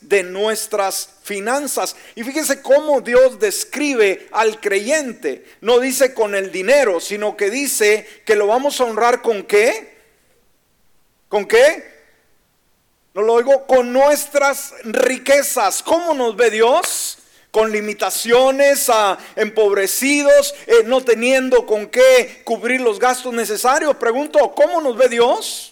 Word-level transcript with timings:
de 0.00 0.22
nuestras 0.22 1.08
finanzas. 1.22 1.96
Y 2.14 2.24
fíjese 2.24 2.62
cómo 2.62 3.00
Dios 3.00 3.38
describe 3.38 4.28
al 4.32 4.60
creyente. 4.60 5.44
No 5.60 5.80
dice 5.80 6.14
con 6.14 6.34
el 6.34 6.52
dinero, 6.52 7.00
sino 7.00 7.36
que 7.36 7.50
dice 7.50 8.06
que 8.24 8.36
lo 8.36 8.46
vamos 8.46 8.80
a 8.80 8.84
honrar 8.84 9.22
con 9.22 9.42
qué? 9.42 9.96
¿Con 11.28 11.46
qué? 11.46 11.98
No 13.14 13.22
lo 13.22 13.34
oigo, 13.34 13.66
con 13.66 13.92
nuestras 13.92 14.74
riquezas. 14.84 15.82
¿Cómo 15.82 16.14
nos 16.14 16.36
ve 16.36 16.50
Dios? 16.50 17.18
con 17.50 17.72
limitaciones, 17.72 18.90
a 18.90 19.18
empobrecidos, 19.34 20.54
eh, 20.66 20.82
no 20.84 21.00
teniendo 21.00 21.64
con 21.66 21.86
qué 21.86 22.42
cubrir 22.44 22.80
los 22.80 22.98
gastos 22.98 23.32
necesarios. 23.32 23.96
Pregunto, 23.96 24.52
¿cómo 24.54 24.80
nos 24.80 24.96
ve 24.96 25.08
Dios? 25.08 25.67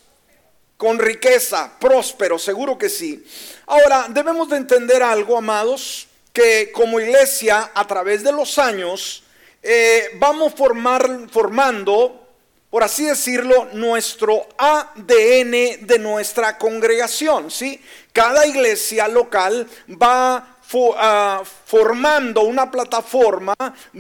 Con 0.77 0.99
riqueza, 0.99 1.73
próspero, 1.79 2.39
seguro 2.39 2.77
que 2.77 2.89
sí. 2.89 3.25
Ahora, 3.67 4.07
debemos 4.11 4.49
de 4.49 4.59
entender 4.59 5.03
algo, 5.03 5.39
amados, 5.39 6.07
que 6.33 6.71
como 6.73 7.01
iglesia, 7.01 7.71
a 7.75 7.87
través 7.87 8.23
de 8.23 8.33
los 8.33 8.59
años, 8.59 9.25
eh, 9.63 10.11
vamos 10.19 10.55
formar, 10.55 11.29
formando 11.31 12.27
por 12.71 12.83
así 12.83 13.07
decirlo, 13.07 13.69
nuestro 13.73 14.47
ADN 14.59 15.87
de 15.87 15.99
nuestra 15.99 16.59
congregación, 16.59 17.51
¿sí? 17.51 17.81
Cada 18.13 18.47
iglesia 18.47 19.09
local 19.09 19.67
va 19.91 20.56
Ah, 20.75 21.43
formando 21.45 22.43
una 22.43 22.69
plataforma, 22.69 23.55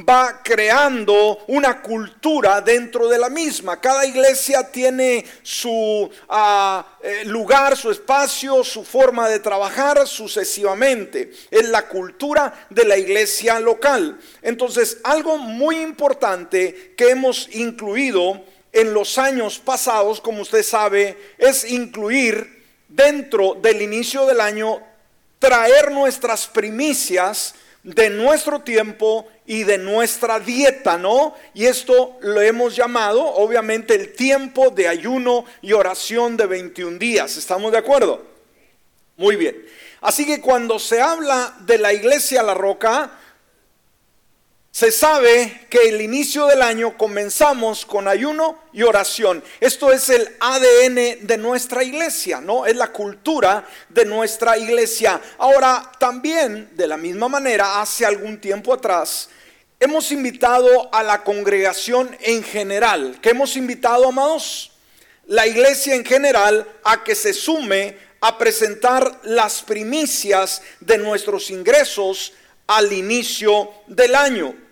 va 0.09 0.41
creando 0.43 1.45
una 1.47 1.81
cultura 1.81 2.61
dentro 2.61 3.09
de 3.09 3.19
la 3.19 3.29
misma. 3.29 3.81
Cada 3.81 4.05
iglesia 4.05 4.71
tiene 4.71 5.25
su 5.43 6.11
ah, 6.29 6.85
eh, 7.01 7.25
lugar, 7.27 7.77
su 7.77 7.91
espacio, 7.91 8.65
su 8.65 8.85
forma 8.85 9.29
de 9.29 9.39
trabajar 9.39 10.09
sucesivamente. 10.09 11.31
Es 11.51 11.69
la 11.69 11.87
cultura 11.87 12.67
de 12.69 12.85
la 12.85 12.97
iglesia 12.97 13.61
local. 13.61 14.19
Entonces, 14.43 14.99
algo 15.05 15.39
muy 15.39 15.77
importante 15.77 16.95
que 16.97 17.11
hemos 17.11 17.49
incluido 17.55 18.43
en 18.73 18.93
los 18.93 19.19
años 19.19 19.61
pasados, 19.61 20.21
como 20.21 20.43
usted 20.43 20.65
sabe, 20.65 21.17
es 21.39 21.71
incluir 21.71 22.65
dentro 22.89 23.55
del 23.55 23.83
inicio 23.83 24.27
del 24.27 24.41
año 24.41 24.83
traer 25.39 25.91
nuestras 25.93 26.47
primicias 26.47 27.55
de 27.83 28.11
nuestro 28.11 28.61
tiempo 28.61 29.29
y 29.47 29.63
de 29.63 29.79
nuestra 29.79 30.41
dieta, 30.41 30.99
¿no? 30.99 31.35
Y 31.55 31.67
esto 31.67 32.19
lo 32.21 32.41
hemos 32.41 32.75
llamado, 32.75 33.23
obviamente, 33.25 33.95
el 33.95 34.13
tiempo 34.13 34.71
de 34.71 34.89
ayuno 34.89 35.45
y 35.63 35.73
oración 35.73 36.37
de 36.37 36.47
21 36.47 36.99
días. 36.99 37.37
¿Estamos 37.37 37.71
de 37.71 37.79
acuerdo? 37.79 38.27
Muy 39.17 39.37
bien. 39.37 39.65
Así 40.01 40.27
que 40.27 40.41
cuando 40.41 40.79
se 40.79 41.01
habla 41.01 41.55
de 41.61 41.79
la 41.79 41.93
iglesia 41.93 42.43
La 42.43 42.55
Roca, 42.55 43.19
se 44.77 44.93
sabe 44.93 45.63
que 45.71 45.89
el 45.89 46.03
inicio 46.03 46.45
del 46.49 46.61
año 46.61 46.99
comenzamos 46.99 47.87
con 47.87 48.07
ayuno 48.07 48.59
y 48.75 48.83
oración. 48.83 49.43
Esto 49.59 49.91
es 49.91 50.11
el 50.11 50.37
ADN 50.39 51.27
de 51.27 51.39
nuestra 51.39 51.83
iglesia, 51.83 52.43
¿no? 52.43 52.67
Es 52.67 52.77
la 52.77 52.93
cultura 52.93 53.67
de 53.89 54.05
nuestra 54.05 54.59
iglesia. 54.59 55.19
Ahora, 55.39 55.91
también, 55.99 56.69
de 56.77 56.87
la 56.87 56.99
misma 56.99 57.27
manera, 57.27 57.81
hace 57.81 58.05
algún 58.05 58.39
tiempo 58.39 58.75
atrás, 58.75 59.31
hemos 59.81 60.13
invitado 60.13 60.95
a 60.95 61.03
la 61.03 61.25
congregación 61.25 62.15
en 62.21 62.43
general. 62.43 63.19
¿Qué 63.23 63.31
hemos 63.31 63.57
invitado, 63.57 64.07
amados? 64.07 64.73
La 65.25 65.47
iglesia 65.47 65.95
en 65.95 66.05
general 66.05 66.69
a 66.85 67.03
que 67.03 67.15
se 67.15 67.33
sume 67.33 67.97
a 68.21 68.37
presentar 68.37 69.21
las 69.23 69.63
primicias 69.63 70.61
de 70.81 70.99
nuestros 70.99 71.49
ingresos 71.49 72.35
al 72.67 72.93
inicio 72.93 73.71
del 73.87 74.15
año. 74.15 74.66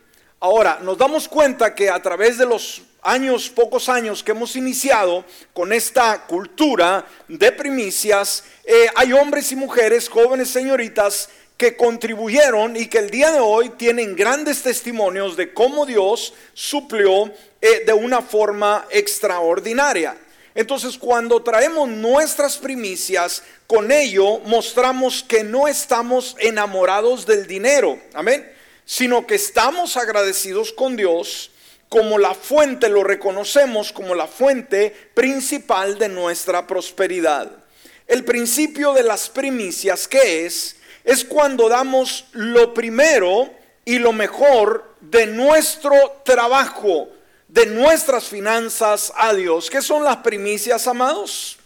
Ahora, 0.45 0.79
nos 0.83 0.99
damos 0.99 1.27
cuenta 1.27 1.75
que 1.75 1.89
a 1.89 2.03
través 2.03 2.37
de 2.37 2.45
los 2.45 2.83
años, 3.01 3.49
pocos 3.49 3.89
años 3.89 4.23
que 4.23 4.33
hemos 4.33 4.55
iniciado 4.57 5.25
con 5.55 5.73
esta 5.73 6.27
cultura 6.27 7.07
de 7.27 7.51
primicias, 7.51 8.45
eh, 8.63 8.89
hay 8.95 9.15
hombres 9.15 9.51
y 9.53 9.57
mujeres, 9.57 10.07
jóvenes 10.07 10.51
señoritas, 10.51 11.31
que 11.57 11.79
contribuyeron 11.79 12.77
y 12.77 12.89
que 12.89 12.99
el 12.99 13.09
día 13.09 13.31
de 13.31 13.41
hoy 13.41 13.71
tienen 13.71 14.15
grandes 14.15 14.63
testimonios 14.63 15.35
de 15.35 15.55
cómo 15.55 15.87
Dios 15.87 16.35
suplió 16.53 17.33
eh, 17.63 17.85
de 17.87 17.95
una 17.95 18.21
forma 18.21 18.85
extraordinaria. 18.91 20.15
Entonces, 20.55 20.99
cuando 20.99 21.43
traemos 21.43 21.89
nuestras 21.89 22.59
primicias, 22.59 23.43
con 23.67 23.91
ello 23.91 24.41
mostramos 24.41 25.23
que 25.23 25.43
no 25.43 25.69
estamos 25.69 26.37
enamorados 26.39 27.25
del 27.25 27.47
dinero. 27.47 27.99
Amén 28.13 28.54
sino 28.85 29.27
que 29.27 29.35
estamos 29.35 29.97
agradecidos 29.97 30.73
con 30.73 30.97
Dios 30.97 31.51
como 31.89 32.19
la 32.19 32.35
fuente, 32.35 32.89
lo 32.89 33.05
reconocemos 33.05 33.93
como 33.93 34.15
la 34.15 34.27
fuente 34.27 34.91
principal 35.15 35.97
de 35.99 36.09
nuestra 36.09 36.67
prosperidad. 36.67 37.51
El 38.07 38.25
principio 38.25 38.93
de 38.93 39.05
las 39.05 39.29
primicias, 39.29 40.09
¿qué 40.09 40.45
es? 40.45 40.77
Es 41.05 41.25
cuando 41.25 41.69
damos 41.69 42.27
lo 42.33 42.75
primero 42.75 43.49
y 43.85 43.99
lo 43.99 44.13
mejor 44.13 44.95
de 45.01 45.27
nuestro 45.27 46.21
trabajo, 46.25 47.09
de 47.49 47.67
nuestras 47.67 48.25
finanzas 48.25 49.13
a 49.17 49.33
Dios. 49.33 49.71
¿Qué 49.71 49.81
son 49.81 50.03
las 50.03 50.17
primicias, 50.19 50.87
amados? 50.87 51.59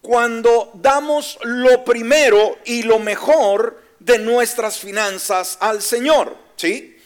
Cuando 0.00 0.70
damos 0.74 1.38
lo 1.42 1.84
primero 1.84 2.56
y 2.64 2.82
lo 2.82 2.98
mejor 2.98 3.87
de 4.00 4.18
nuestras 4.18 4.78
finanzas 4.78 5.58
al 5.60 5.82
Señor, 5.82 6.36
¿sí? 6.56 6.96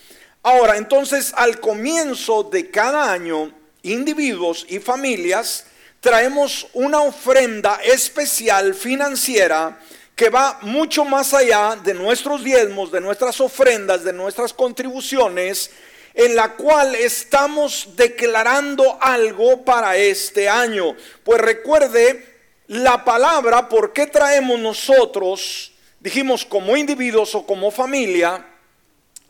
Ahora, 0.43 0.77
entonces, 0.77 1.33
al 1.37 1.61
comienzo 1.61 2.43
de 2.43 2.71
cada 2.71 3.13
año, 3.13 3.53
individuos 3.83 4.67
y 4.69 4.79
familias 4.79 5.67
traemos 6.01 6.67
una 6.73 7.01
ofrenda 7.01 7.79
especial 7.85 8.75
financiera 8.75 9.79
que 10.17 10.31
va 10.31 10.59
mucho 10.63 11.05
más 11.05 11.33
allá 11.33 11.79
de 11.83 11.95
nuestros 11.95 12.43
diezmos, 12.43 12.91
de 12.91 13.01
nuestras 13.01 13.41
ofrendas, 13.41 14.05
de 14.05 14.13
nuestras 14.13 14.53
contribuciones, 14.53 15.71
en 16.15 16.37
la 16.37 16.55
cual 16.55 16.95
estamos 16.95 17.91
declarando 17.97 18.99
algo 19.01 19.65
para 19.65 19.97
este 19.97 20.49
año. 20.49 20.95
Pues 21.25 21.41
recuerde 21.41 22.27
la 22.67 23.05
palabra, 23.05 23.69
¿por 23.69 23.93
qué 23.93 24.07
traemos 24.07 24.59
nosotros 24.59 25.72
dijimos 26.03 26.45
como 26.45 26.77
individuos 26.77 27.35
o 27.35 27.47
como 27.47 27.71
familia, 27.71 28.45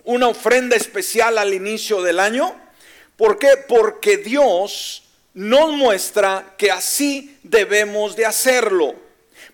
una 0.05 0.29
ofrenda 0.29 0.75
especial 0.75 1.39
al 1.39 1.53
inicio 1.55 2.03
del 2.03 2.19
año. 2.19 2.57
¿Por 3.17 3.39
qué? 3.39 3.57
Porque 3.69 4.17
Dios 4.17 5.05
nos 5.35 5.73
muestra 5.73 6.55
que 6.57 6.71
así 6.71 7.39
debemos 7.43 8.17
de 8.17 8.27
hacerlo. 8.27 8.95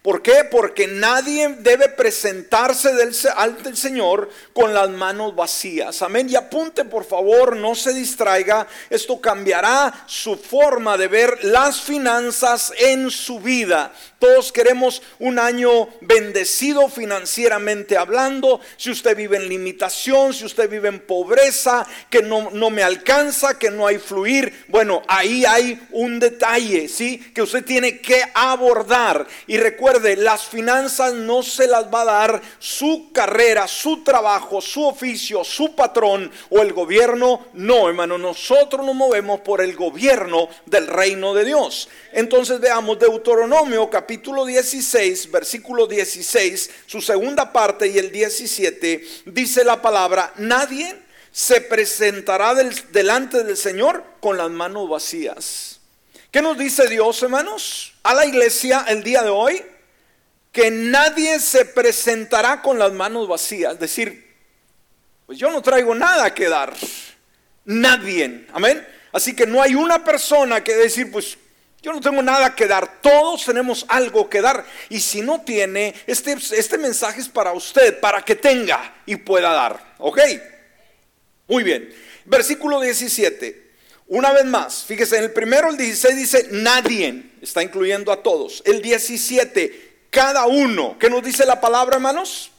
¿Por 0.02 0.22
qué? 0.22 0.44
Porque 0.48 0.86
nadie 0.86 1.56
debe 1.58 1.88
presentarse 1.88 2.94
del, 2.94 3.14
ante 3.36 3.68
el 3.68 3.76
Señor 3.76 4.30
con 4.52 4.72
las 4.72 4.88
manos 4.88 5.34
vacías. 5.34 6.02
Amén. 6.02 6.28
Y 6.30 6.36
apunte 6.36 6.84
por 6.84 7.04
favor, 7.04 7.56
no 7.56 7.74
se 7.74 7.92
distraiga. 7.92 8.66
Esto 8.90 9.20
cambiará 9.20 10.04
su 10.06 10.36
forma 10.36 10.96
de 10.96 11.08
ver 11.08 11.44
las 11.44 11.80
finanzas 11.80 12.72
en 12.78 13.10
su 13.10 13.40
vida. 13.40 13.92
Todos 14.18 14.50
queremos 14.50 15.02
un 15.18 15.38
año 15.38 15.88
bendecido 16.00 16.88
financieramente 16.88 17.96
hablando. 17.96 18.60
Si 18.76 18.90
usted 18.90 19.16
vive 19.16 19.36
en 19.36 19.48
limitación, 19.48 20.34
si 20.34 20.44
usted 20.44 20.68
vive 20.68 20.88
en 20.88 21.00
pobreza, 21.00 21.86
que 22.10 22.22
no, 22.22 22.50
no 22.52 22.70
me 22.70 22.82
alcanza, 22.82 23.58
que 23.58 23.70
no 23.70 23.86
hay 23.86 23.98
fluir. 23.98 24.64
Bueno, 24.68 25.02
ahí 25.06 25.44
hay 25.44 25.80
un 25.90 26.18
detalle, 26.18 26.88
¿sí? 26.88 27.18
Que 27.34 27.42
usted 27.42 27.64
tiene 27.64 28.00
que 28.00 28.22
abordar. 28.34 29.26
Y 29.46 29.56
recuerde, 29.88 30.16
las 30.16 30.44
finanzas 30.44 31.14
no 31.14 31.42
se 31.42 31.66
las 31.66 31.86
va 31.92 32.02
a 32.02 32.04
dar 32.04 32.42
su 32.58 33.10
carrera, 33.12 33.66
su 33.66 34.04
trabajo, 34.04 34.60
su 34.60 34.84
oficio, 34.84 35.42
su 35.44 35.74
patrón 35.74 36.30
o 36.50 36.60
el 36.60 36.72
gobierno. 36.74 37.46
No, 37.54 37.88
hermano, 37.88 38.18
nosotros 38.18 38.84
nos 38.84 38.94
movemos 38.94 39.40
por 39.40 39.62
el 39.62 39.74
gobierno 39.74 40.48
del 40.66 40.86
reino 40.86 41.32
de 41.32 41.46
Dios. 41.46 41.88
Entonces 42.12 42.60
veamos 42.60 42.98
Deuteronomio 42.98 43.88
capítulo 43.88 44.44
16, 44.44 45.30
versículo 45.30 45.86
16, 45.86 46.70
su 46.86 47.00
segunda 47.00 47.50
parte 47.52 47.88
y 47.88 47.96
el 47.98 48.12
17, 48.12 49.06
dice 49.26 49.64
la 49.64 49.80
palabra, 49.80 50.32
nadie 50.36 50.96
se 51.32 51.62
presentará 51.62 52.54
delante 52.90 53.42
del 53.42 53.56
Señor 53.56 54.04
con 54.20 54.36
las 54.36 54.50
manos 54.50 54.88
vacías. 54.88 55.80
¿Qué 56.30 56.42
nos 56.42 56.58
dice 56.58 56.88
Dios, 56.88 57.22
hermanos? 57.22 57.94
A 58.02 58.12
la 58.12 58.26
iglesia 58.26 58.84
el 58.86 59.02
día 59.02 59.22
de 59.22 59.30
hoy, 59.30 59.64
que 60.52 60.70
nadie 60.70 61.40
se 61.40 61.64
presentará 61.64 62.62
con 62.62 62.78
las 62.78 62.92
manos 62.92 63.28
vacías. 63.28 63.78
Decir, 63.78 64.34
pues 65.26 65.38
yo 65.38 65.50
no 65.50 65.62
traigo 65.62 65.94
nada 65.94 66.34
que 66.34 66.48
dar. 66.48 66.74
Nadie. 67.64 68.46
Amén. 68.52 68.86
Así 69.12 69.34
que 69.34 69.46
no 69.46 69.62
hay 69.62 69.74
una 69.74 70.04
persona 70.04 70.62
que 70.62 70.74
decir, 70.74 71.10
pues 71.10 71.38
Yo 71.80 71.92
no 71.92 72.00
tengo 72.00 72.22
nada 72.22 72.56
que 72.56 72.66
dar, 72.66 73.00
todos 73.00 73.44
tenemos 73.44 73.86
algo 73.88 74.28
que 74.28 74.40
dar. 74.40 74.66
Y 74.88 74.98
si 74.98 75.22
no 75.22 75.42
tiene, 75.42 75.94
este, 76.08 76.32
este 76.32 76.76
mensaje 76.76 77.20
es 77.20 77.28
para 77.28 77.52
usted, 77.52 78.00
para 78.00 78.20
que 78.22 78.34
tenga 78.34 79.02
y 79.06 79.14
pueda 79.14 79.52
dar. 79.52 79.94
¿Ok? 79.98 80.18
Muy 81.46 81.62
bien. 81.62 81.88
Versículo 82.24 82.80
17. 82.80 83.68
Una 84.08 84.32
vez 84.32 84.44
más, 84.44 84.84
fíjese, 84.84 85.18
en 85.18 85.24
el 85.24 85.32
primero, 85.32 85.68
el 85.68 85.76
16 85.76 86.16
dice, 86.16 86.48
nadie, 86.50 87.24
está 87.42 87.62
incluyendo 87.62 88.10
a 88.10 88.22
todos. 88.22 88.62
El 88.64 88.82
17, 88.82 89.87
cada 90.10 90.46
uno. 90.46 90.96
¿Qué 90.98 91.10
nos 91.10 91.22
dice 91.22 91.44
la 91.46 91.60
palabra, 91.60 91.96
hermanos? 91.96 92.50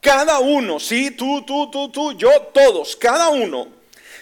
Cada 0.00 0.38
uno, 0.38 0.78
sí, 0.78 1.10
tú, 1.10 1.44
tú, 1.44 1.70
tú, 1.70 1.90
tú, 1.90 2.12
yo, 2.12 2.30
todos, 2.52 2.96
cada 2.96 3.28
uno 3.30 3.68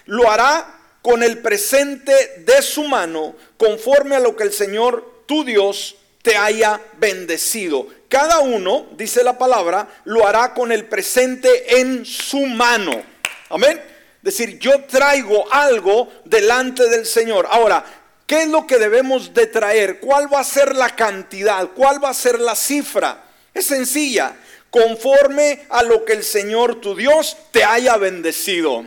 lo 0.06 0.30
hará 0.30 0.78
con 1.02 1.22
el 1.22 1.38
presente 1.38 2.12
de 2.38 2.62
su 2.62 2.84
mano, 2.84 3.34
conforme 3.58 4.16
a 4.16 4.20
lo 4.20 4.34
que 4.34 4.44
el 4.44 4.52
Señor, 4.52 5.24
tu 5.26 5.44
Dios, 5.44 5.96
te 6.22 6.36
haya 6.36 6.80
bendecido. 6.98 7.86
Cada 8.08 8.38
uno, 8.38 8.86
dice 8.92 9.22
la 9.22 9.36
palabra, 9.36 9.88
lo 10.04 10.26
hará 10.26 10.54
con 10.54 10.72
el 10.72 10.86
presente 10.86 11.80
en 11.80 12.06
su 12.06 12.46
mano. 12.46 13.02
Amén 13.50 13.94
decir, 14.24 14.58
yo 14.58 14.84
traigo 14.84 15.44
algo 15.52 16.10
delante 16.24 16.88
del 16.88 17.04
Señor. 17.04 17.46
Ahora, 17.50 17.84
¿qué 18.34 18.42
es 18.42 18.48
lo 18.48 18.66
que 18.66 18.78
debemos 18.78 19.32
de 19.32 19.46
traer? 19.46 20.00
¿Cuál 20.00 20.32
va 20.32 20.40
a 20.40 20.44
ser 20.44 20.74
la 20.74 20.96
cantidad? 20.96 21.68
¿Cuál 21.68 22.02
va 22.02 22.08
a 22.08 22.14
ser 22.14 22.40
la 22.40 22.56
cifra? 22.56 23.22
Es 23.54 23.66
sencilla, 23.66 24.34
conforme 24.70 25.66
a 25.68 25.84
lo 25.84 26.04
que 26.04 26.14
el 26.14 26.24
Señor 26.24 26.80
tu 26.80 26.96
Dios 26.96 27.36
te 27.52 27.62
haya 27.62 27.96
bendecido. 27.96 28.84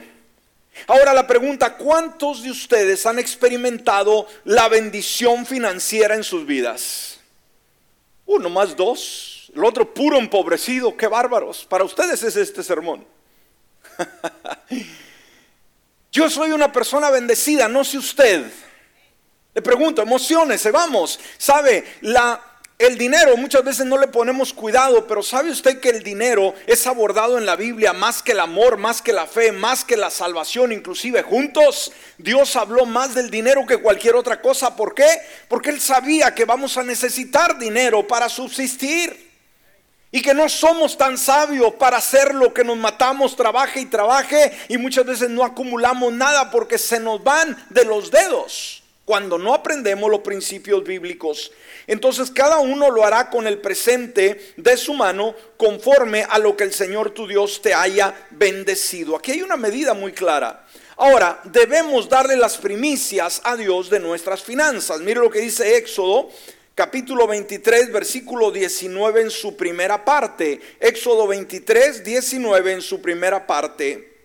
Ahora 0.88 1.14
la 1.14 1.26
pregunta, 1.26 1.78
¿cuántos 1.78 2.44
de 2.44 2.52
ustedes 2.52 3.06
han 3.06 3.20
experimentado 3.20 4.28
la 4.44 4.68
bendición 4.68 5.46
financiera 5.46 6.16
en 6.16 6.26
sus 6.26 6.46
vidas? 6.46 7.20
Uno 8.26 8.50
más 8.50 8.76
dos, 8.76 9.50
el 9.56 9.64
otro 9.64 9.94
puro 9.94 10.18
empobrecido, 10.18 10.98
qué 10.98 11.08
bárbaros. 11.08 11.64
Para 11.64 11.86
ustedes 11.86 12.22
es 12.22 12.36
este 12.36 12.64
sermón. 12.64 13.08
Yo 16.12 16.30
soy 16.30 16.52
una 16.52 16.74
persona 16.74 17.10
bendecida, 17.10 17.70
no 17.70 17.86
sé 17.86 17.98
usted. 17.98 18.52
Le 19.58 19.64
pregunto, 19.64 20.04
emociones, 20.04 20.72
vamos. 20.72 21.20
Sabe, 21.40 21.84
la, 22.02 22.40
el 22.78 22.96
dinero 22.96 23.36
muchas 23.38 23.64
veces 23.64 23.88
no 23.88 23.98
le 23.98 24.08
ponemos 24.08 24.54
cuidado, 24.54 25.08
pero 25.08 25.24
¿sabe 25.24 25.50
usted 25.50 25.80
que 25.80 25.90
el 25.90 26.04
dinero 26.04 26.54
es 26.68 26.86
abordado 26.86 27.40
en 27.40 27.48
la 27.48 27.56
Biblia 27.56 27.92
más 27.92 28.22
que 28.22 28.34
el 28.34 28.40
amor, 28.40 28.78
más 28.78 29.02
que 29.02 29.14
la 29.14 29.26
fe, 29.26 29.52
más 29.52 29.84
que 29.84 29.98
la 29.98 30.12
salvación, 30.12 30.72
inclusive 30.72 31.24
juntos? 31.24 31.92
Dios 32.20 32.56
habló 32.56 32.86
más 32.86 33.16
del 33.16 33.32
dinero 33.32 33.66
que 33.66 33.78
cualquier 33.78 34.14
otra 34.14 34.44
cosa. 34.44 34.76
¿Por 34.76 34.94
qué? 34.94 35.10
Porque 35.48 35.72
Él 35.72 35.82
sabía 35.82 36.36
que 36.36 36.46
vamos 36.46 36.78
a 36.78 36.84
necesitar 36.84 37.58
dinero 37.58 38.08
para 38.08 38.30
subsistir. 38.30 39.26
Y 40.12 40.22
que 40.22 40.36
no 40.36 40.50
somos 40.50 41.00
tan 41.00 41.18
sabios 41.18 41.74
para 41.80 41.98
hacer 41.98 42.36
lo 42.36 42.54
que 42.54 42.64
nos 42.64 42.78
matamos, 42.78 43.36
trabaje 43.36 43.80
y 43.80 43.86
trabaje 43.88 44.56
y 44.68 44.78
muchas 44.78 45.08
veces 45.08 45.32
no 45.32 45.44
acumulamos 45.44 46.14
nada 46.14 46.52
porque 46.52 46.78
se 46.78 47.00
nos 47.00 47.24
van 47.24 47.58
de 47.72 47.86
los 47.86 48.12
dedos 48.12 48.84
cuando 49.08 49.38
no 49.38 49.54
aprendemos 49.54 50.12
los 50.12 50.20
principios 50.20 50.84
bíblicos. 50.84 51.54
Entonces 51.88 52.30
cada 52.30 52.60
uno 52.60 52.92
lo 52.92 53.06
hará 53.06 53.30
con 53.30 53.48
el 53.48 53.60
presente 53.60 54.52
de 54.58 54.76
su 54.76 54.94
mano 54.94 55.34
conforme 55.56 56.26
a 56.30 56.38
lo 56.38 56.58
que 56.58 56.66
el 56.66 56.74
Señor 56.74 57.12
tu 57.12 57.26
Dios 57.26 57.62
te 57.62 57.74
haya 57.74 58.28
bendecido. 58.32 59.16
Aquí 59.16 59.32
hay 59.32 59.42
una 59.42 59.56
medida 59.56 59.94
muy 59.94 60.12
clara. 60.12 60.68
Ahora, 60.98 61.40
debemos 61.46 62.10
darle 62.10 62.36
las 62.36 62.58
primicias 62.58 63.40
a 63.46 63.56
Dios 63.56 63.90
de 63.90 64.02
nuestras 64.02 64.44
finanzas. 64.44 65.00
Mire 65.00 65.22
lo 65.22 65.30
que 65.30 65.40
dice 65.40 65.78
Éxodo 65.78 66.28
capítulo 66.76 67.28
23, 67.28 67.94
versículo 67.94 68.52
19 68.52 69.22
en 69.22 69.32
su 69.32 69.56
primera 69.56 70.04
parte. 70.04 70.60
Éxodo 70.82 71.28
23, 71.28 72.04
19 72.04 72.74
en 72.74 72.82
su 72.82 73.02
primera 73.02 73.48
parte. 73.48 74.18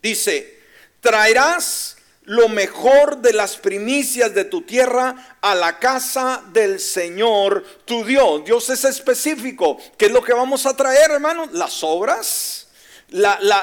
Dice, 0.00 0.60
traerás 1.00 1.93
lo 2.24 2.48
mejor 2.48 3.18
de 3.18 3.32
las 3.32 3.56
primicias 3.56 4.34
de 4.34 4.44
tu 4.44 4.62
tierra 4.62 5.36
a 5.40 5.54
la 5.54 5.78
casa 5.78 6.42
del 6.52 6.80
Señor 6.80 7.64
tu 7.84 8.04
Dios. 8.04 8.44
Dios 8.44 8.70
es 8.70 8.84
específico. 8.84 9.78
¿Qué 9.96 10.06
es 10.06 10.12
lo 10.12 10.22
que 10.22 10.32
vamos 10.32 10.66
a 10.66 10.76
traer, 10.76 11.10
hermano? 11.10 11.48
Las 11.52 11.82
obras 11.84 12.64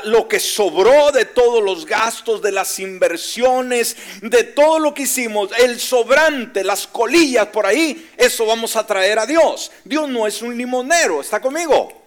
lo 0.05 0.27
que 0.27 0.39
sobró 0.39 1.11
de 1.11 1.25
todos 1.25 1.61
los 1.61 1.85
gastos, 1.85 2.41
de 2.41 2.51
las 2.51 2.79
inversiones, 2.79 3.97
de 4.21 4.43
todo 4.43 4.79
lo 4.79 4.93
que 4.93 5.03
hicimos, 5.03 5.49
el 5.57 5.79
sobrante, 5.79 6.63
las 6.63 6.87
colillas 6.87 7.47
por 7.47 7.65
ahí, 7.65 8.09
eso 8.15 8.45
vamos 8.45 8.75
a 8.75 8.85
traer 8.85 9.19
a 9.19 9.25
Dios. 9.25 9.71
Dios 9.83 10.07
no 10.07 10.25
es 10.25 10.41
un 10.41 10.57
limonero, 10.57 11.19
¿está 11.19 11.41
conmigo? 11.41 12.00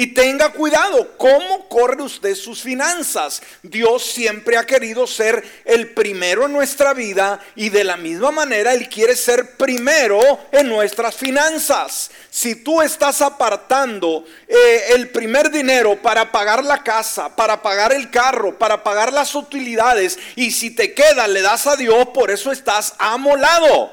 Y 0.00 0.14
tenga 0.14 0.48
cuidado, 0.48 1.14
¿cómo 1.18 1.68
corre 1.68 2.02
usted 2.02 2.34
sus 2.34 2.62
finanzas? 2.62 3.42
Dios 3.62 4.02
siempre 4.02 4.56
ha 4.56 4.64
querido 4.64 5.06
ser 5.06 5.44
el 5.66 5.90
primero 5.90 6.46
en 6.46 6.54
nuestra 6.54 6.94
vida 6.94 7.38
y 7.54 7.68
de 7.68 7.84
la 7.84 7.98
misma 7.98 8.30
manera 8.30 8.72
Él 8.72 8.88
quiere 8.88 9.14
ser 9.14 9.58
primero 9.58 10.18
en 10.52 10.70
nuestras 10.70 11.16
finanzas. 11.16 12.10
Si 12.30 12.54
tú 12.54 12.80
estás 12.80 13.20
apartando 13.20 14.24
eh, 14.48 14.84
el 14.94 15.10
primer 15.10 15.50
dinero 15.50 16.00
para 16.00 16.32
pagar 16.32 16.64
la 16.64 16.82
casa, 16.82 17.36
para 17.36 17.60
pagar 17.60 17.92
el 17.92 18.10
carro, 18.10 18.58
para 18.58 18.82
pagar 18.82 19.12
las 19.12 19.34
utilidades 19.34 20.18
y 20.34 20.50
si 20.50 20.70
te 20.70 20.94
queda 20.94 21.28
le 21.28 21.42
das 21.42 21.66
a 21.66 21.76
Dios, 21.76 22.08
por 22.14 22.30
eso 22.30 22.52
estás 22.52 22.94
amolado. 22.96 23.92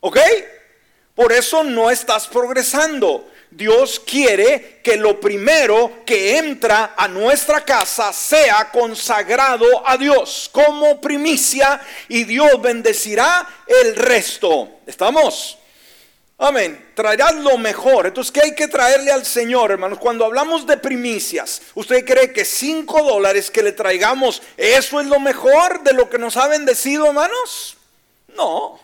¿Ok? 0.00 0.18
Por 1.14 1.32
eso 1.32 1.62
no 1.62 1.92
estás 1.92 2.26
progresando. 2.26 3.30
Dios 3.54 4.00
quiere 4.00 4.80
que 4.82 4.96
lo 4.96 5.20
primero 5.20 6.02
que 6.04 6.36
entra 6.38 6.94
a 6.96 7.06
nuestra 7.06 7.64
casa 7.64 8.12
sea 8.12 8.68
consagrado 8.72 9.64
a 9.86 9.96
Dios 9.96 10.50
como 10.52 11.00
primicia 11.00 11.80
y 12.08 12.24
Dios 12.24 12.60
bendecirá 12.60 13.48
el 13.68 13.94
resto. 13.94 14.80
¿Estamos? 14.84 15.56
Amén. 16.36 16.90
Traerás 16.94 17.36
lo 17.36 17.56
mejor. 17.56 18.06
Entonces, 18.06 18.32
¿qué 18.32 18.40
hay 18.40 18.54
que 18.56 18.66
traerle 18.66 19.12
al 19.12 19.24
Señor, 19.24 19.70
hermanos? 19.70 20.00
Cuando 20.00 20.24
hablamos 20.24 20.66
de 20.66 20.76
primicias, 20.76 21.62
¿usted 21.74 22.04
cree 22.04 22.32
que 22.32 22.44
cinco 22.44 23.04
dólares 23.04 23.52
que 23.52 23.62
le 23.62 23.70
traigamos, 23.70 24.42
eso 24.56 25.00
es 25.00 25.06
lo 25.06 25.20
mejor 25.20 25.84
de 25.84 25.92
lo 25.92 26.10
que 26.10 26.18
nos 26.18 26.36
ha 26.36 26.48
bendecido, 26.48 27.06
hermanos? 27.06 27.76
No. 28.34 28.83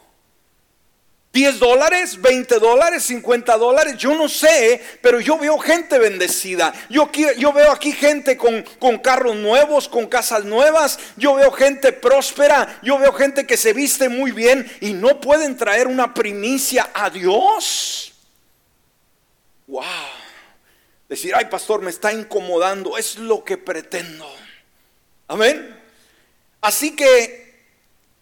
10 1.32 1.61
dólares, 1.61 2.21
20 2.21 2.59
dólares, 2.59 3.05
50 3.05 3.56
dólares, 3.56 3.97
yo 3.97 4.15
no 4.17 4.29
sé, 4.29 4.82
pero 5.00 5.21
yo 5.21 5.38
veo 5.38 5.59
gente 5.59 5.97
bendecida. 5.99 6.73
Yo, 6.88 7.09
yo 7.39 7.53
veo 7.53 7.70
aquí 7.70 7.93
gente 7.93 8.37
con, 8.37 8.63
con, 8.81 8.99
carros 8.99 9.37
nuevos, 9.37 9.89
con 9.89 10.08
casas 10.08 10.44
nuevas. 10.44 10.99
Yo 11.17 11.34
veo 11.37 11.53
gente 11.53 11.93
próspera. 11.93 12.81
Yo 12.82 12.99
veo 12.99 13.13
gente 13.13 13.46
que 13.46 13.56
se 13.56 13.72
viste 13.72 14.08
muy 14.08 14.32
bien 14.32 14.69
y 14.81 14.93
no 14.93 15.20
pueden 15.20 15.56
traer 15.56 15.87
una 15.87 16.13
primicia 16.15 16.91
a 16.93 17.10
Dios. 17.10 18.13
Wow. 19.69 19.84
Decir, 21.08 21.32
ay 21.37 21.44
pastor, 21.44 21.81
me 21.81 21.91
está 21.91 22.13
incomodando. 22.13 22.99
Es 22.99 23.19
lo 23.19 23.44
que 23.44 23.56
pretendo. 23.56 24.29
Amén. 25.29 25.79
Así 26.60 26.96
que 26.96 27.51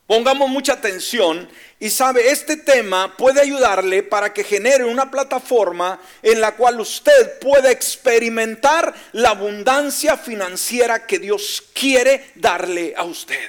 Pongamos 0.09 0.49
mucha 0.49 0.73
atención 0.73 1.47
y 1.80 1.90
sabe, 1.90 2.30
este 2.30 2.56
tema 2.56 3.16
puede 3.16 3.40
ayudarle 3.40 4.02
para 4.02 4.32
que 4.32 4.42
genere 4.42 4.85
una 4.85 5.12
plataforma 5.12 6.00
en 6.23 6.40
la 6.40 6.56
cual 6.56 6.80
usted 6.80 7.38
pueda 7.38 7.70
experimentar 7.70 8.92
la 9.12 9.30
abundancia 9.30 10.16
financiera 10.16 11.06
que 11.06 11.20
Dios 11.20 11.62
quiere 11.73 12.32
darle 12.35 12.94
a 12.97 13.04
usted. 13.04 13.49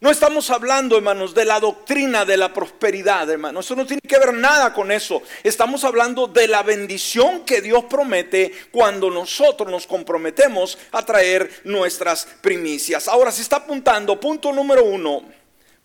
No 0.00 0.10
estamos 0.10 0.50
hablando, 0.50 0.96
hermanos, 0.96 1.34
de 1.34 1.46
la 1.46 1.58
doctrina 1.58 2.24
de 2.24 2.36
la 2.36 2.52
prosperidad, 2.52 3.28
hermanos. 3.30 3.64
Eso 3.64 3.74
no 3.74 3.86
tiene 3.86 4.02
que 4.02 4.18
ver 4.18 4.34
nada 4.34 4.72
con 4.72 4.92
eso. 4.92 5.22
Estamos 5.42 5.82
hablando 5.84 6.28
de 6.28 6.46
la 6.46 6.62
bendición 6.62 7.44
que 7.46 7.62
Dios 7.62 7.84
promete 7.86 8.52
cuando 8.70 9.10
nosotros 9.10 9.68
nos 9.70 9.86
comprometemos 9.86 10.78
a 10.92 11.04
traer 11.04 11.50
nuestras 11.64 12.28
primicias. 12.42 13.08
Ahora, 13.08 13.32
se 13.32 13.42
está 13.42 13.56
apuntando, 13.56 14.20
punto 14.20 14.52
número 14.52 14.84
uno 14.84 15.38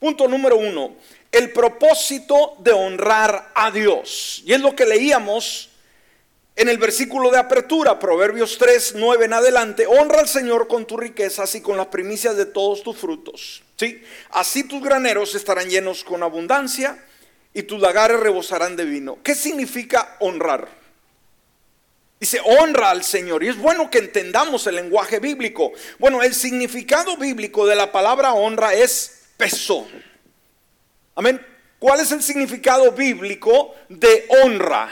Punto 0.03 0.27
número 0.27 0.58
uno, 0.58 0.96
el 1.34 1.52
propósito 1.52 2.56
de 2.60 2.72
honrar 2.72 3.52
a 3.56 3.72
Dios. 3.72 4.44
Y 4.46 4.54
es 4.54 4.62
lo 4.62 4.75
que 4.75 4.86
leíamos 4.86 5.72
en 6.56 6.70
el 6.70 6.78
versículo 6.78 7.32
de 7.32 7.40
apertura, 7.40 7.98
Proverbios 7.98 8.60
3, 8.60 8.94
9 8.98 9.25
en 9.25 9.34
adelante. 9.34 9.88
Honra 9.88 10.20
al 10.20 10.28
Señor 10.28 10.68
con 10.68 10.86
tus 10.86 11.00
riquezas 11.00 11.56
y 11.56 11.62
con 11.62 11.75
las 11.75 11.88
primicias 11.88 12.38
de 12.38 12.46
todos 12.46 12.84
tus 12.84 12.98
frutos. 12.98 13.63
¿Sí? 13.75 14.04
Así 14.30 14.63
tus 14.63 14.82
graneros 14.82 15.34
estarán 15.34 15.68
llenos 15.68 16.04
con 16.04 16.22
abundancia 16.22 17.04
y 17.52 17.63
tus 17.63 17.82
lagares 17.82 18.20
rebosarán 18.20 18.75
de 18.75 18.86
vino. 18.86 19.18
¿Qué 19.24 19.34
significa 19.34 20.18
honrar? 20.20 20.68
Dice, 22.20 22.40
honra 22.46 22.92
al 22.92 23.04
Señor. 23.04 23.44
Y 23.44 23.48
es 23.48 23.58
bueno 23.58 23.90
que 23.90 23.98
entendamos 23.98 24.68
el 24.68 24.75
lenguaje 24.75 25.18
bíblico. 25.18 25.74
Bueno, 25.98 26.22
el 26.22 26.36
significado 26.36 27.18
bíblico 27.18 27.66
de 27.66 27.75
la 27.75 27.92
palabra 27.92 28.34
honra 28.36 28.75
es 28.75 29.24
peso. 29.36 29.88
Amén. 31.15 31.46
¿Cuál 31.79 32.00
es 32.00 32.12
el 32.12 32.24
significado 32.24 32.91
bíblico 32.91 33.75
de 33.89 34.25
honra? 34.29 34.89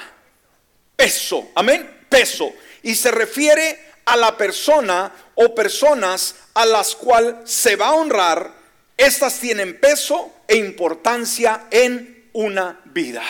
Peso, 0.96 1.52
amén, 1.56 2.06
peso. 2.10 2.52
Y 2.84 2.96
se 2.96 3.12
refiere 3.12 3.80
a 4.06 4.18
la 4.18 4.36
persona 4.36 5.12
o 5.36 5.56
personas 5.56 6.36
a 6.54 6.66
las 6.66 6.96
cuales 6.96 7.36
se 7.46 7.76
va 7.76 7.88
a 7.88 7.94
honrar. 7.94 8.54
Estas 8.98 9.40
tienen 9.40 9.80
peso 9.80 10.34
e 10.48 10.58
importancia 10.58 11.68
en 11.72 12.30
una 12.34 12.82
vida. 12.86 13.24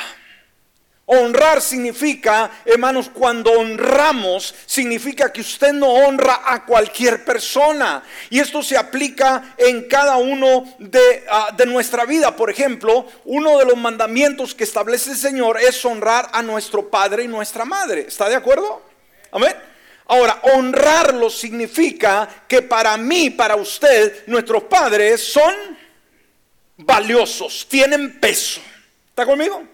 Honrar 1.14 1.62
significa, 1.62 2.50
hermanos, 2.64 3.10
cuando 3.14 3.52
honramos, 3.52 4.56
significa 4.66 5.30
que 5.30 5.42
usted 5.42 5.74
no 5.74 5.90
honra 5.90 6.40
a 6.46 6.66
cualquier 6.66 7.26
persona. 7.26 8.02
Y 8.30 8.40
esto 8.40 8.64
se 8.64 8.78
aplica 8.78 9.56
en 9.58 9.90
cada 9.90 10.16
uno 10.16 10.64
de, 10.80 11.26
ah, 11.30 11.54
de, 11.58 11.66
nuestra 11.66 12.06
vida. 12.06 12.34
Por 12.34 12.50
ejemplo, 12.50 13.06
uno 13.26 13.58
de 13.60 13.66
los 13.66 13.76
mandamientos 13.76 14.56
que 14.56 14.64
establece 14.64 15.12
el 15.12 15.18
Señor 15.18 15.60
es 15.60 15.84
honrar 15.84 16.30
a 16.32 16.42
nuestro 16.42 16.90
Padre 16.90 17.26
y 17.26 17.28
nuestra 17.28 17.66
Madre. 17.66 18.06
¿Está 18.08 18.30
de 18.30 18.36
acuerdo? 18.36 18.82
Amén. 19.34 19.54
Ahora, 20.06 20.40
honrarlo 20.44 21.30
significa 21.30 22.46
que 22.48 22.62
para 22.62 22.96
mí, 22.96 23.32
para 23.32 23.58
usted, 23.58 24.26
nuestros 24.28 24.64
padres 24.64 25.22
son 25.22 25.54
valiosos, 26.78 27.68
tienen 27.70 28.18
peso. 28.18 28.62
¿Está 29.10 29.26
conmigo? 29.26 29.71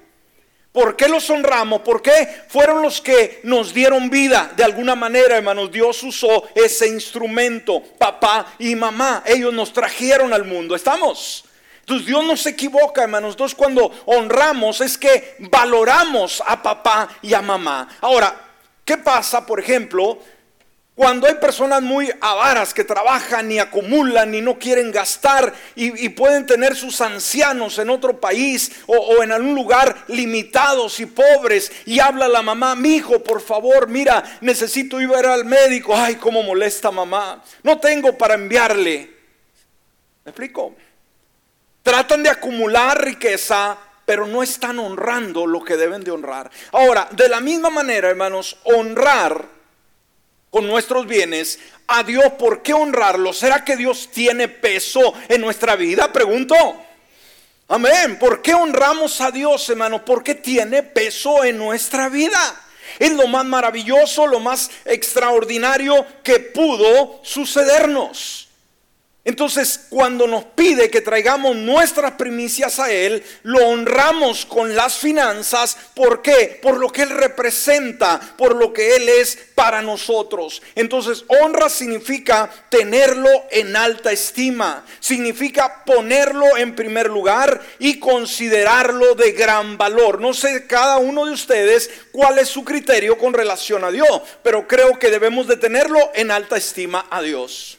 ¿Por 0.78 0.96
qué 0.96 1.08
los 1.08 1.28
honramos? 1.32 1.82
Porque 1.82 2.44
fueron 2.50 2.84
los 2.84 3.02
que 3.02 3.40
nos 3.42 3.74
dieron 3.74 4.12
vida. 4.12 4.52
De 4.56 4.64
alguna 4.64 4.94
manera, 4.94 5.36
hermanos, 5.36 5.72
Dios 5.72 6.04
usó 6.04 6.48
ese 6.54 6.88
instrumento, 6.88 7.82
papá 7.98 8.54
y 8.60 8.76
mamá. 8.76 9.24
Ellos 9.26 9.52
nos 9.52 9.74
trajeron 9.74 10.36
al 10.36 10.46
mundo. 10.46 10.76
¿Estamos? 10.76 11.46
Entonces 11.80 12.06
Dios 12.06 12.24
no 12.24 12.38
se 12.38 12.52
equivoca, 12.52 13.02
hermanos. 13.02 13.32
Entonces 13.32 13.58
cuando 13.58 13.92
honramos 14.06 14.80
es 14.82 15.00
que 15.00 15.38
valoramos 15.40 16.44
a 16.46 16.62
papá 16.62 17.10
y 17.24 17.34
a 17.34 17.42
mamá. 17.42 17.98
Ahora, 18.00 18.40
¿qué 18.86 18.98
pasa, 18.98 19.48
por 19.48 19.60
ejemplo, 19.60 20.20
cuando 20.98 21.28
hay 21.28 21.36
personas 21.36 21.84
muy 21.84 22.12
avaras 22.20 22.74
que 22.74 22.84
trabajan 22.84 23.52
y 23.52 23.60
acumulan 23.60 24.34
y 24.34 24.42
no 24.42 24.58
quieren 24.58 24.92
gastar 24.92 25.54
y, 25.76 26.10
pueden 26.10 26.48
tener 26.48 26.76
sus 26.76 27.02
ancianos 27.02 27.78
en 27.78 27.92
otro 27.92 28.20
país 28.20 28.72
o, 28.88 29.22
en 29.22 29.32
algún 29.32 29.54
lugar 29.54 29.96
limitados 30.08 31.00
y 31.00 31.06
pobres 31.06 31.72
y 31.86 32.00
habla 32.00 32.28
la 32.28 32.42
mamá, 32.42 32.74
mi 32.74 32.96
hijo, 32.96 33.22
por 33.22 33.42
favor, 33.42 33.88
mira, 33.88 34.40
necesito 34.42 35.00
ir 35.00 35.10
a 35.10 35.18
ver 35.18 35.26
al 35.28 35.46
médico. 35.46 35.96
Ay, 35.96 36.16
cómo 36.16 36.42
molesta 36.42 36.90
mamá. 36.90 37.44
No 37.62 37.78
tengo 37.80 38.18
para 38.18 38.34
enviarle. 38.34 39.14
¿Me 40.26 40.32
explico? 40.32 40.74
Tratan 41.84 42.24
de 42.24 42.32
acumular 42.32 43.06
riqueza, 43.06 43.78
pero 44.04 44.26
no 44.26 44.42
están 44.42 44.80
honrando 44.80 45.46
lo 45.46 45.64
que 45.64 45.78
deben 45.78 46.04
de 46.04 46.10
honrar. 46.10 46.50
Ahora, 46.72 47.08
de 47.12 47.30
la 47.30 47.40
misma 47.40 47.70
manera, 47.70 48.10
hermanos, 48.10 48.58
honrar 48.64 49.57
con 50.50 50.68
nuestros 50.68 51.08
bienes 51.08 51.60
a 51.88 52.04
Dios, 52.04 52.34
¿por 52.38 52.62
qué 52.62 52.74
honrarlo? 52.74 53.34
¿Será 53.34 53.64
que 53.64 53.78
Dios 53.78 54.10
tiene 54.12 54.48
peso 54.48 55.14
en 55.30 55.42
nuestra 55.42 55.76
vida? 55.76 56.12
Pregunto. 56.12 56.56
Amén. 57.70 58.18
¿Por 58.20 58.42
qué 58.42 58.54
honramos 58.54 59.20
a 59.22 59.32
Dios, 59.32 59.70
hermano? 59.70 60.04
Porque 60.04 60.36
tiene 60.36 60.84
peso 60.84 61.44
en 61.44 61.58
nuestra 61.58 62.10
vida. 62.10 62.40
Es 63.00 63.12
lo 63.12 63.28
más 63.28 63.46
maravilloso, 63.46 64.26
lo 64.26 64.40
más 64.40 64.72
extraordinario 64.86 66.06
que 66.24 66.40
pudo 66.40 67.20
sucedernos. 67.24 68.47
Entonces, 69.28 69.88
cuando 69.90 70.26
nos 70.26 70.46
pide 70.46 70.90
que 70.90 71.02
traigamos 71.02 71.54
nuestras 71.54 72.14
primicias 72.14 72.80
a 72.80 72.94
Él, 72.94 73.22
lo 73.44 73.60
honramos 73.68 74.46
con 74.46 74.74
las 74.74 75.00
finanzas. 75.00 75.78
¿Por 75.94 76.22
qué? 76.22 76.58
Por 76.62 76.78
lo 76.78 76.90
que 76.90 77.02
Él 77.02 77.10
representa, 77.10 78.22
por 78.38 78.56
lo 78.56 78.72
que 78.72 78.96
Él 78.96 79.10
es 79.10 79.38
para 79.54 79.82
nosotros. 79.82 80.62
Entonces, 80.76 81.26
honra 81.28 81.68
significa 81.68 82.50
tenerlo 82.70 83.30
en 83.52 83.76
alta 83.76 84.14
estima, 84.14 84.86
significa 85.02 85.84
ponerlo 85.84 86.56
en 86.56 86.74
primer 86.74 87.08
lugar 87.10 87.60
y 87.80 88.00
considerarlo 88.00 89.14
de 89.16 89.34
gran 89.34 89.78
valor. 89.78 90.22
No 90.22 90.34
sé 90.34 90.68
cada 90.68 91.00
uno 91.00 91.26
de 91.26 91.34
ustedes 91.34 91.92
cuál 92.14 92.40
es 92.40 92.48
su 92.48 92.64
criterio 92.64 93.18
con 93.18 93.34
relación 93.34 93.84
a 93.84 93.92
Dios, 93.92 94.22
pero 94.42 94.70
creo 94.70 94.98
que 94.98 95.12
debemos 95.12 95.48
de 95.48 95.58
tenerlo 95.58 96.12
en 96.14 96.32
alta 96.32 96.56
estima 96.56 97.08
a 97.10 97.22
Dios. 97.22 97.78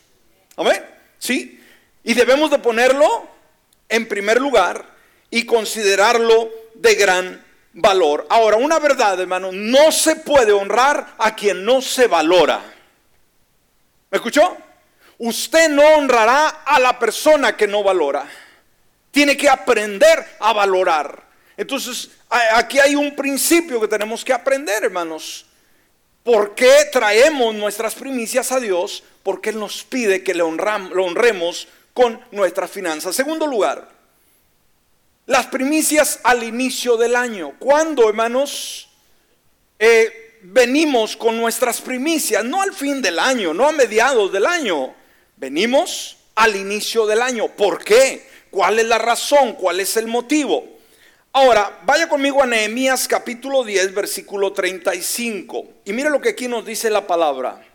Amén. 0.54 0.97
¿Sí? 1.18 1.60
Y 2.04 2.14
debemos 2.14 2.50
de 2.50 2.58
ponerlo 2.58 3.28
en 3.88 4.08
primer 4.08 4.40
lugar 4.40 4.84
y 5.30 5.44
considerarlo 5.44 6.50
de 6.74 6.94
gran 6.94 7.44
valor. 7.72 8.26
Ahora, 8.30 8.56
una 8.56 8.78
verdad, 8.78 9.20
hermano, 9.20 9.50
no 9.52 9.92
se 9.92 10.16
puede 10.16 10.52
honrar 10.52 11.14
a 11.18 11.34
quien 11.34 11.64
no 11.64 11.80
se 11.82 12.06
valora. 12.06 12.62
¿Me 14.10 14.16
escuchó? 14.16 14.56
Usted 15.18 15.68
no 15.68 15.82
honrará 15.82 16.48
a 16.64 16.78
la 16.78 16.98
persona 16.98 17.56
que 17.56 17.66
no 17.66 17.82
valora. 17.82 18.26
Tiene 19.10 19.36
que 19.36 19.48
aprender 19.48 20.24
a 20.38 20.52
valorar. 20.52 21.24
Entonces, 21.56 22.10
aquí 22.52 22.78
hay 22.78 22.94
un 22.94 23.16
principio 23.16 23.80
que 23.80 23.88
tenemos 23.88 24.24
que 24.24 24.32
aprender, 24.32 24.84
hermanos. 24.84 25.46
¿Por 26.22 26.54
qué 26.54 26.88
traemos 26.92 27.54
nuestras 27.54 27.94
primicias 27.94 28.52
a 28.52 28.60
Dios? 28.60 29.02
Porque 29.28 29.50
Él 29.50 29.58
nos 29.58 29.84
pide 29.84 30.24
que 30.24 30.32
le 30.32 30.38
lo 30.38 31.04
honremos 31.04 31.68
con 31.92 32.18
nuestras 32.30 32.70
finanzas. 32.70 33.14
Segundo 33.14 33.46
lugar, 33.46 33.86
las 35.26 35.48
primicias 35.48 36.20
al 36.24 36.44
inicio 36.44 36.96
del 36.96 37.14
año. 37.14 37.52
¿Cuándo, 37.58 38.08
hermanos, 38.08 38.88
eh, 39.78 40.38
venimos 40.44 41.14
con 41.14 41.36
nuestras 41.36 41.82
primicias? 41.82 42.42
No 42.42 42.62
al 42.62 42.72
fin 42.72 43.02
del 43.02 43.18
año, 43.18 43.52
no 43.52 43.68
a 43.68 43.72
mediados 43.72 44.32
del 44.32 44.46
año. 44.46 44.94
Venimos 45.36 46.16
al 46.34 46.56
inicio 46.56 47.04
del 47.04 47.20
año. 47.20 47.48
¿Por 47.48 47.84
qué? 47.84 48.26
¿Cuál 48.48 48.78
es 48.78 48.86
la 48.86 48.96
razón? 48.96 49.56
¿Cuál 49.56 49.80
es 49.80 49.94
el 49.98 50.06
motivo? 50.06 50.64
Ahora, 51.34 51.80
vaya 51.84 52.08
conmigo 52.08 52.42
a 52.42 52.46
Nehemías 52.46 53.06
capítulo 53.06 53.62
10, 53.62 53.92
versículo 53.92 54.54
35. 54.54 55.66
Y 55.84 55.92
mire 55.92 56.08
lo 56.08 56.18
que 56.18 56.30
aquí 56.30 56.48
nos 56.48 56.64
dice 56.64 56.88
la 56.88 57.06
palabra. 57.06 57.67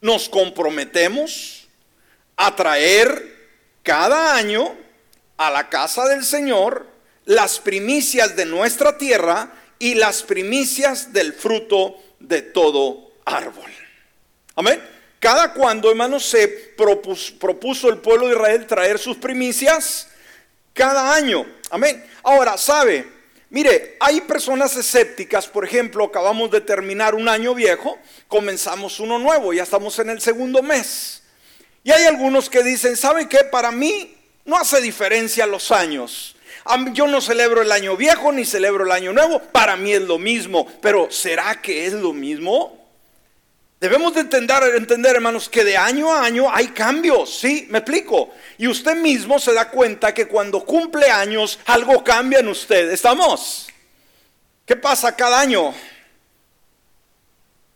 Nos 0.00 0.28
comprometemos 0.28 1.68
a 2.36 2.54
traer 2.56 3.38
cada 3.82 4.34
año 4.34 4.76
a 5.36 5.50
la 5.50 5.68
casa 5.68 6.06
del 6.08 6.24
Señor 6.24 6.86
las 7.24 7.58
primicias 7.58 8.34
de 8.36 8.46
nuestra 8.46 8.96
tierra 8.96 9.52
y 9.78 9.94
las 9.94 10.22
primicias 10.22 11.12
del 11.12 11.32
fruto 11.32 11.96
de 12.18 12.42
todo 12.42 13.12
árbol. 13.24 13.70
Amén. 14.54 14.82
Cada 15.18 15.52
cuando, 15.52 15.90
hermanos, 15.90 16.24
se 16.24 16.48
propuso, 16.48 17.38
propuso 17.38 17.88
el 17.88 17.98
pueblo 17.98 18.26
de 18.26 18.34
Israel 18.34 18.66
traer 18.66 18.98
sus 18.98 19.16
primicias, 19.18 20.08
cada 20.72 21.14
año. 21.14 21.46
Amén. 21.70 22.04
Ahora, 22.22 22.56
¿sabe? 22.56 23.19
Mire, 23.50 23.96
hay 23.98 24.20
personas 24.20 24.76
escépticas, 24.76 25.48
por 25.48 25.64
ejemplo, 25.64 26.04
acabamos 26.04 26.52
de 26.52 26.60
terminar 26.60 27.16
un 27.16 27.28
año 27.28 27.52
viejo, 27.52 27.98
comenzamos 28.28 29.00
uno 29.00 29.18
nuevo, 29.18 29.52
ya 29.52 29.64
estamos 29.64 29.98
en 29.98 30.10
el 30.10 30.20
segundo 30.20 30.62
mes. 30.62 31.24
Y 31.82 31.90
hay 31.90 32.04
algunos 32.04 32.48
que 32.48 32.62
dicen, 32.62 32.96
¿sabe 32.96 33.28
qué? 33.28 33.38
Para 33.38 33.72
mí 33.72 34.14
no 34.44 34.56
hace 34.56 34.80
diferencia 34.80 35.46
los 35.46 35.72
años. 35.72 36.36
Yo 36.92 37.08
no 37.08 37.20
celebro 37.20 37.62
el 37.62 37.72
año 37.72 37.96
viejo 37.96 38.30
ni 38.30 38.44
celebro 38.44 38.84
el 38.84 38.92
año 38.92 39.12
nuevo, 39.12 39.40
para 39.40 39.76
mí 39.76 39.92
es 39.92 40.02
lo 40.02 40.18
mismo, 40.18 40.68
pero 40.80 41.10
¿será 41.10 41.60
que 41.60 41.86
es 41.86 41.92
lo 41.92 42.12
mismo? 42.12 42.79
Debemos 43.80 44.12
de 44.12 44.20
entender, 44.20 44.62
entender, 44.76 45.16
hermanos, 45.16 45.48
que 45.48 45.64
de 45.64 45.74
año 45.74 46.12
a 46.12 46.22
año 46.22 46.54
hay 46.54 46.68
cambios, 46.68 47.38
¿sí? 47.38 47.66
Me 47.70 47.78
explico. 47.78 48.30
Y 48.58 48.68
usted 48.68 48.94
mismo 48.94 49.38
se 49.38 49.54
da 49.54 49.70
cuenta 49.70 50.12
que 50.12 50.28
cuando 50.28 50.62
cumple 50.66 51.10
años 51.10 51.58
algo 51.64 52.04
cambia 52.04 52.40
en 52.40 52.48
usted. 52.48 52.90
¿Estamos? 52.90 53.68
¿Qué 54.66 54.76
pasa 54.76 55.16
cada 55.16 55.40
año? 55.40 55.72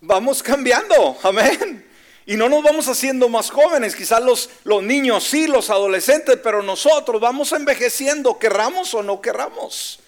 Vamos 0.03 0.43
cambiando, 0.43 1.17
amén. 1.23 1.89
Y 2.27 2.37
no 2.37 2.51
nos 2.51 2.63
vamos 2.63 2.87
haciendo 2.87 3.31
más 3.31 3.51
jóvenes, 3.51 3.97
quizás 3.97 4.23
los, 4.23 4.51
los 4.65 4.83
niños 4.83 5.25
sí, 5.25 5.47
los 5.47 5.71
adolescentes, 5.71 6.39
pero 6.43 6.63
nosotros 6.63 7.19
vamos 7.19 7.53
envejeciendo, 7.53 8.39
querramos 8.39 8.93
o 8.93 9.03
no 9.03 9.23
querramos. 9.23 10.01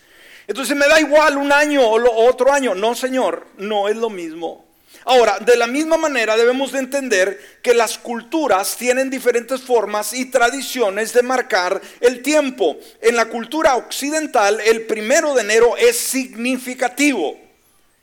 Entonces 0.47 0.77
me 0.77 0.89
da 0.89 1.01
igual 1.01 1.39
un 1.39 1.53
año 1.53 1.81
o 1.83 2.29
otro 2.29 2.53
año. 2.53 2.75
No, 2.75 2.95
Señor, 2.95 3.47
no 3.57 3.89
es 3.89 3.97
lo 3.97 4.11
mismo. 4.11 4.66
Ahora, 5.09 5.39
de 5.39 5.57
la 5.57 5.69
misma 5.69 5.97
manera 5.97 6.37
debemos 6.37 6.73
de 6.73 6.81
entender 6.81 7.61
que 7.63 7.75
las 7.75 7.97
culturas 7.97 8.77
tienen 8.77 9.09
diferentes 9.09 9.61
formas 9.61 10.13
y 10.13 10.25
tradiciones 10.25 11.13
de 11.13 11.23
marcar 11.23 11.81
el 12.01 12.23
tiempo. 12.23 12.77
En 13.01 13.15
la 13.15 13.27
cultura 13.27 13.77
occidental, 13.77 14.59
el 14.59 14.85
primero 14.87 15.33
de 15.33 15.43
enero 15.43 15.77
es 15.77 15.97
significativo. 15.97 17.39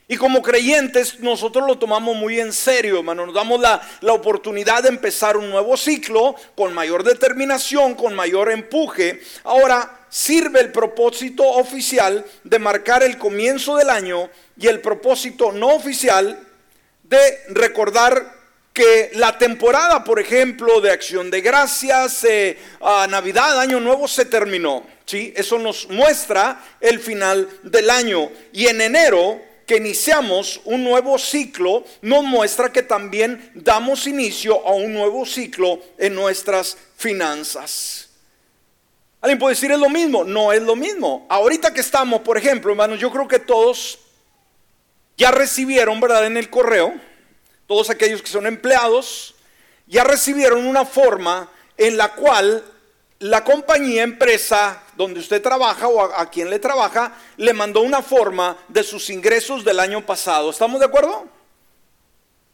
Y 0.08 0.16
como 0.16 0.42
creyentes 0.42 1.20
nosotros 1.20 1.68
lo 1.68 1.78
tomamos 1.78 2.16
muy 2.16 2.40
en 2.40 2.54
serio, 2.54 3.00
hermano. 3.00 3.26
Nos 3.26 3.36
damos 3.36 3.60
la, 3.60 3.82
la, 4.00 4.14
oportunidad 4.14 4.84
de 4.84 4.90
empezar 4.90 5.36
un 5.36 5.50
nuevo 5.50 5.76
ciclo 5.76 6.36
con 6.56 6.74
mayor 6.74 7.04
determinación, 7.04 7.96
con 7.96 8.14
mayor 8.14 8.50
empuje. 8.50 9.20
Ahora 9.44 10.06
sirve 10.08 10.62
el 10.62 10.72
propósito 10.72 11.44
oficial 11.44 12.24
de 12.46 12.60
marcar 12.60 13.04
el 13.04 13.18
comienzo 13.18 13.76
del 13.76 13.90
año 13.90 14.30
y 14.58 14.68
el 14.68 14.80
propósito 14.80 15.52
no 15.52 15.68
oficial 15.68 16.48
de 17.18 17.40
recordar 17.50 18.34
que 18.74 19.12
la 19.14 19.38
temporada, 19.38 20.04
por 20.04 20.20
ejemplo, 20.20 20.82
de 20.82 20.92
acción 20.92 21.30
de 21.30 21.42
gracias, 21.42 22.24
eh, 22.24 22.58
Navidad, 23.10 23.60
Año 23.60 23.80
Nuevo, 23.80 24.08
se 24.08 24.26
terminó. 24.26 24.84
¿sí? 25.06 25.32
Eso 25.36 25.60
nos 25.60 25.90
muestra 25.90 26.60
el 26.82 27.00
final 27.00 27.48
del 27.62 27.90
año. 27.90 28.32
Y 28.52 28.66
en 28.66 28.82
enero, 28.82 29.40
que 29.68 29.78
iniciamos 29.78 30.60
un 30.66 30.84
nuevo 30.84 31.18
ciclo, 31.20 31.84
nos 32.02 32.24
muestra 32.24 32.72
que 32.72 32.82
también 32.82 33.52
damos 33.54 34.08
inicio 34.08 34.66
a 34.68 34.74
un 34.74 34.94
nuevo 34.94 35.26
ciclo 35.26 35.80
en 35.98 36.16
nuestras 36.16 36.76
finanzas. 36.98 38.10
Alguien 39.22 39.40
puede 39.40 39.56
decir 39.56 39.72
es 39.72 39.80
lo 39.80 39.90
mismo, 39.90 40.26
no 40.26 40.52
es 40.52 40.62
lo 40.62 40.76
mismo. 40.76 41.26
Ahorita 41.30 41.74
que 41.74 41.80
estamos, 41.80 42.22
por 42.22 42.38
ejemplo, 42.38 42.72
hermanos, 42.72 43.00
yo 43.00 43.10
creo 43.10 43.28
que 43.28 43.40
todos 43.40 44.00
ya 45.18 45.32
recibieron, 45.32 46.00
¿verdad? 46.00 46.26
En 46.26 46.38
el 46.38 46.50
correo 46.50 46.94
todos 47.68 47.90
aquellos 47.90 48.22
que 48.22 48.30
son 48.30 48.46
empleados, 48.46 49.36
ya 49.88 50.04
recibieron 50.04 50.66
una 50.66 50.86
forma 50.86 51.50
en 51.78 51.98
la 51.98 52.14
cual 52.14 52.64
la 53.20 53.44
compañía, 53.44 54.04
empresa 54.04 54.84
donde 54.96 55.20
usted 55.20 55.42
trabaja 55.42 55.88
o 55.88 56.02
a, 56.02 56.30
quien 56.30 56.50
le 56.50 56.60
trabaja, 56.60 57.16
le 57.38 57.54
mandó 57.54 57.82
una 57.82 58.02
forma 58.02 58.58
de 58.68 58.84
sus 58.84 59.10
ingresos 59.10 59.64
del 59.64 59.80
año 59.80 60.06
pasado. 60.06 60.50
¿Estamos 60.50 60.80
de 60.80 60.86
acuerdo? 60.86 61.28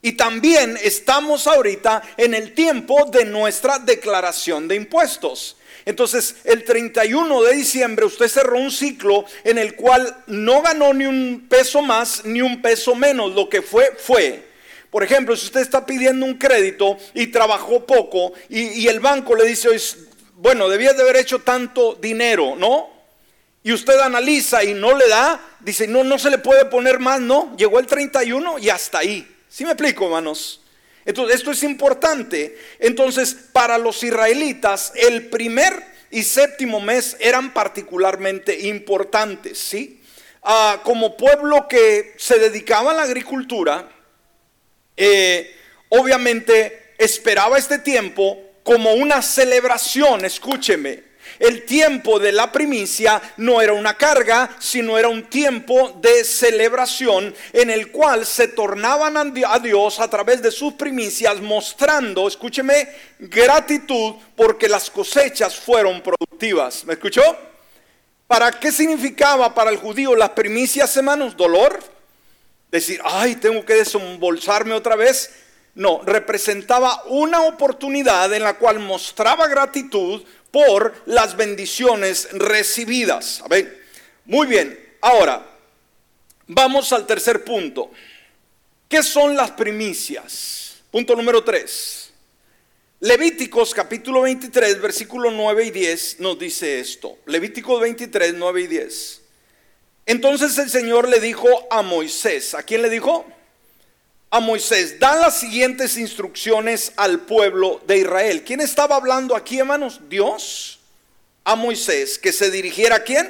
Y 0.02 0.14
también 0.14 0.78
estamos 0.82 1.48
ahorita 1.48 2.02
en 2.16 2.34
el 2.34 2.54
tiempo 2.54 3.06
de 3.12 3.26
nuestra 3.26 3.80
declaración 3.80 4.68
de 4.68 4.76
impuestos. 4.76 5.58
Entonces, 5.90 6.36
el 6.44 6.64
31 6.64 7.42
de 7.42 7.56
diciembre 7.56 8.06
usted 8.06 8.28
cerró 8.28 8.60
un 8.60 8.70
ciclo 8.70 9.26
en 9.44 9.58
el 9.58 9.76
cual 9.76 10.24
no 10.28 10.62
ganó 10.62 10.94
ni 10.94 11.08
un 11.08 11.48
peso 11.50 11.82
más 11.82 12.26
ni 12.26 12.44
un 12.44 12.62
peso 12.62 12.94
menos. 12.94 13.34
Lo 13.34 13.50
que 13.50 13.64
fue, 13.64 13.96
fue. 13.98 14.48
Por 14.92 15.04
ejemplo, 15.04 15.36
si 15.36 15.48
usted 15.48 15.62
está 15.62 15.88
pidiendo 15.88 16.28
un 16.28 16.36
crédito 16.36 16.96
y 17.16 17.26
trabajó 17.28 17.88
poco 17.88 18.34
y, 18.50 18.86
el 18.86 19.00
banco 19.00 19.36
le 19.36 19.46
dice, 19.46 19.68
bueno, 20.36 20.70
debías 20.70 20.96
de 20.96 21.02
haber 21.02 21.16
hecho 21.16 21.40
tanto 21.40 21.96
dinero, 21.96 22.56
¿no? 22.56 22.92
Y 23.64 23.74
usted 23.74 24.00
analiza 24.00 24.64
y 24.64 24.76
no 24.76 24.96
le 24.96 25.08
da, 25.08 25.42
dice, 25.60 25.88
no, 25.88 26.04
no 26.04 26.20
se 26.20 26.30
le 26.30 26.38
puede 26.38 26.66
poner 26.66 27.00
más, 27.00 27.20
no, 27.20 27.56
llegó 27.58 27.80
el 27.80 27.88
31 27.88 28.60
y 28.60 28.70
hasta 28.70 29.00
ahí. 29.00 29.28
¿Sí 29.50 29.66
me 29.66 29.72
explico, 29.72 30.06
hermanos? 30.06 30.62
Entonces, 31.06 31.38
esto 31.38 31.52
es 31.52 31.64
importante. 31.64 32.58
Entonces, 32.80 33.34
para 33.34 33.78
los 33.78 34.04
israelitas, 34.04 34.94
el 34.96 35.30
primer 35.30 35.74
y 36.12 36.24
séptimo 36.24 36.80
mes 36.80 37.18
eran 37.20 37.54
particularmente 37.54 38.68
importantes, 38.68 39.58
¿sí? 39.60 40.02
Ah, 40.42 40.82
como 40.84 41.18
pueblo 41.18 41.68
que 41.68 42.14
se 42.18 42.40
dedicaba 42.40 42.92
a 42.92 42.96
la 42.96 43.04
agricultura, 43.04 43.90
eh, 44.96 45.56
obviamente 45.90 46.94
esperaba 46.98 47.58
este 47.58 47.80
tiempo 47.80 48.38
como 48.64 48.94
una 48.94 49.22
celebración, 49.22 50.26
escúcheme. 50.26 51.09
El 51.38 51.66
tiempo 51.66 52.20
de 52.20 52.32
la 52.32 52.52
primicia 52.52 53.22
no 53.38 53.62
era 53.62 53.74
una 53.74 53.96
carga, 53.96 54.50
sino 54.60 54.98
era 54.98 55.08
un 55.08 55.30
tiempo 55.30 55.98
de 56.02 56.24
celebración 56.24 57.36
en 57.54 57.70
el 57.70 57.92
cual 57.92 58.26
se 58.26 58.48
tornaban 58.48 59.18
a 59.18 59.60
Dios 59.60 60.00
a 60.00 60.10
través 60.10 60.42
de 60.42 60.52
sus 60.52 60.74
primicias, 60.74 61.42
mostrando, 61.42 62.28
escúcheme, 62.28 62.90
gratitud 63.20 64.16
porque 64.36 64.68
las 64.68 64.90
cosechas 64.90 65.56
fueron 65.56 66.02
productivas. 66.02 66.86
¿Me 66.86 66.94
escuchó? 66.94 67.22
¿Para 68.28 68.52
qué 68.52 68.72
significaba 68.72 69.54
para 69.54 69.72
el 69.72 69.78
judío 69.78 70.16
las 70.16 70.30
primicias, 70.30 70.96
hermanos? 70.96 71.36
Dolor, 71.36 71.80
decir, 72.70 73.02
ay, 73.04 73.36
tengo 73.36 73.66
que 73.66 73.74
desembolsarme 73.74 74.74
otra 74.74 74.96
vez. 74.96 75.32
No, 75.76 76.02
representaba 76.06 77.04
una 77.06 77.42
oportunidad 77.42 78.32
en 78.34 78.44
la 78.44 78.56
cual 78.56 78.80
mostraba 78.80 79.48
gratitud 79.48 80.22
por 80.52 80.94
las 81.06 81.36
bendiciones 81.36 82.30
recibidas. 82.32 83.44
Muy 84.26 84.48
bien, 84.48 84.78
ahora 85.02 85.46
vamos 86.48 86.92
al 86.94 87.06
tercer 87.06 87.44
punto. 87.44 87.92
¿Qué 88.88 89.04
son 89.04 89.36
las 89.36 89.52
primicias? 89.52 90.78
Punto 90.92 91.16
número 91.16 91.44
3. 91.44 92.12
Levíticos 93.02 93.74
capítulo 93.74 94.24
23, 94.24 94.82
versículo 94.82 95.32
9 95.32 95.66
y 95.66 95.72
10 95.72 96.20
nos 96.20 96.38
dice 96.38 96.80
esto. 96.80 97.18
Levíticos 97.28 97.80
23, 97.80 98.34
9 98.34 98.62
y 98.62 98.68
10. 98.68 99.22
Entonces 100.06 100.58
el 100.58 100.70
Señor 100.70 101.08
le 101.08 101.20
dijo 101.20 101.48
a 101.72 101.82
Moisés, 101.82 102.56
¿a 102.56 102.64
quién 102.64 102.82
le 102.82 102.90
dijo? 102.90 103.26
A 104.32 104.40
Moisés, 104.40 105.00
da 105.00 105.16
las 105.16 105.40
siguientes 105.40 105.98
instrucciones 105.98 106.94
al 106.98 107.22
pueblo 107.22 107.82
de 107.88 107.98
Israel. 107.98 108.44
¿Quién 108.44 108.62
estaba 108.62 108.96
hablando 108.96 109.36
aquí, 109.36 109.58
hermanos? 109.58 110.02
Dios. 110.08 110.80
A 111.44 111.56
Moisés, 111.56 112.20
que 112.20 112.32
se 112.32 112.52
dirigiera 112.52 112.98
a 112.98 113.04
quién? 113.04 113.28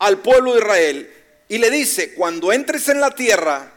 Al 0.00 0.18
pueblo 0.18 0.54
de 0.54 0.60
Israel. 0.60 1.12
Y 1.48 1.58
le 1.58 1.70
dice, 1.70 2.14
cuando 2.14 2.52
entres 2.52 2.88
en 2.88 3.00
la 3.00 3.14
tierra 3.14 3.72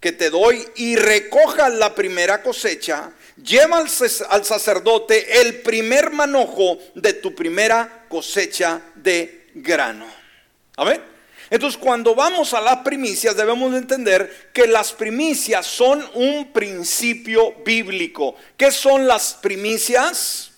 que 0.00 0.10
te 0.10 0.30
doy 0.30 0.66
y 0.76 0.96
recojas 0.96 1.72
la 1.74 1.94
primera 1.94 2.42
cosecha, 2.42 3.12
lleva 3.36 3.78
al, 3.78 3.88
al 4.30 4.44
sacerdote 4.44 5.40
el 5.40 5.60
primer 5.60 6.10
manojo 6.10 6.78
de 6.96 7.12
tu 7.14 7.36
primera 7.36 8.06
cosecha 8.08 8.80
de 8.96 9.46
grano. 9.54 10.06
Amén. 10.76 11.17
Entonces, 11.50 11.78
cuando 11.80 12.14
vamos 12.14 12.52
a 12.52 12.60
las 12.60 12.78
primicias, 12.78 13.36
debemos 13.36 13.74
entender 13.74 14.50
que 14.52 14.66
las 14.66 14.92
primicias 14.92 15.66
son 15.66 16.04
un 16.14 16.52
principio 16.52 17.54
bíblico. 17.64 18.34
¿Qué 18.56 18.70
son 18.70 19.06
las 19.06 19.34
primicias? 19.34 20.52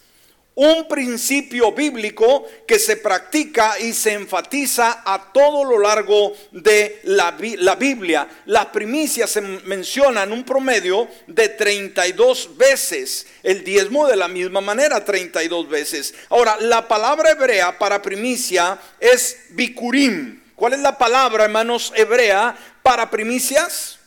Un 0.57 0.89
principio 0.89 1.73
bíblico 1.73 2.45
que 2.67 2.79
se 2.79 2.97
practica 2.97 3.79
y 3.79 3.95
se 3.95 4.13
enfatiza 4.13 5.03
a 5.07 5.33
todo 5.33 5.65
lo 5.65 5.79
largo 5.79 6.35
de 6.51 7.01
la, 7.05 7.31
Biblia. 7.77 8.29
Las 8.47 8.67
primicias 8.67 9.31
se 9.31 9.41
mencionan 9.41 10.33
un 10.33 10.45
promedio 10.45 11.09
de 11.29 11.51
32 11.51 12.59
veces. 12.59 13.29
El 13.45 13.63
diezmo 13.63 14.09
de 14.09 14.17
la 14.17 14.27
misma 14.27 14.61
manera, 14.61 15.05
32 15.05 15.69
veces. 15.69 16.15
Ahora, 16.29 16.57
la 16.61 16.87
palabra 16.89 17.31
hebrea 17.31 17.79
para 17.79 18.03
primicia 18.03 18.77
es 18.99 19.47
bikurim. 19.51 20.41
¿Cuál 20.61 20.75
es 20.75 20.81
la 20.81 20.99
palabra, 20.99 21.45
hermanos, 21.45 21.91
hebrea 21.97 22.55
para 22.83 23.09
primicias? 23.09 23.99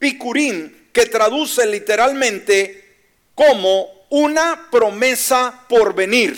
Bikurim, 0.00 0.88
que 0.92 1.06
traduce 1.06 1.64
literalmente 1.66 2.96
como 3.32 3.88
una 4.08 4.66
promesa 4.72 5.66
por 5.68 5.94
venir. 5.94 6.36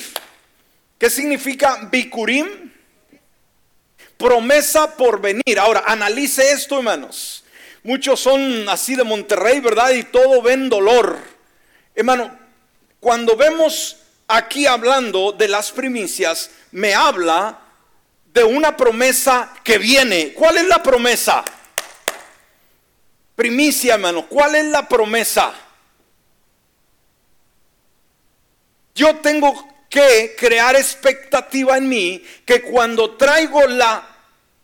¿Qué 0.99 1.09
significa 1.09 1.89
bikurim? 1.91 2.71
Promesa 4.19 4.95
por 4.95 5.23
venir. 5.23 5.59
Ahora, 5.59 5.85
analice 5.87 6.53
esto, 6.53 6.77
hermanos. 6.77 7.43
Muchos 7.83 8.21
son 8.21 8.69
así 8.69 8.95
de 8.95 9.05
Monterrey, 9.05 9.61
¿verdad? 9.61 9.93
Y 9.93 10.03
todo 10.03 10.43
ven 10.43 10.69
dolor. 10.69 11.17
Hermano, 11.95 12.39
cuando 13.01 13.39
vemos 13.39 13.97
aquí 14.29 14.67
hablando 14.67 15.33
de 15.33 15.49
las 15.49 15.73
primicias, 15.73 16.51
me 16.73 16.93
habla 16.93 17.70
de 18.33 18.45
una 18.45 18.77
promesa 18.77 19.53
que 19.65 19.79
viene. 19.79 20.33
¿Cuál 20.33 20.59
es 20.59 20.67
la 20.67 20.83
promesa? 20.83 21.45
Primicia, 23.35 23.95
hermano. 23.95 24.27
¿Cuál 24.29 24.55
es 24.55 24.65
la 24.67 24.89
promesa? 24.89 25.53
Yo 28.95 29.17
tengo 29.17 29.69
que 29.89 30.37
crear 30.39 30.77
expectativa 30.77 31.77
en 31.77 31.89
mí 31.89 32.25
que 32.45 32.63
cuando 32.63 33.17
traigo 33.17 33.67
la 33.67 34.07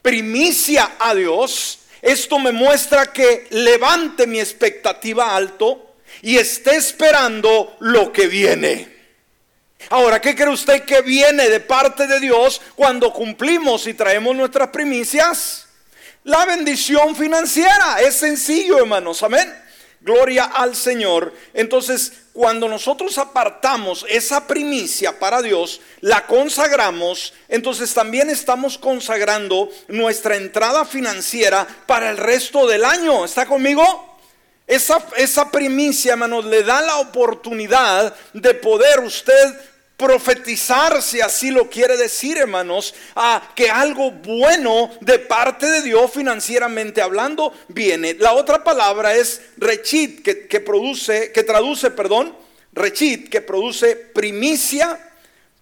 primicia 0.03 0.97
a 0.99 1.15
Dios, 1.15 1.81
esto 2.03 2.39
me 2.39 2.53
muestra 2.53 3.13
que 3.13 3.49
levante 3.51 4.27
mi 4.27 4.39
expectativa 4.39 5.35
alto 5.35 5.97
y 6.23 6.37
esté 6.37 6.77
esperando 6.77 7.77
lo 7.81 8.13
que 8.13 8.29
viene. 8.29 8.96
Ahora, 9.91 10.21
¿qué 10.21 10.35
cree 10.35 10.49
usted 10.49 10.85
que 10.85 11.01
viene 11.03 11.49
de 11.49 11.61
parte 11.61 12.07
de 12.07 12.19
Dios 12.19 12.61
cuando 12.75 13.13
cumplimos 13.13 13.87
y 13.87 13.95
traemos 13.95 14.35
nuestras 14.35 14.69
primicias? 14.69 15.67
La 16.25 16.45
bendición 16.45 17.15
financiera. 17.15 18.01
Es 18.01 18.17
sencillo, 18.17 18.79
hermanos. 18.79 19.23
Amén. 19.23 19.53
Gloria 20.01 20.45
al 20.45 20.75
Señor. 20.75 21.33
Entonces, 21.55 22.13
cuando 22.33 22.69
nosotros 22.69 23.17
apartamos 23.19 24.05
esa 24.09 24.47
primicia 24.47 25.19
para 25.19 25.41
Dios, 25.41 25.81
la 26.01 26.27
consagramos, 26.27 27.33
entonces 27.49 27.95
también 27.95 28.29
estamos 28.29 28.79
consagrando 28.79 29.69
nuestra 29.89 30.37
entrada 30.37 30.85
financiera 30.85 31.67
para 31.87 32.11
el 32.11 32.17
resto 32.17 32.67
del 32.67 32.85
año. 32.85 33.25
¿Está 33.25 33.47
conmigo? 33.47 34.19
Esa, 34.67 34.99
esa 35.17 35.51
primicia, 35.51 36.13
hermanos, 36.13 36.45
le 36.45 36.65
da 36.65 36.83
la 36.83 36.97
oportunidad 36.97 38.15
de 38.33 38.53
poder 38.55 39.01
usted 39.01 39.61
profetizar, 39.97 41.03
si 41.03 41.21
así 41.21 41.51
lo 41.51 41.71
quiere 41.71 41.97
decir, 41.97 42.37
hermanos, 42.37 42.95
a 43.15 43.53
que 43.55 43.71
algo 43.71 44.11
bueno 44.11 44.91
de 45.01 45.19
parte 45.19 45.67
de 45.67 45.83
Dios 45.83 46.11
financieramente 46.13 47.01
hablando 47.01 47.53
viene. 47.69 48.15
La 48.15 48.35
otra 48.35 48.63
palabra 48.63 49.15
es 49.15 49.41
rechit, 49.57 50.23
que, 50.23 50.61
produce, 50.61 51.33
que 51.33 51.43
traduce, 51.43 51.91
perdón, 51.91 52.37
rechit, 52.73 53.31
que 53.31 53.41
produce 53.41 53.97
primicia 53.97 55.06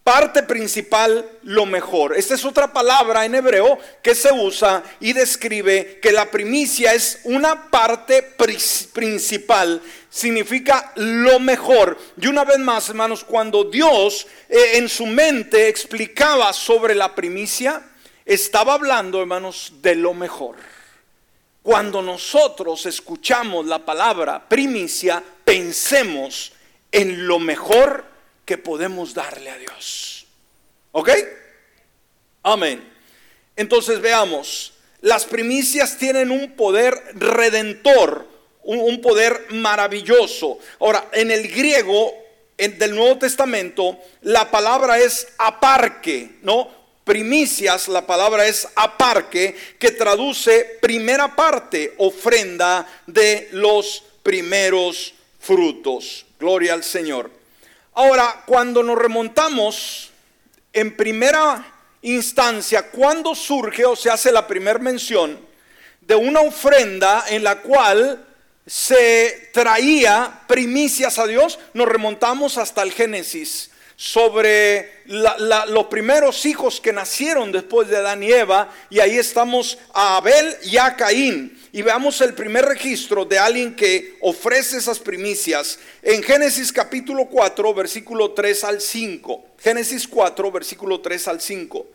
parte 0.04 0.42
principal, 0.42 1.26
lo 1.44 1.64
mejor. 1.64 2.14
Esta 2.14 2.34
es 2.34 2.44
otra 2.44 2.70
palabra 2.70 3.24
en 3.24 3.34
hebreo 3.34 3.78
que 4.02 4.14
se 4.14 4.30
usa 4.30 4.84
y 5.00 5.14
describe 5.14 5.98
que 6.00 6.12
la 6.12 6.30
primicia 6.30 6.92
es 6.92 7.20
una 7.24 7.70
parte 7.70 8.22
principal, 8.22 9.80
significa 10.10 10.92
lo 10.96 11.40
mejor. 11.40 11.96
Y 12.20 12.26
una 12.26 12.44
vez 12.44 12.58
más, 12.58 12.90
hermanos, 12.90 13.24
cuando 13.24 13.64
Dios 13.64 14.26
eh, 14.50 14.72
en 14.74 14.90
su 14.90 15.06
mente 15.06 15.68
explicaba 15.68 16.52
sobre 16.52 16.94
la 16.94 17.14
primicia, 17.14 17.82
estaba 18.26 18.74
hablando, 18.74 19.20
hermanos, 19.20 19.72
de 19.80 19.94
lo 19.94 20.12
mejor. 20.12 20.56
Cuando 21.62 22.02
nosotros 22.02 22.84
escuchamos 22.84 23.64
la 23.64 23.78
palabra 23.78 24.50
primicia, 24.50 25.24
pensemos 25.46 26.52
en 26.92 27.26
lo 27.26 27.38
mejor 27.38 28.13
que 28.44 28.58
podemos 28.58 29.14
darle 29.14 29.50
a 29.50 29.58
Dios. 29.58 30.26
¿Ok? 30.92 31.10
Amén. 32.42 32.92
Entonces 33.56 34.00
veamos, 34.00 34.74
las 35.00 35.24
primicias 35.24 35.98
tienen 35.98 36.30
un 36.30 36.52
poder 36.52 37.00
redentor, 37.14 38.26
un, 38.62 39.00
poder 39.00 39.46
maravilloso. 39.50 40.58
Ahora, 40.80 41.08
en 41.12 41.30
el 41.30 41.48
griego 41.48 42.12
en, 42.56 42.78
del 42.78 42.94
Nuevo 42.94 43.18
Testamento, 43.18 43.98
la 44.22 44.50
palabra 44.50 44.98
es 44.98 45.28
aparque, 45.38 46.36
¿no? 46.42 46.68
Primicias, 47.04 47.88
la 47.88 48.06
palabra 48.06 48.46
es 48.46 48.66
aparque, 48.76 49.54
que 49.78 49.90
traduce 49.90 50.78
primera 50.80 51.36
parte, 51.36 51.94
ofrenda 51.98 52.86
de 53.06 53.48
los 53.52 54.04
primeros 54.22 55.12
frutos. 55.38 56.24
Gloria 56.40 56.72
al 56.72 56.82
Señor. 56.82 57.43
Ahora, 57.94 58.42
cuando 58.44 58.82
nos 58.82 58.98
remontamos 58.98 60.10
en 60.72 60.96
primera 60.96 61.64
instancia, 62.02 62.90
cuando 62.90 63.36
surge 63.36 63.84
o 63.84 63.94
se 63.94 64.10
hace 64.10 64.32
la 64.32 64.48
primera 64.48 64.80
mención 64.80 65.38
de 66.00 66.16
una 66.16 66.40
ofrenda 66.40 67.24
en 67.28 67.44
la 67.44 67.60
cual 67.62 68.26
se 68.66 69.50
traía 69.52 70.40
primicias 70.48 71.20
a 71.20 71.26
Dios, 71.28 71.60
nos 71.72 71.86
remontamos 71.86 72.58
hasta 72.58 72.82
el 72.82 72.92
Génesis 72.92 73.70
sobre 73.94 75.04
los 75.06 75.86
primeros 75.86 76.46
hijos 76.46 76.80
que 76.80 76.92
nacieron 76.92 77.52
después 77.52 77.88
de 77.88 77.98
Adán 77.98 78.24
y 78.24 78.32
Eva, 78.32 78.70
y 78.90 78.98
ahí 78.98 79.16
estamos 79.16 79.78
a 79.92 80.16
Abel 80.16 80.56
y 80.64 80.78
a 80.78 80.96
Caín. 80.96 81.53
Y 81.74 81.82
veamos 81.82 82.20
el 82.20 82.34
primer 82.34 82.66
registro 82.66 83.24
de 83.24 83.36
alguien 83.36 83.74
que 83.74 84.16
ofrece 84.20 84.76
esas 84.76 85.00
primicias 85.00 85.80
en 86.02 86.22
Génesis 86.22 86.72
capítulo 86.72 87.26
4, 87.26 87.74
versículo 87.74 88.30
3 88.30 88.62
al 88.62 88.80
5. 88.80 89.44
Génesis 89.58 90.06
4, 90.06 90.52
versículo 90.52 91.00
3 91.00 91.26
al 91.26 91.40
5. 91.40 91.86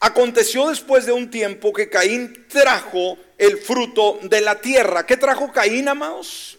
Aconteció 0.00 0.70
después 0.70 1.04
de 1.04 1.12
un 1.12 1.30
tiempo 1.30 1.70
que 1.74 1.90
Caín 1.90 2.46
trajo 2.48 3.18
el 3.36 3.58
fruto 3.58 4.18
de 4.22 4.40
la 4.40 4.58
tierra. 4.58 5.04
¿Qué 5.04 5.18
trajo 5.18 5.52
Caín, 5.52 5.86
amados? 5.88 6.56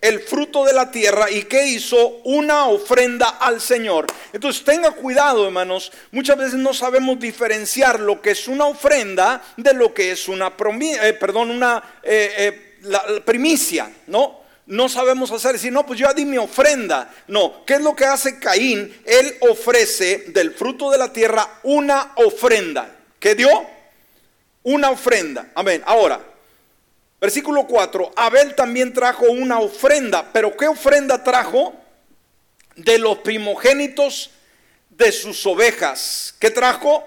El 0.00 0.20
fruto 0.20 0.64
de 0.64 0.72
la 0.72 0.90
tierra 0.90 1.30
y 1.30 1.42
que 1.44 1.66
hizo 1.66 2.20
una 2.24 2.66
ofrenda 2.66 3.28
al 3.40 3.60
Señor. 3.60 4.06
Entonces 4.32 4.64
tenga 4.64 4.92
cuidado, 4.92 5.46
hermanos. 5.46 5.92
Muchas 6.12 6.36
veces 6.36 6.54
no 6.54 6.72
sabemos 6.72 7.18
diferenciar 7.18 8.00
lo 8.00 8.20
que 8.20 8.30
es 8.30 8.48
una 8.48 8.66
ofrenda 8.66 9.42
de 9.56 9.74
lo 9.74 9.92
que 9.92 10.12
es 10.12 10.28
una, 10.28 10.52
eh, 10.56 11.12
perdón, 11.18 11.50
una 11.50 11.82
eh, 12.02 12.52
eh, 12.82 13.20
primicia, 13.24 13.90
¿no? 14.06 14.38
No 14.66 14.88
sabemos 14.90 15.32
hacer, 15.32 15.54
decir, 15.54 15.72
no, 15.72 15.86
pues 15.86 15.98
yo 15.98 16.12
di 16.12 16.26
mi 16.26 16.36
ofrenda. 16.36 17.10
No, 17.26 17.64
¿qué 17.64 17.74
es 17.74 17.80
lo 17.80 17.96
que 17.96 18.04
hace 18.04 18.38
Caín? 18.38 18.94
Él 19.06 19.36
ofrece 19.40 20.24
del 20.28 20.52
fruto 20.52 20.90
de 20.90 20.98
la 20.98 21.10
tierra 21.10 21.60
una 21.62 22.12
ofrenda. 22.16 22.94
¿Qué 23.18 23.34
dio? 23.34 23.48
Una 24.64 24.90
ofrenda. 24.90 25.52
Amén. 25.54 25.82
Ahora, 25.86 26.20
Versículo 27.20 27.66
4, 27.66 28.12
Abel 28.16 28.54
también 28.54 28.92
trajo 28.92 29.26
una 29.26 29.58
ofrenda, 29.58 30.30
pero 30.32 30.56
¿qué 30.56 30.68
ofrenda 30.68 31.24
trajo? 31.24 31.74
De 32.76 32.98
los 32.98 33.18
primogénitos 33.18 34.30
de 34.90 35.10
sus 35.10 35.44
ovejas. 35.46 36.34
¿Qué 36.38 36.50
trajo? 36.50 37.04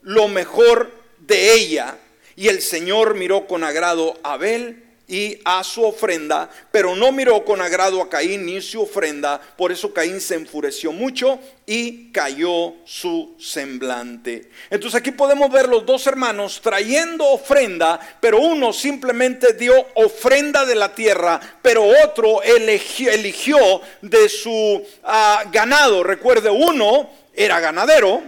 Lo 0.00 0.28
mejor 0.28 0.90
de 1.18 1.52
ella. 1.54 1.98
Y 2.36 2.48
el 2.48 2.62
Señor 2.62 3.14
miró 3.14 3.46
con 3.46 3.64
agrado 3.64 4.18
a 4.22 4.34
Abel 4.34 4.89
y 5.10 5.40
a 5.44 5.64
su 5.64 5.84
ofrenda, 5.84 6.48
pero 6.70 6.94
no 6.94 7.10
miró 7.10 7.44
con 7.44 7.60
agrado 7.60 8.00
a 8.00 8.08
Caín 8.08 8.46
ni 8.46 8.60
su 8.60 8.82
ofrenda, 8.82 9.40
por 9.56 9.72
eso 9.72 9.92
Caín 9.92 10.20
se 10.20 10.36
enfureció 10.36 10.92
mucho 10.92 11.40
y 11.66 12.12
cayó 12.12 12.74
su 12.84 13.34
semblante. 13.40 14.50
Entonces 14.70 15.00
aquí 15.00 15.10
podemos 15.10 15.50
ver 15.50 15.68
los 15.68 15.84
dos 15.84 16.06
hermanos 16.06 16.60
trayendo 16.62 17.24
ofrenda, 17.26 17.98
pero 18.20 18.38
uno 18.38 18.72
simplemente 18.72 19.54
dio 19.54 19.74
ofrenda 19.94 20.64
de 20.64 20.76
la 20.76 20.94
tierra, 20.94 21.40
pero 21.60 21.84
otro 22.04 22.40
eligió, 22.42 23.80
de 24.02 24.28
su 24.28 24.86
ah, 25.02 25.44
ganado. 25.50 26.04
Recuerde, 26.04 26.50
uno 26.50 27.10
era 27.34 27.58
ganadero, 27.58 28.22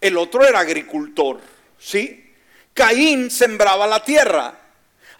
el 0.00 0.16
otro 0.16 0.46
era 0.46 0.60
agricultor, 0.60 1.40
¿sí? 1.78 2.32
Caín 2.74 3.28
sembraba 3.28 3.88
la 3.88 4.04
tierra. 4.04 4.57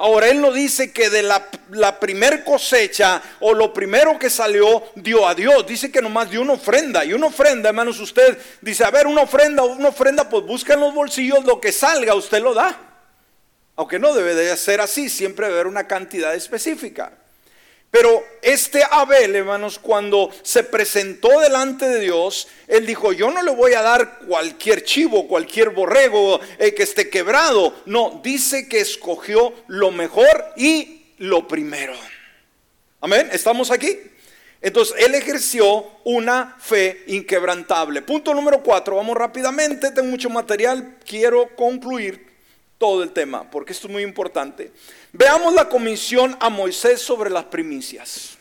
Ahora 0.00 0.28
Él 0.28 0.40
no 0.40 0.52
dice 0.52 0.92
que 0.92 1.10
de 1.10 1.24
la, 1.24 1.48
la 1.70 1.98
primer 1.98 2.44
cosecha 2.44 3.20
o 3.40 3.52
lo 3.52 3.72
primero 3.72 4.16
que 4.16 4.30
salió 4.30 4.84
dio 4.94 5.26
a 5.26 5.34
Dios. 5.34 5.66
Dice 5.66 5.90
que 5.90 6.00
nomás 6.00 6.30
dio 6.30 6.40
una 6.40 6.52
ofrenda. 6.52 7.04
Y 7.04 7.12
una 7.12 7.26
ofrenda, 7.26 7.70
hermanos, 7.70 7.98
usted 7.98 8.38
dice, 8.60 8.84
a 8.84 8.92
ver, 8.92 9.08
una 9.08 9.22
ofrenda, 9.22 9.64
una 9.64 9.88
ofrenda, 9.88 10.28
pues 10.28 10.44
busca 10.44 10.74
en 10.74 10.80
los 10.80 10.94
bolsillos 10.94 11.44
lo 11.44 11.60
que 11.60 11.72
salga, 11.72 12.14
usted 12.14 12.40
lo 12.40 12.54
da. 12.54 12.78
Aunque 13.74 13.98
no 13.98 14.14
debe 14.14 14.36
de 14.36 14.56
ser 14.56 14.80
así, 14.80 15.08
siempre 15.08 15.46
debe 15.46 15.58
haber 15.58 15.66
una 15.66 15.88
cantidad 15.88 16.32
específica. 16.32 17.12
Pero 17.90 18.22
este 18.42 18.82
Abel, 18.90 19.34
hermanos, 19.34 19.78
cuando 19.78 20.30
se 20.42 20.62
presentó 20.62 21.40
delante 21.40 21.88
de 21.88 22.00
Dios, 22.00 22.48
él 22.66 22.84
dijo, 22.84 23.12
yo 23.12 23.30
no 23.30 23.42
le 23.42 23.50
voy 23.50 23.72
a 23.72 23.82
dar 23.82 24.18
cualquier 24.20 24.84
chivo, 24.84 25.26
cualquier 25.26 25.70
borrego 25.70 26.38
eh, 26.58 26.74
que 26.74 26.82
esté 26.82 27.08
quebrado. 27.08 27.74
No, 27.86 28.20
dice 28.22 28.68
que 28.68 28.80
escogió 28.80 29.54
lo 29.68 29.90
mejor 29.90 30.44
y 30.56 31.14
lo 31.16 31.48
primero. 31.48 31.94
Amén, 33.00 33.30
¿estamos 33.32 33.70
aquí? 33.70 33.98
Entonces, 34.60 34.96
él 34.98 35.14
ejerció 35.14 35.86
una 36.04 36.56
fe 36.58 37.04
inquebrantable. 37.06 38.02
Punto 38.02 38.34
número 38.34 38.62
cuatro, 38.62 38.96
vamos 38.96 39.16
rápidamente, 39.16 39.92
tengo 39.92 40.08
mucho 40.08 40.28
material, 40.28 40.96
quiero 41.06 41.54
concluir 41.54 42.26
todo 42.76 43.02
el 43.02 43.12
tema, 43.12 43.50
porque 43.50 43.72
esto 43.72 43.86
es 43.86 43.92
muy 43.92 44.02
importante. 44.02 44.72
Veamos 45.12 45.54
la 45.54 45.68
comisión 45.68 46.36
a 46.40 46.50
Moisés 46.50 47.00
sobre 47.00 47.30
las 47.30 47.44
primicias. 47.44 48.36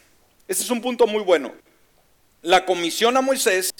Este 0.47 0.63
es 0.63 0.69
un 0.69 0.81
punto 0.81 1.07
muy 1.07 1.23
bueno. 1.23 1.53
La 2.41 2.65
comisión 2.65 3.15
a 3.15 3.21
Moisés 3.21 3.73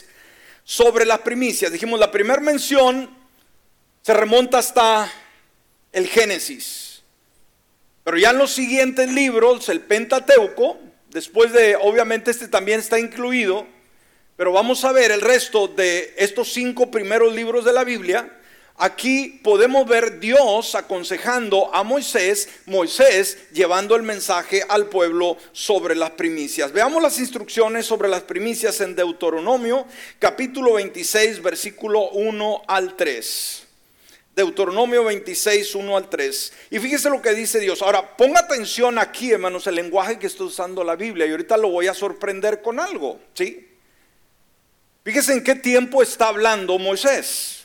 sobre 0.64 1.06
las 1.06 1.20
primicias. 1.20 1.72
Dijimos, 1.72 2.00
la 2.00 2.12
primera 2.12 2.40
mención 2.40 3.10
se 4.02 4.14
remonta 4.14 4.60
hasta 4.60 5.12
el 5.92 6.08
Génesis. 6.08 7.04
Pero 8.06 8.18
ya 8.18 8.30
en 8.30 8.38
los 8.38 8.54
siguientes 8.54 9.12
libros, 9.12 9.68
el 9.68 9.82
Pentateuco, 9.82 10.80
después 11.10 11.52
de, 11.52 11.76
obviamente 11.76 12.32
este 12.32 12.48
también 12.48 12.80
está 12.80 13.00
incluido, 13.00 13.68
pero 14.38 14.54
vamos 14.54 14.86
a 14.86 14.94
ver 14.94 15.12
el 15.12 15.20
resto 15.20 15.68
de 15.68 16.14
estos 16.18 16.54
cinco 16.54 16.90
primeros 16.90 17.34
libros 17.34 17.66
de 17.66 17.74
la 17.74 17.84
Biblia 17.84 18.37
Aquí 18.80 19.40
podemos 19.44 19.88
ver 19.88 20.20
Dios 20.20 20.76
aconsejando 20.76 21.74
a 21.74 21.82
Moisés, 21.82 22.48
Moisés 22.68 23.50
llevando 23.52 23.96
el 23.96 24.04
mensaje 24.04 24.64
al 24.70 24.86
pueblo 24.86 25.36
sobre 25.52 25.96
las 25.96 26.12
primicias. 26.12 26.72
Veamos 26.72 27.02
las 27.02 27.18
instrucciones 27.18 27.88
sobre 27.88 28.08
las 28.08 28.22
primicias 28.22 28.80
en 28.82 28.96
Deuteronomio, 28.96 29.88
capítulo 30.20 30.74
26, 30.74 31.42
versículo 31.42 32.10
1 32.12 32.62
al 32.68 32.96
3. 32.96 33.64
Deuteronomio 34.36 35.06
26, 35.06 35.74
1 35.74 35.98
al 35.98 36.08
3. 36.08 36.54
Y 36.70 36.78
fíjese 36.78 37.10
lo 37.10 37.20
que 37.20 37.34
dice 37.34 37.60
Dios. 37.60 37.82
Ahora, 37.82 38.16
ponga 38.16 38.42
atención 38.42 39.00
aquí, 39.00 39.32
hermanos, 39.32 39.66
el 39.66 39.74
lenguaje 39.74 40.20
que 40.20 40.28
está 40.28 40.44
usando 40.44 40.84
la 40.84 40.96
Biblia. 40.96 41.26
Y 41.26 41.32
ahorita 41.32 41.58
lo 41.58 41.70
voy 41.70 41.88
a 41.88 41.96
sorprender 41.96 42.62
con 42.62 42.80
algo, 42.80 43.20
¿sí? 43.34 43.76
Fíjese 45.04 45.34
en 45.34 45.44
qué 45.44 45.56
tiempo 45.56 46.04
está 46.04 46.28
hablando 46.28 46.78
Moisés. 46.78 47.57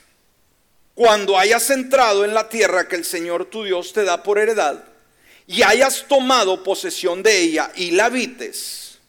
Cuando 1.03 1.37
hayas 1.37 1.69
entrado 1.71 2.25
en 2.25 2.33
la 2.33 2.49
tierra 2.49 2.87
que 2.87 2.95
el 2.95 3.05
Señor 3.05 3.47
tu 3.47 3.65
Dios 3.65 3.93
te 3.93 4.05
da 4.05 4.23
por 4.23 4.39
heredad 4.39 4.85
y 5.49 5.65
hayas 5.65 6.07
tomado 6.07 6.63
posesión 6.63 7.25
de 7.25 7.41
ella 7.41 7.73
y 7.75 7.91
la 7.91 8.05
habites. 8.05 9.01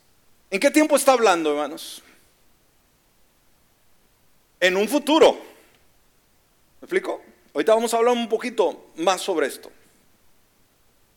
¿En 0.49 0.59
qué 0.59 0.71
tiempo 0.71 0.95
está 0.95 1.11
hablando, 1.11 1.51
hermanos? 1.51 2.01
En 4.59 4.75
un 4.75 4.89
futuro. 4.89 5.33
¿Me 6.81 6.85
explico? 6.85 7.21
Ahorita 7.53 7.75
vamos 7.75 7.93
a 7.93 7.97
hablar 7.97 8.15
un 8.15 8.27
poquito 8.27 8.87
más 8.95 9.21
sobre 9.21 9.45
esto. 9.45 9.71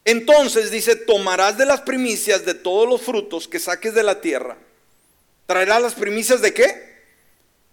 Entonces 0.05 0.71
dice, 0.71 0.95
tomarás 0.95 1.57
de 1.57 1.65
las 1.65 1.81
primicias 1.81 2.45
de 2.45 2.53
todos 2.53 2.87
los 2.87 3.01
frutos 3.01 3.49
que 3.49 3.59
saques 3.59 3.95
de 3.95 4.03
la 4.03 4.21
tierra. 4.21 4.59
¿Traerás 5.47 5.81
las 5.81 5.95
primicias 5.95 6.43
de 6.43 6.53
qué? 6.53 6.96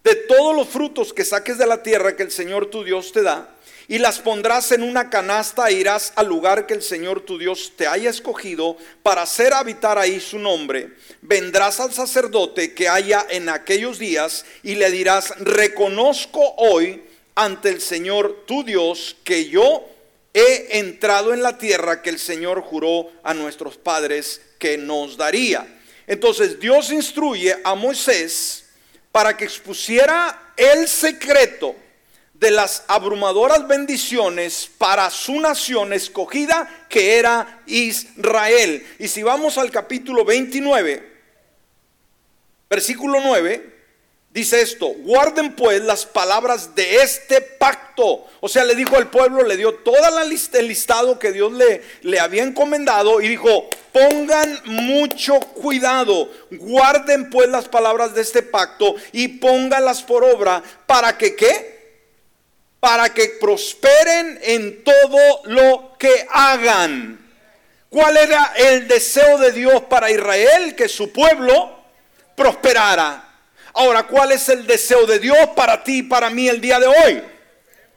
De 0.04 0.16
todos 0.16 0.56
los 0.56 0.68
frutos 0.68 1.14
que 1.14 1.24
saques 1.24 1.58
de 1.58 1.66
la 1.66 1.82
tierra 1.82 2.16
que 2.16 2.24
el 2.24 2.32
Señor 2.32 2.66
tu 2.66 2.84
Dios 2.84 3.12
te 3.14 3.22
da. 3.22 3.56
Y 3.88 4.00
las 4.00 4.20
pondrás 4.20 4.72
en 4.72 4.84
una 4.84 5.10
canasta 5.10 5.68
e 5.70 5.74
irás 5.74 6.14
al 6.16 6.28
lugar 6.28 6.68
que 6.68 6.74
el 6.74 6.82
Señor 6.82 7.22
tu 7.22 7.38
Dios 7.38 7.74
te 7.76 7.88
haya 7.88 8.10
escogido 8.10 8.78
para 9.02 9.24
hacer 9.24 9.54
habitar 9.54 9.98
ahí 9.98 10.20
su 10.20 10.40
nombre. 10.40 10.92
Vendrás 11.22 11.80
al 11.80 11.94
sacerdote 11.94 12.74
que 12.74 12.90
haya 12.90 13.26
en 13.30 13.50
aquellos 13.50 14.00
días 14.00 14.46
y 14.62 14.76
le 14.76 14.92
dirás, 14.92 15.34
reconozco 15.40 16.54
hoy 16.58 17.04
ante 17.36 17.70
el 17.70 17.82
Señor 17.82 18.44
tu 18.46 18.64
Dios 18.64 19.16
que 19.24 19.50
yo 19.50 19.86
he 20.34 20.80
entrado 20.80 21.34
en 21.34 21.44
la 21.44 21.58
tierra 21.58 22.02
que 22.02 22.10
el 22.10 22.20
Señor 22.20 22.62
juró 22.62 23.10
a 23.24 23.34
nuestros 23.34 23.78
padres 23.78 24.42
que 24.60 24.78
nos 24.78 25.18
daría. 25.18 25.68
Entonces 26.08 26.60
Dios 26.60 26.92
instruye 26.92 27.56
a 27.64 27.76
Moisés 27.76 28.63
para 29.14 29.38
que 29.38 29.46
expusiera 29.46 30.54
el 30.58 30.88
secreto 30.88 31.76
de 32.34 32.50
las 32.50 32.84
abrumadoras 32.88 33.68
bendiciones 33.68 34.70
para 34.80 35.10
su 35.12 35.40
nación 35.40 35.94
escogida 35.94 36.88
que 36.90 37.20
era 37.20 37.62
Israel. 37.68 38.86
Y 38.98 39.08
si 39.08 39.22
vamos 39.22 39.60
al 39.60 39.70
capítulo 39.70 40.26
29, 40.26 41.12
versículo 42.68 43.22
9, 43.24 43.73
dice 44.34 44.62
esto, 44.62 44.88
guarden 44.98 45.56
pues 45.56 45.82
las 45.82 46.06
palabras 46.06 46.74
de 46.74 47.04
este 47.04 47.40
pacto. 47.40 48.26
O 48.40 48.50
sea, 48.50 48.66
le 48.66 48.76
dijo 48.76 48.98
al 48.98 49.10
pueblo, 49.10 49.44
le 49.44 49.56
dio 49.56 49.76
toda 49.76 50.10
la 50.10 50.24
lista, 50.24 50.58
el 50.58 50.68
listado 50.68 51.20
que 51.20 51.32
Dios 51.32 51.54
le, 51.54 51.82
le 52.02 52.20
había 52.20 52.42
encomendado 52.42 53.22
y 53.22 53.28
dijo, 53.28 53.70
pongan 53.92 54.60
mucho 54.66 55.40
cuidado, 55.40 56.30
guarden 56.50 57.30
pues 57.30 57.48
las 57.48 57.68
palabras 57.68 58.16
de 58.16 58.22
este 58.22 58.42
pacto 58.42 58.96
y 59.12 59.28
póngalas 59.28 60.02
por 60.02 60.24
obra 60.24 60.64
para 60.88 61.16
que 61.16 61.36
qué? 61.36 62.02
Para 62.80 63.14
que 63.14 63.38
prosperen 63.40 64.40
en 64.42 64.84
todo 64.84 65.42
lo 65.46 65.96
que 66.00 66.28
hagan. 66.32 67.20
¿Cuál 67.88 68.18
era 68.18 68.54
el 68.58 68.88
deseo 68.88 69.38
de 69.38 69.52
Dios 69.52 69.84
para 69.84 70.10
Israel? 70.10 70.74
Que 70.76 70.90
su 70.90 71.14
pueblo 71.14 71.78
prosperara. 72.36 73.33
Ahora, 73.74 74.04
¿cuál 74.04 74.32
es 74.32 74.50
el 74.50 74.68
deseo 74.68 75.06
de 75.06 75.20
Dios 75.20 75.38
para 75.56 75.84
ti 75.84 76.00
y 76.00 76.04
para 76.04 76.30
mí 76.30 76.48
el 76.48 76.62
día 76.62 76.80
de 76.80 76.88
hoy? 76.88 77.22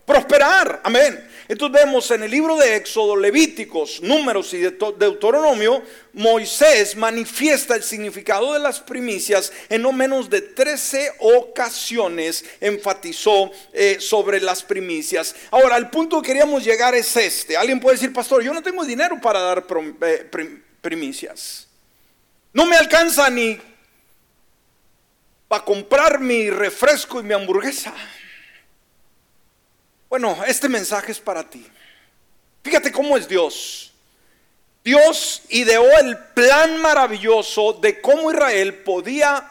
Prosperar, 0.07 0.81
amén. 0.85 1.29
Entonces 1.49 1.85
vemos 1.85 2.11
en 2.11 2.25
el 2.25 2.31
libro 2.31 2.57
de 2.57 2.75
Éxodo, 2.77 3.15
Levíticos, 3.15 4.01
Números 4.03 4.53
y 4.53 4.59
Deuteronomio, 4.59 5.83
Moisés 6.13 6.97
manifiesta 6.97 7.77
el 7.77 7.85
significado 7.85 8.53
de 8.53 8.59
las 8.59 8.81
primicias 8.81 9.53
en 9.69 9.83
no 9.83 9.93
menos 9.93 10.29
de 10.29 10.41
13 10.41 11.13
ocasiones, 11.21 12.45
enfatizó 12.61 13.53
eh, 13.73 13.99
sobre 14.01 14.41
las 14.41 14.63
primicias. 14.63 15.37
Ahora, 15.53 15.77
el 15.77 15.89
punto 15.89 16.21
que 16.21 16.29
queríamos 16.29 16.65
llegar 16.65 16.97
es 16.97 17.17
este. 17.17 17.57
Alguien 17.57 17.79
puede 17.79 17.97
decir, 17.97 18.13
pastor, 18.13 18.43
yo 18.43 18.53
no 18.53 18.63
tengo 18.63 18.85
dinero 18.85 19.21
para 19.21 19.41
dar 19.41 19.65
eh, 20.03 20.31
primicias. 20.81 21.69
No 22.53 22.67
me 22.67 22.77
alcanza 22.77 23.31
ni 23.31 23.61
para 25.49 25.65
comprar 25.65 26.19
mi 26.19 26.51
refresco 26.51 27.21
y 27.21 27.23
mi 27.23 27.35
hamburguesa. 27.35 27.95
Bueno, 30.09 30.39
este 30.47 30.69
mensaje 30.69 31.13
es 31.13 31.21
para 31.21 31.49
ti. 31.49 31.67
Fíjate 32.63 32.91
cómo 32.91 33.17
es 33.17 33.29
Dios. 33.29 33.93
Dios 34.85 35.43
ideó 35.49 35.99
el 35.99 36.17
plan 36.17 36.81
maravilloso 36.81 37.73
de 37.73 38.01
cómo 38.01 38.31
Israel 38.31 38.75
podía 38.75 39.51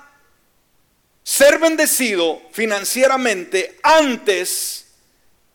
ser 1.23 1.59
bendecido 1.59 2.41
financieramente 2.51 3.79
antes 3.83 4.85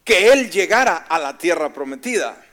que 0.04 0.32
Él 0.32 0.50
llegara 0.50 0.96
a 0.96 1.18
la 1.18 1.38
tierra 1.38 1.72
prometida. 1.72 2.44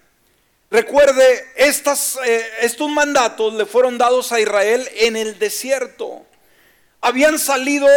Recuerde, 0.70 1.52
eh, 1.56 2.52
estos 2.62 2.90
mandatos 2.90 3.54
le 3.56 3.66
fueron 3.66 3.98
dados 3.98 4.32
a 4.32 4.40
Israel 4.40 4.88
en 4.96 5.16
el 5.16 5.40
desierto 5.40 6.27
habían 7.02 7.40
salido 7.40 7.88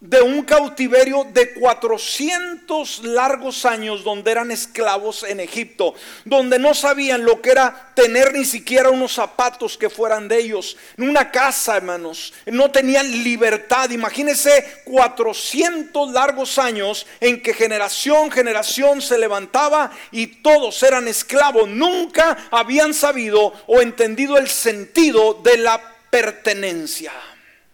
de 0.00 0.22
un 0.22 0.42
cautiverio 0.44 1.26
de 1.30 1.52
400 1.52 3.04
largos 3.04 3.66
años 3.66 4.02
donde 4.02 4.30
eran 4.30 4.50
esclavos 4.50 5.24
en 5.24 5.40
Egipto, 5.40 5.94
donde 6.24 6.58
no 6.58 6.72
sabían 6.72 7.26
lo 7.26 7.42
que 7.42 7.50
era 7.50 7.92
tener 7.94 8.32
ni 8.32 8.46
siquiera 8.46 8.88
unos 8.88 9.12
zapatos 9.12 9.76
que 9.76 9.90
fueran 9.90 10.26
de 10.26 10.38
ellos, 10.38 10.78
una 10.96 11.30
casa, 11.30 11.76
hermanos, 11.76 12.32
no 12.46 12.70
tenían 12.70 13.10
libertad. 13.22 13.90
Imagínense 13.90 14.82
400 14.86 16.12
largos 16.12 16.58
años 16.58 17.06
en 17.20 17.42
que 17.42 17.52
generación, 17.52 18.30
generación 18.30 19.02
se 19.02 19.18
levantaba 19.18 19.90
y 20.12 20.28
todos 20.28 20.82
eran 20.82 21.08
esclavos. 21.08 21.68
Nunca 21.68 22.48
habían 22.50 22.94
sabido 22.94 23.52
o 23.66 23.82
entendido 23.82 24.38
el 24.38 24.48
sentido 24.48 25.34
de 25.34 25.58
la 25.58 25.78
pertenencia. 26.10 27.12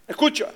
Escucha 0.09 0.49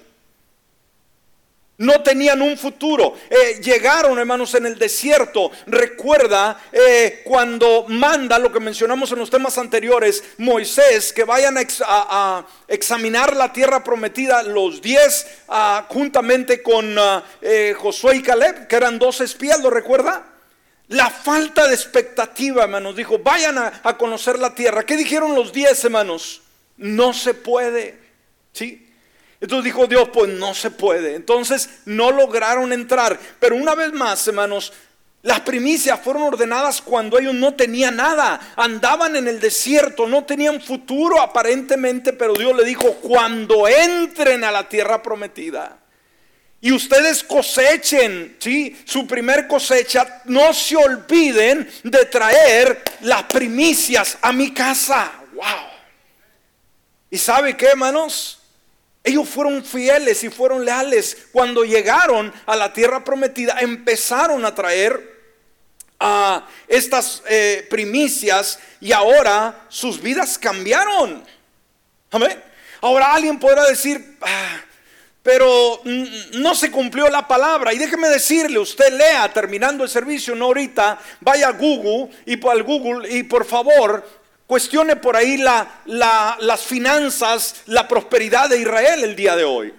no 1.81 2.03
tenían 2.03 2.43
un 2.43 2.59
futuro. 2.59 3.15
Eh, 3.31 3.59
llegaron, 3.63 4.19
hermanos, 4.19 4.55
en 4.55 4.67
el 4.67 4.79
desierto. 4.79 5.51
Recuerda 5.67 6.61
eh, 6.71 7.23
cuando 7.25 7.87
manda 7.89 8.39
lo 8.39 8.53
que 8.53 8.61
mencionamos 8.61 9.11
en 9.13 9.19
los 9.19 9.31
temas 9.31 9.57
anteriores, 9.57 10.23
Moisés, 10.37 11.11
que 11.13 11.25
vayan 11.25 11.57
a, 11.57 12.47
examinar 12.69 13.35
la 13.35 13.53
tierra 13.53 13.83
prometida, 13.83 14.43
los 14.43 14.83
diez, 14.83 15.27
ah, 15.49 15.87
juntamente 15.89 16.63
con 16.63 16.99
ah, 16.99 17.25
eh, 17.41 17.75
Josué 17.77 18.17
y 18.17 18.23
Caleb, 18.23 18.67
que 18.67 18.77
eran 18.77 18.99
dos 18.99 19.23
espías, 19.23 19.61
¿lo 19.61 19.71
recuerda? 19.71 20.27
La 20.89 21.09
falta 21.09 21.67
de 21.67 21.75
expectativa, 21.75 22.65
hermanos, 22.65 22.95
dijo, 22.95 23.21
vayan 23.21 23.57
a, 23.57 23.81
a 23.83 23.97
conocer 23.97 24.39
la 24.39 24.55
tierra. 24.55 24.85
¿Qué 24.85 24.99
dijeron 24.99 25.35
los 25.35 25.51
diez, 25.51 25.83
hermanos? 25.83 26.43
No 26.77 27.15
se 27.15 27.33
puede. 27.33 27.99
¿Sí? 28.53 28.90
Entonces 29.41 29.65
dijo 29.65 29.87
Dios, 29.87 30.11
pues 30.13 30.31
no 30.31 30.55
se 30.55 30.71
puede. 30.71 31.15
Entonces 31.15 31.71
no 31.87 32.11
lograron 32.11 32.73
entrar. 32.73 33.19
Pero 33.39 33.57
una 33.57 33.75
vez 33.75 33.93
más, 33.93 34.27
hermanos, 34.29 34.73
las 35.23 35.41
primicias 35.41 36.01
fueron 36.01 36.23
ordenadas 36.23 36.81
cuando 36.81 37.19
ellos 37.19 37.35
no 37.35 37.55
tenían 37.55 37.97
nada. 37.97 38.55
Andaban 38.57 39.17
en 39.17 39.29
el 39.29 39.41
desierto, 39.41 40.07
no 40.07 40.25
tenían 40.25 40.61
futuro 40.61 41.21
aparentemente, 41.21 42.13
pero 42.13 42.35
Dios 42.35 42.57
le 42.57 42.65
dijo, 42.65 42.95
cuando 42.97 43.69
entren 43.69 44.45
a 44.45 44.51
la 44.51 44.69
tierra 44.69 45.03
prometida. 45.03 45.79
Y 46.63 46.73
ustedes 46.73 47.25
cosechen, 47.25 48.37
¿sí? 48.39 48.79
Su 48.85 49.07
primer 49.07 49.47
cosecha, 49.47 50.23
no 50.27 50.53
se 50.53 50.77
olviden 50.77 51.71
de 51.83 52.05
traer 52.07 52.83
las 53.01 53.23
primicias 53.25 54.19
a 54.21 54.33
mi 54.33 54.53
casa. 54.53 55.11
Wow. 55.33 55.45
¿Y 57.11 57.17
sabe 57.17 57.57
qué, 57.57 57.69
hermanos? 57.69 58.40
Ellos 59.03 59.29
fueron 59.29 59.65
fieles 59.65 60.23
y 60.25 60.29
fueron 60.29 60.65
leales. 60.65 61.17
Cuando 61.33 61.65
llegaron 61.65 62.33
a 62.47 62.57
la 62.57 62.73
tierra 62.73 63.03
prometida, 63.03 63.57
empezaron 63.61 64.45
a 64.45 64.55
traer 64.55 65.21
a 65.99 66.47
estas 66.67 67.23
eh, 67.29 67.67
primicias 67.69 68.59
y 68.81 68.93
ahora 68.93 69.67
sus 69.69 70.01
vidas 70.01 70.39
cambiaron. 70.39 71.25
Amén. 72.11 72.43
Ahora 72.81 73.15
alguien 73.15 73.39
podrá 73.39 73.67
decir, 73.67 74.17
ah, 74.23 74.61
pero 75.23 75.83
no 76.33 76.55
se 76.55 76.71
cumplió 76.71 77.09
la 77.09 77.29
palabra. 77.29 77.73
Y 77.75 77.79
déjeme 77.79 78.09
decirle, 78.09 78.59
usted 78.59 78.93
lea 78.93 79.31
terminando 79.33 79.85
el 79.85 79.91
servicio, 79.91 80.35
no 80.35 80.47
ahorita, 80.47 80.99
vaya 81.21 81.49
a 81.49 81.53
Google 81.53 82.11
y 82.25 82.47
al 82.49 82.63
Google 82.63 83.09
y 83.15 83.23
por 83.25 83.45
favor 83.45 84.20
Cuestione 84.51 84.97
por 84.97 85.15
ahí 85.15 85.37
la, 85.37 85.81
las 85.85 86.61
finanzas, 86.63 87.63
la 87.67 87.87
prosperidad 87.87 88.49
de 88.49 88.59
Israel 88.59 89.05
el 89.05 89.15
día 89.15 89.37
de 89.37 89.45
hoy. 89.45 89.73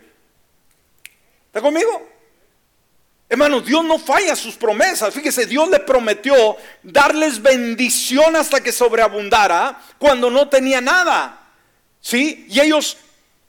¿Está 1.47 1.59
conmigo? 1.59 2.07
Hermanos, 3.27 3.65
Dios 3.65 3.83
no 3.83 3.99
falla 3.99 4.33
sus 4.33 4.55
promesas. 4.55 5.13
Fíjese, 5.13 5.45
Dios 5.45 5.67
le 5.69 5.79
prometió 5.79 6.55
darles 6.83 7.41
bendición 7.41 8.37
hasta 8.37 8.63
que 8.63 8.71
sobreabundara 8.71 9.77
cuando 9.97 10.31
no 10.31 10.47
tenía 10.47 10.79
nada. 10.79 11.49
¿Sí? 11.99 12.45
Y 12.47 12.61
ellos 12.61 12.95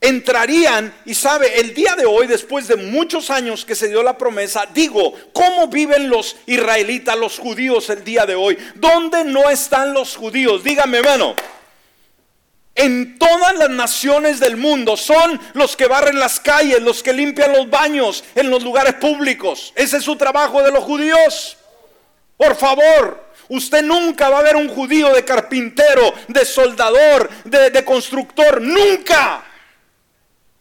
entrarían 0.03 0.93
y 1.07 1.15
sabe, 1.15 1.61
el 1.61 1.73
día 1.73 1.97
de 1.97 2.05
hoy, 2.05 2.27
después 2.27 2.69
de 2.69 2.77
muchos 2.77 3.31
años 3.31 3.65
que 3.65 3.75
se 3.75 3.89
dio 3.89 4.03
la 4.03 4.19
promesa, 4.19 4.67
digo, 4.75 5.15
¿cómo 5.33 5.69
viven 5.69 6.11
los 6.11 6.37
israelitas, 6.47 7.17
los 7.17 7.39
judíos 7.39 7.89
el 7.89 8.05
día 8.05 8.27
de 8.27 8.35
hoy? 8.35 8.59
¿Dónde 8.75 9.25
no 9.25 9.49
están 9.49 9.95
los 9.95 10.17
judíos? 10.17 10.63
Dígame, 10.63 10.99
hermano. 10.99 11.35
En 12.75 13.19
todas 13.19 13.57
las 13.57 13.71
naciones 13.71 14.41
del 14.41 14.57
mundo 14.57 14.97
son 14.97 15.41
los 15.53 15.77
que 15.77 15.87
barren 15.87 16.19
las 16.19 16.41
calles, 16.41 16.83
los 16.83 17.03
que 17.03 17.13
limpian 17.13 17.53
los 17.53 17.71
baños 17.71 18.25
en 18.35 18.51
los 18.51 18.63
lugares 18.63 18.95
públicos. 18.95 19.73
Ese 19.77 19.99
es 19.99 20.05
su 20.05 20.17
trabajo 20.17 20.63
de 20.63 20.73
los 20.73 20.83
judíos. 20.83 21.59
Por 22.37 22.57
favor, 22.57 23.25
usted 23.49 23.83
nunca 23.83 24.31
va 24.31 24.41
a 24.41 24.43
ver 24.43 24.57
un 24.57 24.69
judío 24.69 25.13
de 25.15 25.25
carpintero, 25.25 26.15
de 26.29 26.45
soldador, 26.45 27.31
de, 27.45 27.85
constructor. 27.85 28.61
Nunca. 28.61 29.45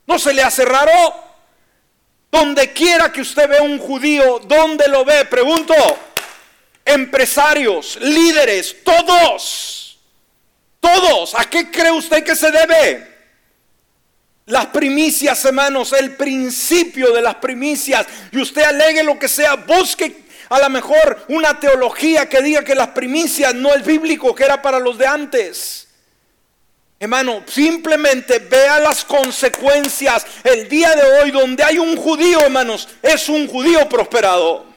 ¿No 0.06 0.20
se 0.20 0.34
le 0.34 0.44
hace 0.44 0.66
raro? 0.66 0.92
Donde 2.32 2.72
quiera 2.72 3.12
que 3.12 3.22
usted 3.22 3.48
vea 3.48 3.62
un 3.62 3.78
judío, 3.78 4.40
¿dónde 4.40 4.88
lo 4.88 5.04
ve? 5.04 5.26
Pregunto. 5.26 5.74
Empresarios, 6.86 7.98
líderes, 8.02 8.84
todos. 8.84 10.00
Todos. 10.80 11.36
¿A 11.36 11.50
qué 11.50 11.70
cree 11.70 11.92
usted 11.92 12.24
que 12.24 12.36
se 12.36 12.52
debe? 12.52 13.12
Las 14.46 14.68
primicias, 14.68 15.46
hermanos, 15.46 15.94
el 15.94 16.16
principio 16.16 17.12
de 17.12 17.22
las 17.22 17.36
primicias. 17.36 18.06
Y 18.32 18.40
usted 18.40 18.64
alegue 18.64 19.04
lo 19.04 19.20
que 19.20 19.28
sea, 19.28 19.56
busque 19.56 20.26
a 20.50 20.60
lo 20.60 20.70
mejor 20.70 21.26
una 21.30 21.58
teología 21.58 22.28
que 22.28 22.42
diga 22.42 22.62
que 22.62 22.76
las 22.76 22.90
primicias 22.90 23.56
no 23.56 23.74
es 23.74 23.86
bíblico, 23.86 24.36
que 24.36 24.44
era 24.44 24.62
para 24.62 24.80
los 24.80 24.98
de 24.98 25.08
antes. 25.08 25.88
Hermano, 27.02 27.44
simplemente 27.48 28.38
vea 28.38 28.80
las 28.80 29.04
consecuencias. 29.04 30.24
El 30.44 30.70
día 30.70 30.94
de 30.96 31.02
hoy, 31.02 31.32
donde 31.32 31.64
hay 31.64 31.80
un 31.80 31.98
judío, 31.98 32.40
hermanos, 32.42 32.88
es 33.02 33.28
un 33.28 33.48
judío 33.48 33.90
prosperado. 33.90 34.68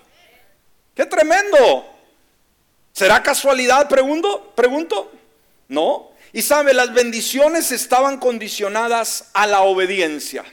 ¡Qué 0.94 1.04
tremendo! 1.04 1.87
¿Será 2.94 3.22
casualidad? 3.22 3.90
Pregunto, 3.90 4.54
pregunto. 4.54 5.12
No. 5.68 6.12
Y 6.32 6.40
sabe, 6.40 6.72
las 6.72 6.94
bendiciones 6.94 7.70
estaban 7.70 8.18
condicionadas 8.18 9.26
a 9.34 9.46
la 9.46 9.60
obediencia. 9.60 10.46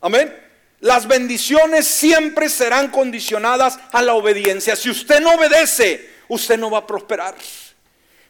Amén. 0.00 0.32
Las 0.78 1.08
bendiciones 1.08 1.84
siempre 1.88 2.48
serán 2.48 2.92
condicionadas 2.92 3.76
a 3.90 4.02
la 4.02 4.14
obediencia. 4.14 4.76
Si 4.76 4.88
usted 4.88 5.18
no 5.18 5.34
obedece, 5.34 6.08
usted 6.28 6.56
no 6.56 6.70
va 6.70 6.78
a 6.78 6.86
prosperar. 6.86 7.34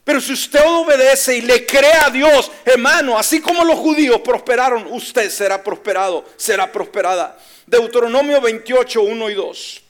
Pero 0.07 0.21
si 0.21 0.35
usted 0.35 0.61
obedece 0.64 1.37
y 1.37 1.40
le 1.40 1.66
cree 1.66 1.95
a 1.95 2.11
Dios, 2.11 2.53
hermano, 2.64 3.19
así 3.19 3.40
como 3.40 3.64
los 3.64 3.77
judíos 3.77 4.21
prosperaron, 4.21 4.87
usted 4.92 5.29
será 5.31 5.64
prosperado, 5.64 6.25
será 6.37 6.71
prosperada. 6.71 7.37
Deuteronomio 7.66 8.40
28, 8.40 9.03
1 9.03 9.31
y 9.31 9.35
2. 9.35 9.83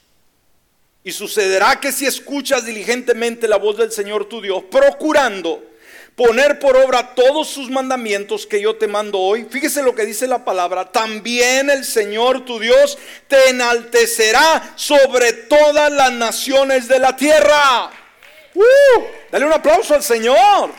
Y 1.03 1.11
sucederá 1.11 1.79
que 1.79 1.91
si 1.91 2.07
escuchas 2.07 2.65
diligentemente 2.65 3.47
la 3.47 3.57
voz 3.57 3.77
del 3.77 3.91
Señor 3.91 4.25
tu 4.25 4.41
Dios, 4.41 4.63
procurando 4.71 5.63
poner 6.15 6.57
por 6.57 6.75
obra 6.77 7.13
todos 7.13 7.47
sus 7.47 7.69
mandamientos 7.69 8.47
que 8.47 8.59
yo 8.59 8.75
te 8.75 8.87
mando 8.87 9.19
hoy, 9.19 9.45
fíjese 9.47 9.83
lo 9.83 9.93
que 9.93 10.07
dice 10.07 10.25
la 10.25 10.43
palabra, 10.43 10.91
también 10.91 11.69
el 11.69 11.85
Señor 11.85 12.43
tu 12.43 12.57
Dios 12.57 12.97
te 13.27 13.49
enaltecerá 13.49 14.73
sobre 14.75 15.33
todas 15.33 15.91
las 15.91 16.11
naciones 16.11 16.87
de 16.87 16.97
la 16.97 17.15
tierra. 17.15 17.91
Uh, 18.57 19.03
dale 19.31 19.45
un 19.45 19.53
aplauso 19.53 19.93
al 19.93 20.01
Señor. 20.01 20.71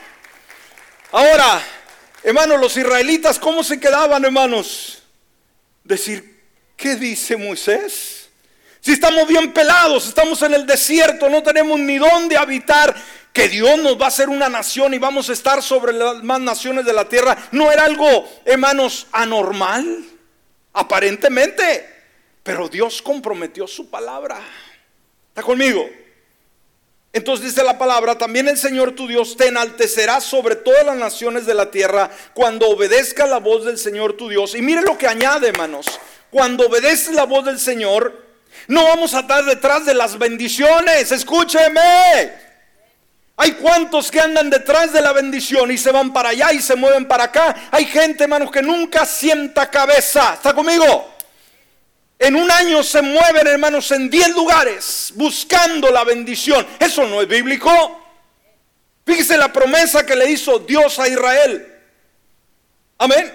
Ahora, 1.13 1.63
hermanos, 2.25 2.61
los 2.61 2.77
israelitas, 2.77 3.39
¿cómo 3.39 3.63
se 3.63 3.79
quedaban, 3.79 4.25
hermanos? 4.25 5.05
Decir, 5.85 6.43
¿qué 6.77 6.97
dice 6.97 7.37
Moisés? 7.37 8.31
Si 8.81 8.93
estamos 8.93 9.29
bien 9.29 9.53
pelados, 9.53 10.09
estamos 10.09 10.43
en 10.43 10.55
el 10.55 10.67
desierto, 10.67 11.29
no 11.29 11.43
tenemos 11.43 11.79
ni 11.79 11.99
dónde 11.99 12.37
habitar, 12.37 12.95
que 13.33 13.49
Dios 13.49 13.79
nos 13.79 14.01
va 14.01 14.07
a 14.07 14.09
hacer 14.09 14.29
una 14.29 14.49
nación 14.49 14.95
y 14.95 14.99
vamos 14.99 15.31
a 15.31 15.33
estar 15.33 15.63
sobre 15.63 15.93
las 15.93 16.23
más 16.25 16.41
naciones 16.41 16.85
de 16.85 16.93
la 16.93 17.09
tierra, 17.09 17.37
no 17.53 17.71
era 17.71 17.85
algo, 17.85 18.29
hermanos, 18.45 19.07
anormal, 19.13 20.05
aparentemente, 20.73 21.89
pero 22.43 22.69
Dios 22.69 23.01
comprometió 23.01 23.69
su 23.69 23.89
palabra. 23.89 24.41
¿Está 25.29 25.43
conmigo? 25.43 25.89
Entonces 27.13 27.47
dice 27.47 27.65
la 27.65 27.79
palabra, 27.79 28.19
también 28.19 28.49
el 28.49 28.59
Señor 28.59 28.93
tu 28.93 29.09
Dios 29.09 29.37
te 29.37 29.49
enaltecerá 29.49 30.21
sobre 30.21 30.57
todas 30.57 30.85
las 30.85 30.97
naciones 30.97 31.47
de 31.47 31.55
la 31.55 31.71
tierra 31.71 32.11
cuando 32.35 32.69
obedezca 32.69 33.27
la 33.27 33.39
voz 33.39 33.65
del 33.65 33.79
Señor 33.79 34.13
tu 34.13 34.29
Dios. 34.29 34.55
Y 34.55 34.63
mire 34.63 34.83
lo 34.83 34.99
que 34.99 35.07
añade, 35.07 35.49
hermanos. 35.49 35.87
Cuando 36.31 36.67
obedeces 36.67 37.15
la 37.15 37.25
voz 37.25 37.47
del 37.47 37.59
Señor, 37.59 38.27
no 38.67 38.85
vamos 38.85 39.15
a 39.15 39.21
estar 39.21 39.45
detrás 39.45 39.87
de 39.87 39.95
las 39.95 40.19
bendiciones. 40.19 41.11
Escúcheme. 41.11 42.49
Hay 43.41 43.53
cuantos 43.53 44.11
que 44.11 44.21
andan 44.21 44.51
detrás 44.51 44.93
de 44.93 45.01
la 45.01 45.13
bendición 45.13 45.71
y 45.71 45.79
se 45.79 45.93
van 45.93 46.13
para 46.13 46.31
allá 46.31 46.53
y 46.53 46.61
se 46.61 46.75
mueven 46.77 47.07
para 47.07 47.25
acá. 47.25 47.69
Hay 47.71 47.87
gente, 47.87 48.25
hermanos, 48.25 48.51
que 48.51 48.61
nunca 48.61 49.07
sienta 49.07 49.71
cabeza. 49.71 50.35
¿Está 50.35 50.53
conmigo? 50.53 51.18
En 52.19 52.35
un 52.35 52.51
año 52.51 52.83
se 52.83 53.01
mueven, 53.01 53.47
hermanos, 53.47 53.91
en 53.93 54.11
10 54.11 54.31
lugares 54.31 55.13
buscando 55.15 55.91
la 55.91 56.03
bendición. 56.05 56.67
Eso 56.81 57.07
no 57.07 57.23
es 57.23 57.29
bíblico. 57.29 57.71
Fíjese 59.07 59.39
la 59.39 59.53
promesa 59.53 60.05
que 60.05 60.17
le 60.17 60.31
hizo 60.31 60.59
Dios 60.59 60.99
a 60.99 61.09
Israel. 61.09 61.67
Amén. 62.99 63.33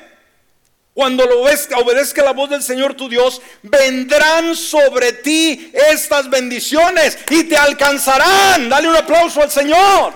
Cuando 0.93 1.25
lo 1.25 1.41
obedezca, 1.41 1.77
obedezca 1.79 2.23
la 2.23 2.33
voz 2.33 2.51
del 2.51 2.61
Señor 2.61 2.93
tu 2.93 3.09
Dios, 3.09 3.41
vendrán 3.63 4.55
sobre 4.55 5.13
ti 5.13 5.71
estas 5.73 6.29
bendiciones 6.29 7.17
y 7.31 7.45
te 7.45 7.57
alcanzarán. 7.57 8.69
Dale 8.69 8.89
un 8.89 8.95
aplauso 8.95 9.41
al 9.41 9.49
Señor. 9.49 10.13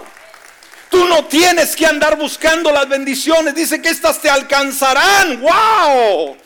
Tú 0.90 1.06
no 1.06 1.26
tienes 1.26 1.76
que 1.76 1.88
andar 1.88 2.18
buscando 2.18 2.72
las 2.72 2.88
bendiciones. 2.88 3.56
Dice 3.56 3.82
que 3.82 3.90
estas 3.90 4.22
te 4.22 4.30
alcanzarán. 4.30 5.42
¡Wow! 5.42 6.38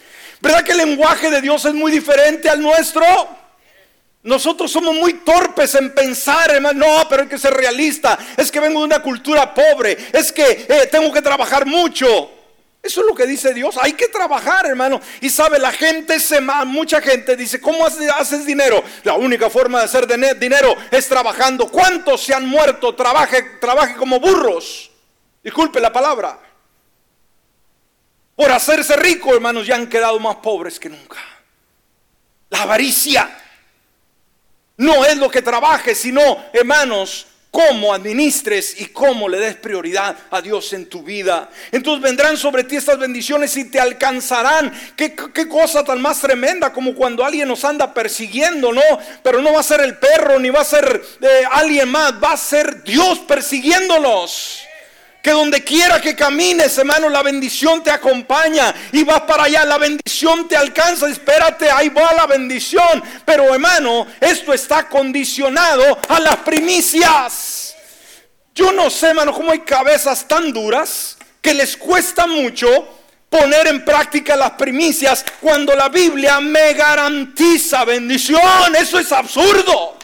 ¿Verdad 0.42 0.64
que 0.64 0.72
el 0.72 0.80
lenguaje 0.80 1.30
de 1.30 1.40
Dios 1.40 1.64
es 1.66 1.74
muy 1.74 1.92
diferente 1.92 2.50
al 2.50 2.62
nuestro? 2.62 3.04
Nosotros 4.24 4.72
somos 4.72 4.96
muy 4.96 5.14
torpes 5.14 5.74
en 5.76 5.94
pensar, 5.94 6.52
hermano, 6.52 6.86
no, 6.86 7.10
pero 7.10 7.24
hay 7.24 7.30
que 7.30 7.38
ser 7.38 7.54
realista. 7.54 8.18
Es 8.38 8.52
que 8.52 8.60
vengo 8.60 8.80
de 8.80 8.86
una 8.86 9.02
cultura 9.02 9.54
pobre, 9.54 9.98
es 10.12 10.32
que 10.32 10.66
eh, 10.68 10.88
tengo 10.92 11.12
que 11.12 11.22
trabajar 11.22 11.66
mucho. 11.66 12.32
Eso 12.84 13.02
es 13.02 13.08
lo 13.08 13.14
que 13.14 13.28
dice 13.28 13.54
Dios. 13.54 13.78
Hay 13.80 13.94
que 13.94 14.08
trabajar, 14.08 14.66
hermano. 14.66 15.00
Y 15.22 15.30
sabe, 15.30 15.60
la 15.60 15.72
gente 15.72 16.20
se 16.20 16.42
mucha 16.42 17.00
gente 17.00 17.36
dice, 17.36 17.62
¿cómo 17.62 17.86
haces 17.86 18.44
dinero? 18.44 18.84
La 19.04 19.14
única 19.14 19.52
forma 19.52 19.80
de 19.80 19.86
hacer 19.86 20.08
dinero 20.40 20.76
es 20.90 21.08
trabajando. 21.08 21.70
¿Cuántos 21.70 22.24
se 22.24 22.34
han 22.34 22.48
muerto? 22.48 22.96
Trabaje, 22.96 23.44
trabaje 23.60 23.96
como 23.96 24.20
burros. 24.20 24.90
Disculpe 25.44 25.80
la 25.80 25.94
palabra 25.94 26.40
por 28.42 28.52
hacerse 28.52 28.96
rico, 28.96 29.36
hermanos, 29.36 29.68
ya 29.68 29.76
han 29.76 29.86
quedado 29.86 30.20
más 30.20 30.38
pobres 30.38 30.80
que 30.80 30.90
nunca. 30.90 31.20
La 32.50 32.64
avaricia 32.64 33.30
no 34.78 35.06
es 35.06 35.16
lo 35.18 35.30
que 35.30 35.44
trabajes, 35.44 36.00
sino, 36.00 36.46
hermanos, 36.52 37.28
cómo 37.52 37.94
administres 37.94 38.82
y 38.82 38.88
cómo 38.88 39.30
le 39.30 39.38
des 39.38 39.58
prioridad 39.58 40.18
a 40.32 40.42
Dios 40.42 40.74
en 40.74 40.90
tu 40.90 41.04
vida. 41.04 41.52
Entonces 41.72 42.02
vendrán 42.02 42.36
sobre 42.36 42.64
ti 42.64 42.78
estas 42.78 42.98
bendiciones 42.98 43.56
y 43.58 43.66
te 43.66 43.80
alcanzarán. 43.80 44.74
Qué, 44.96 45.14
cosa 45.48 45.84
tan 45.84 46.02
más 46.02 46.20
tremenda 46.20 46.74
como 46.74 46.96
cuando 46.96 47.24
alguien 47.24 47.48
nos 47.48 47.64
anda 47.64 47.94
persiguiendo, 47.94 48.74
¿no? 48.74 48.82
Pero 49.22 49.40
no 49.44 49.54
va 49.54 49.60
a 49.60 49.64
ser 49.64 49.82
el 49.82 50.00
perro 50.00 50.40
ni 50.40 50.50
va 50.50 50.62
a 50.62 50.66
ser 50.66 51.00
eh, 51.22 51.44
alguien 51.52 51.90
más, 51.90 52.14
va 52.14 52.32
a 52.32 52.38
ser 52.38 52.82
Dios 52.84 53.20
persiguiéndolos. 53.20 54.64
Que 55.22 55.32
donde 55.32 55.64
quiera 55.64 56.02
que 56.02 56.16
camines, 56.16 56.78
hermano, 56.78 57.08
la 57.08 57.22
bendición 57.22 57.84
te 57.84 57.92
acompaña 57.92 58.74
y 58.92 59.04
vas 59.04 59.22
para 59.22 59.44
allá, 59.44 59.64
la 59.66 59.78
bendición 59.78 60.48
te 60.48 60.58
alcanza. 60.58 61.08
Espérate, 61.08 61.70
ahí 61.70 61.90
va 61.90 62.14
la 62.14 62.26
bendición. 62.26 63.04
Pero 63.24 63.54
hermano, 63.54 64.08
esto 64.20 64.54
está 64.54 64.88
condicionado 64.90 66.00
a 66.08 66.20
las 66.20 66.38
primicias. 66.38 67.76
Yo 68.56 68.72
no 68.72 68.90
sé, 68.90 69.10
hermano, 69.10 69.34
cómo 69.34 69.52
hay 69.52 69.60
cabezas 69.60 70.28
tan 70.28 70.52
duras 70.52 71.18
que 71.42 71.54
les 71.54 71.78
cuesta 71.78 72.28
mucho 72.28 72.68
poner 73.30 73.68
en 73.68 73.86
práctica 73.86 74.36
las 74.36 74.52
primicias 74.52 75.24
cuando 75.40 75.74
la 75.74 75.88
Biblia 75.88 76.40
me 76.42 76.74
garantiza 76.74 77.86
bendición. 77.86 78.76
Eso 78.78 79.00
es 79.00 79.12
absurdo. 79.12 79.98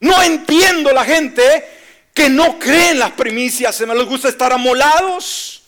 No 0.00 0.22
entiendo 0.22 0.90
la 0.92 1.04
gente 1.04 1.73
que 2.14 2.30
no 2.30 2.58
creen 2.60 3.00
las 3.00 3.10
primicias, 3.12 3.74
¿se 3.74 3.86
les 3.86 4.06
gusta 4.06 4.28
estar 4.28 4.52
amolados? 4.52 5.62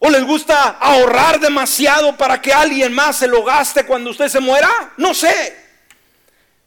¿O 0.00 0.10
les 0.10 0.24
gusta 0.24 0.76
ahorrar 0.80 1.40
demasiado 1.40 2.16
para 2.16 2.40
que 2.40 2.52
alguien 2.52 2.92
más 2.92 3.16
se 3.18 3.28
lo 3.28 3.42
gaste 3.44 3.84
cuando 3.84 4.10
usted 4.10 4.28
se 4.28 4.40
muera? 4.40 4.92
No 4.96 5.14
sé. 5.14 5.56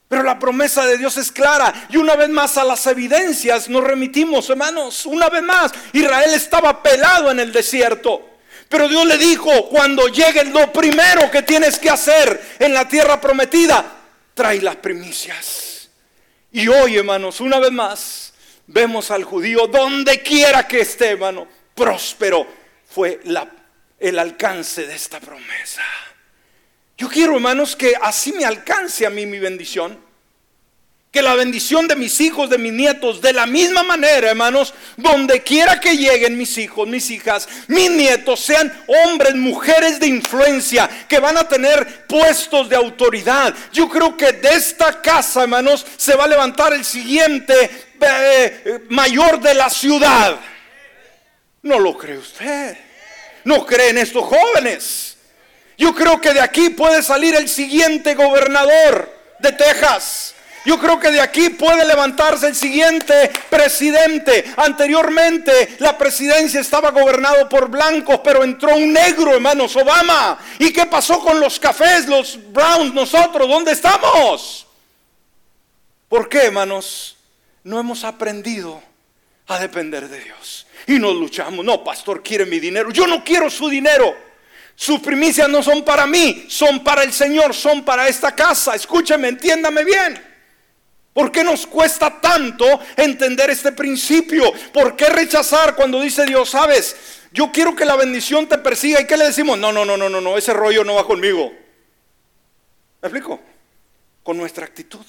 Pero 0.08 0.24
la 0.24 0.40
promesa 0.40 0.86
de 0.86 0.98
Dios 0.98 1.16
es 1.18 1.32
clara. 1.32 1.88
Y 1.90 1.98
una 1.98 2.16
vez 2.16 2.30
más 2.30 2.58
a 2.58 2.66
las 2.66 2.86
evidencias 2.88 3.70
nos 3.70 3.84
remitimos, 3.84 4.50
hermanos. 4.50 5.06
Una 5.06 5.30
vez 5.30 5.44
más, 5.44 5.72
Israel 5.94 6.34
estaba 6.34 6.84
pelado 6.84 7.32
en 7.32 7.40
el 7.40 7.54
desierto. 7.54 8.28
Pero 8.68 8.90
Dios 8.90 9.06
le 9.06 9.18
dijo, 9.18 9.70
cuando 9.70 10.08
llegue 10.08 10.46
lo 10.46 10.72
primero 10.72 11.32
que 11.32 11.44
tienes 11.44 11.78
que 11.80 11.90
hacer 11.90 12.56
en 12.60 12.74
la 12.74 12.88
tierra 12.88 13.20
prometida, 13.20 13.86
trae 14.34 14.62
las 14.62 14.78
primicias. 14.78 15.90
Y 16.52 16.68
hoy, 16.68 16.98
hermanos, 16.98 17.40
una 17.40 17.60
vez 17.60 17.72
más, 17.72 18.31
vemos 18.68 19.12
al 19.12 19.24
judío 19.24 19.68
donde 19.68 20.22
quiera 20.22 20.68
que 20.68 20.82
esté, 20.82 21.12
hermano, 21.12 21.48
próspero 21.76 22.46
fue 22.88 23.20
el 24.00 24.20
alcance 24.20 24.86
de 24.86 24.96
esta 24.96 25.20
promesa. 25.20 25.84
Yo 26.98 27.10
quiero, 27.10 27.36
hermanos, 27.36 27.76
que 27.76 27.94
así 28.00 28.32
me 28.34 28.46
alcance 28.46 29.06
a 29.06 29.10
mí 29.10 29.26
mi 29.26 29.40
bendición. 29.40 29.98
Que 31.12 31.22
la 31.22 31.36
bendición 31.36 31.88
de 31.90 31.96
mis 31.96 32.22
hijos, 32.22 32.50
de 32.50 32.58
mis 32.58 32.72
nietos, 32.72 33.20
de 33.20 33.34
la 33.34 33.46
misma 33.46 33.84
manera, 33.84 34.30
hermanos, 34.30 34.74
donde 34.96 35.42
quiera 35.44 35.80
que 35.80 35.98
lleguen 35.98 36.38
mis 36.38 36.58
hijos, 36.58 36.88
mis 36.88 37.10
hijas, 37.12 37.50
mis 37.68 37.92
nietos, 37.92 38.40
sean 38.40 38.72
hombres, 38.88 39.36
mujeres 39.36 40.00
de 40.00 40.08
influencia, 40.08 40.90
que 41.10 41.20
van 41.20 41.38
a 41.38 41.48
tener 41.50 42.06
puestos 42.08 42.70
de 42.70 42.78
autoridad. 42.78 43.54
Yo 43.74 43.90
creo 43.90 44.16
que 44.16 44.32
de 44.32 44.54
esta 44.54 45.02
casa, 45.02 45.42
hermanos, 45.42 45.86
se 45.98 46.16
va 46.16 46.24
a 46.26 46.30
levantar 46.30 46.72
el 46.72 46.86
siguiente 46.86 47.91
eh, 48.02 48.86
mayor 48.90 49.40
de 49.40 49.54
la 49.54 49.70
ciudad. 49.70 50.38
¿No 51.64 51.80
lo 51.80 51.98
cree 51.98 52.18
usted? 52.18 52.78
¿No 53.44 53.66
creen 53.66 53.98
estos 53.98 54.26
jóvenes? 54.26 55.18
Yo 55.78 55.94
creo 55.94 56.20
que 56.20 56.34
de 56.34 56.42
aquí 56.42 56.70
puede 56.70 57.02
salir 57.02 57.36
el 57.36 57.50
siguiente 57.50 58.14
gobernador 58.16 59.12
de 59.40 59.52
Texas. 59.52 60.36
Yo 60.64 60.80
creo 60.80 61.00
que 61.00 61.10
de 61.10 61.20
aquí 61.20 61.50
puede 61.50 61.86
levantarse 61.86 62.48
el 62.48 62.56
siguiente 62.56 63.32
presidente. 63.50 64.46
Anteriormente 64.58 65.76
la 65.80 65.98
presidencia 65.98 66.62
estaba 66.62 66.92
gobernado 66.92 67.50
por 67.50 67.68
blancos, 67.68 68.20
pero 68.24 68.44
entró 68.44 68.76
un 68.76 68.94
negro, 68.94 69.34
hermanos, 69.34 69.76
Obama. 69.76 70.38
¿Y 70.60 70.72
qué 70.72 70.86
pasó 70.86 71.20
con 71.20 71.40
los 71.40 71.60
cafés, 71.60 72.08
los 72.08 72.38
browns, 72.52 72.94
nosotros? 72.94 73.48
¿Dónde 73.48 73.72
estamos? 73.72 74.68
¿Por 76.08 76.30
qué, 76.30 76.44
hermanos? 76.44 77.18
No 77.64 77.80
hemos 77.80 78.04
aprendido 78.04 78.82
a 79.48 79.60
depender 79.60 80.08
de 80.08 80.20
Dios. 80.20 80.68
Y 80.88 81.00
nos 81.00 81.16
luchamos. 81.16 81.64
No, 81.64 81.84
pastor, 81.84 82.24
quiere 82.24 82.46
mi 82.46 82.60
dinero. 82.60 82.92
Yo 82.92 83.08
no 83.08 83.24
quiero 83.24 83.50
su 83.50 83.70
dinero. 83.70 84.16
Sus 84.76 85.00
primicias 85.00 85.48
no 85.48 85.62
son 85.62 85.84
para 85.84 86.08
mí, 86.08 86.46
son 86.48 86.84
para 86.84 87.04
el 87.04 87.14
Señor, 87.14 87.54
son 87.54 87.84
para 87.84 88.08
esta 88.08 88.34
casa. 88.34 88.74
Escúcheme, 88.74 89.28
entiéndame 89.28 89.84
bien. 89.84 90.32
¿Por 91.14 91.32
qué 91.32 91.44
nos 91.44 91.68
cuesta 91.68 92.22
tanto 92.22 92.66
entender 92.96 93.50
este 93.50 93.74
principio? 93.74 94.52
¿Por 94.74 94.96
qué 94.96 95.08
rechazar 95.10 95.76
cuando 95.76 96.02
dice 96.02 96.26
Dios, 96.26 96.50
sabes, 96.50 96.96
yo 97.34 97.52
quiero 97.52 97.76
que 97.76 97.86
la 97.86 97.98
bendición 97.98 98.48
te 98.48 98.58
persiga? 98.58 99.02
¿Y 99.02 99.06
qué 99.06 99.18
le 99.18 99.26
decimos? 99.26 99.60
No, 99.60 99.72
no, 99.74 99.84
no, 99.84 99.98
no, 99.98 100.10
no, 100.10 100.22
no, 100.22 100.38
ese 100.38 100.54
rollo 100.54 100.84
no 100.86 100.96
va 100.96 101.06
conmigo. 101.06 101.52
¿Me 103.02 103.08
explico? 103.08 103.42
Con 104.24 104.38
nuestra 104.38 104.66
actitud. 104.66 105.06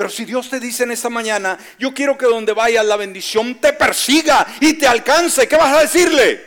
Pero 0.00 0.08
si 0.08 0.24
Dios 0.24 0.48
te 0.48 0.58
dice 0.58 0.84
en 0.84 0.92
esta 0.92 1.10
mañana, 1.10 1.58
yo 1.78 1.92
quiero 1.92 2.16
que 2.16 2.24
donde 2.24 2.54
vayas 2.54 2.86
la 2.86 2.96
bendición 2.96 3.56
te 3.56 3.74
persiga 3.74 4.46
y 4.58 4.72
te 4.72 4.86
alcance, 4.86 5.46
¿qué 5.46 5.56
vas 5.56 5.76
a 5.76 5.82
decirle? 5.82 6.42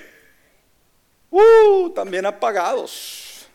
Uh, 1.30 1.92
también 1.92 2.26
apagados. 2.26 3.46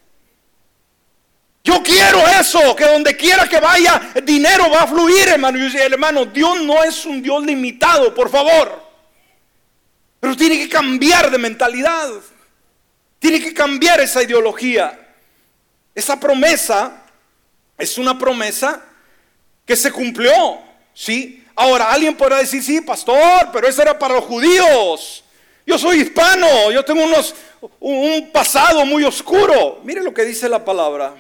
Yo 1.65 1.83
quiero 1.83 2.21
eso, 2.29 2.77
que 2.77 2.85
donde 2.85 3.17
quiera 3.17 3.49
que 3.49 3.59
vaya, 3.59 4.13
dinero 4.23 4.71
va 4.71 4.83
a 4.83 4.87
fluir, 4.87 5.31
hermano. 5.31 5.59
Y 5.59 5.77
hermano, 5.77 6.27
Dios 6.27 6.63
no 6.63 6.85
es 6.85 7.05
un 7.05 7.21
Dios 7.21 7.45
limitado, 7.45 8.15
por 8.15 8.31
favor. 8.31 8.81
Pero 10.21 10.37
tiene 10.37 10.59
que 10.59 10.69
cambiar 10.69 11.29
de 11.29 11.39
mentalidad. 11.39 12.09
Tiene 13.19 13.41
que 13.41 13.53
cambiar 13.53 13.99
esa 13.99 14.23
ideología. 14.23 14.97
Esa 15.93 16.21
promesa 16.21 17.03
es 17.77 17.99
una 17.99 18.17
promesa 18.17 18.85
que 19.69 19.77
se 19.77 19.93
cumplió, 19.93 20.59
¿sí? 20.95 21.45
Ahora, 21.55 21.93
alguien 21.93 22.17
podrá 22.17 22.39
decir, 22.39 22.63
sí, 22.63 22.81
pastor, 22.81 23.51
pero 23.53 23.69
eso 23.69 23.83
era 23.83 23.99
para 23.99 24.15
los 24.15 24.25
judíos. 24.25 25.23
Yo 25.67 25.77
soy 25.77 26.01
hispano, 26.01 26.73
yo 26.73 26.83
tengo 26.83 27.05
unos, 27.05 27.35
un 27.79 28.31
pasado 28.33 28.87
muy 28.87 29.05
oscuro. 29.05 29.81
Mire 29.85 30.03
lo 30.03 30.15
que 30.15 30.25
dice 30.25 30.49
la 30.49 30.65
palabra. 30.65 31.15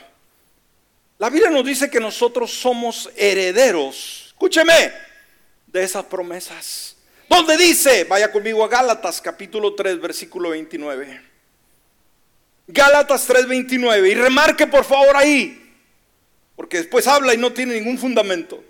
La 1.19 1.29
Biblia 1.29 1.51
nos 1.51 1.63
dice 1.63 1.91
que 1.91 2.01
nosotros 2.01 2.51
somos 2.51 3.11
herederos, 3.17 4.29
escúcheme, 4.29 4.93
de 5.67 5.83
esas 5.85 6.07
promesas. 6.07 6.97
¿Dónde 7.29 7.59
dice? 7.59 8.05
Vaya 8.05 8.33
conmigo 8.33 8.65
a 8.65 8.69
Gálatas 8.69 9.21
capítulo 9.21 9.75
3, 9.75 10.01
versículo 10.01 10.51
29. 10.51 11.21
Gálatas 12.67 13.27
3, 13.27 13.47
29. 13.47 14.09
Y 14.09 14.15
remarque 14.15 14.67
por 14.67 14.85
favor 14.87 15.15
ahí, 15.19 15.68
porque 16.59 16.79
después 16.79 17.07
habla 17.07 17.33
y 17.33 17.37
no 17.39 17.53
tiene 17.53 17.75
ningún 17.75 17.97
fundamento. 17.97 18.65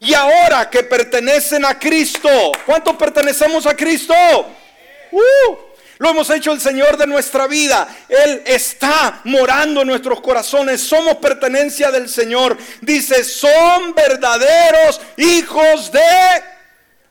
Y 0.00 0.14
ahora 0.14 0.70
que 0.70 0.82
pertenecen 0.82 1.62
a 1.66 1.78
Cristo, 1.78 2.30
¿cuántos 2.64 2.96
pertenecemos 2.96 3.66
a 3.66 3.76
Cristo? 3.76 4.14
Uh, 5.12 5.56
lo 5.98 6.08
hemos 6.08 6.30
hecho 6.30 6.52
el 6.52 6.60
Señor 6.60 6.96
de 6.96 7.06
nuestra 7.06 7.46
vida. 7.48 7.86
Él 8.08 8.42
está 8.46 9.20
morando 9.24 9.82
en 9.82 9.88
nuestros 9.88 10.22
corazones. 10.22 10.80
Somos 10.80 11.16
pertenencia 11.16 11.90
del 11.90 12.08
Señor. 12.08 12.56
Dice, 12.80 13.24
son 13.24 13.94
verdaderos 13.94 14.98
hijos 15.18 15.92
de 15.92 16.00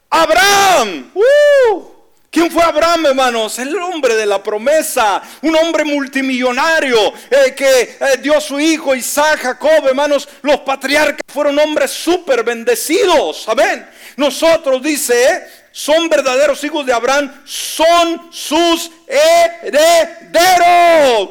Abraham. 0.10 1.12
Uh, 1.14 1.95
¿Quién 2.36 2.52
fue 2.52 2.64
Abraham, 2.64 3.06
hermanos? 3.06 3.58
El 3.60 3.74
hombre 3.78 4.14
de 4.14 4.26
la 4.26 4.44
promesa, 4.44 5.22
un 5.42 5.56
hombre 5.56 5.86
multimillonario 5.86 7.14
que 7.56 7.82
eh, 7.82 8.18
dio 8.22 8.42
su 8.42 8.60
hijo 8.60 8.94
Isaac, 8.94 9.40
Jacob, 9.42 9.88
hermanos. 9.88 10.28
Los 10.42 10.60
patriarcas 10.60 11.22
fueron 11.34 11.58
hombres 11.60 11.92
súper 11.92 12.44
bendecidos. 12.44 13.48
Amén. 13.48 13.90
Nosotros, 14.18 14.84
dice, 14.84 15.48
son 15.72 16.10
verdaderos 16.10 16.62
hijos 16.66 16.86
de 16.86 16.92
Abraham, 16.92 17.42
son 17.46 18.28
sus 18.34 18.92
herederos. 19.08 20.10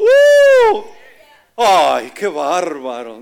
¡Uh! 0.00 0.84
Ay, 1.59 2.12
qué 2.14 2.28
bárbaro, 2.28 3.20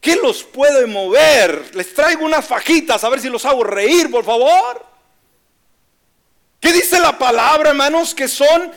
¿Qué 0.00 0.16
los 0.16 0.42
puede 0.42 0.84
mover? 0.86 1.76
Les 1.76 1.94
traigo 1.94 2.24
unas 2.24 2.44
fajitas 2.44 3.04
a 3.04 3.08
ver 3.08 3.20
si 3.20 3.28
los 3.28 3.44
hago 3.44 3.62
reír, 3.62 4.10
por 4.10 4.24
favor. 4.24 4.91
¿Qué 6.62 6.72
dice 6.72 7.00
la 7.00 7.18
palabra, 7.18 7.70
hermanos? 7.70 8.14
Que 8.14 8.28
son 8.28 8.70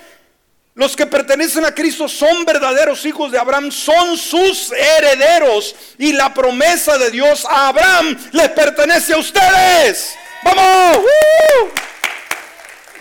los 0.73 0.95
que 0.95 1.05
pertenecen 1.05 1.63
a 1.65 1.73
Cristo 1.73 2.09
son 2.09 2.43
verdaderos 2.43 3.05
hijos 3.05 3.31
de 3.31 3.38
Abraham, 3.38 3.71
son 3.71 4.17
sus 4.17 4.71
herederos. 4.71 5.75
Y 5.99 6.11
la 6.11 6.33
promesa 6.33 6.97
de 6.97 7.11
Dios 7.11 7.45
a 7.45 7.67
Abraham 7.67 8.17
les 8.31 8.49
pertenece 8.49 9.13
a 9.13 9.17
ustedes. 9.17 10.15
¡Vamos! 10.43 11.05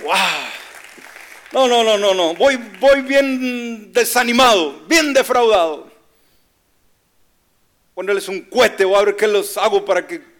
¡Wow! 0.02 0.14
No, 1.52 1.66
no, 1.66 1.82
no, 1.82 1.96
no, 1.96 2.12
no. 2.12 2.34
Voy, 2.34 2.56
voy 2.78 3.00
bien 3.00 3.90
desanimado, 3.90 4.82
bien 4.86 5.14
defraudado. 5.14 5.90
Ponerles 7.94 8.28
un 8.28 8.42
cohete 8.42 8.84
o 8.84 8.94
a 8.98 9.02
ver 9.02 9.16
qué 9.16 9.26
les 9.26 9.56
hago 9.56 9.82
para 9.82 10.06
que 10.06 10.33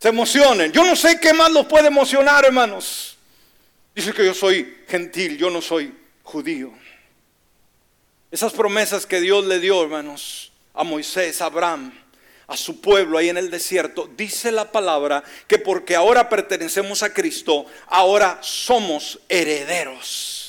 se 0.00 0.08
emocionen. 0.08 0.72
Yo 0.72 0.84
no 0.84 0.96
sé 0.96 1.20
qué 1.20 1.32
más 1.34 1.50
los 1.50 1.66
puede 1.66 1.88
emocionar, 1.88 2.44
hermanos. 2.44 3.16
Dice 3.94 4.12
que 4.12 4.24
yo 4.24 4.32
soy 4.32 4.78
gentil, 4.88 5.36
yo 5.36 5.50
no 5.50 5.60
soy 5.60 5.94
judío. 6.22 6.72
Esas 8.30 8.52
promesas 8.52 9.04
que 9.04 9.20
Dios 9.20 9.44
le 9.44 9.60
dio, 9.60 9.82
hermanos, 9.82 10.52
a 10.72 10.84
Moisés, 10.84 11.42
a 11.42 11.46
Abraham, 11.46 11.92
a 12.46 12.56
su 12.56 12.80
pueblo 12.80 13.18
ahí 13.18 13.28
en 13.28 13.36
el 13.36 13.50
desierto, 13.50 14.08
dice 14.16 14.50
la 14.50 14.72
palabra 14.72 15.22
que 15.46 15.58
porque 15.58 15.96
ahora 15.96 16.28
pertenecemos 16.28 17.02
a 17.02 17.12
Cristo, 17.12 17.66
ahora 17.86 18.38
somos 18.40 19.20
herederos. 19.28 20.39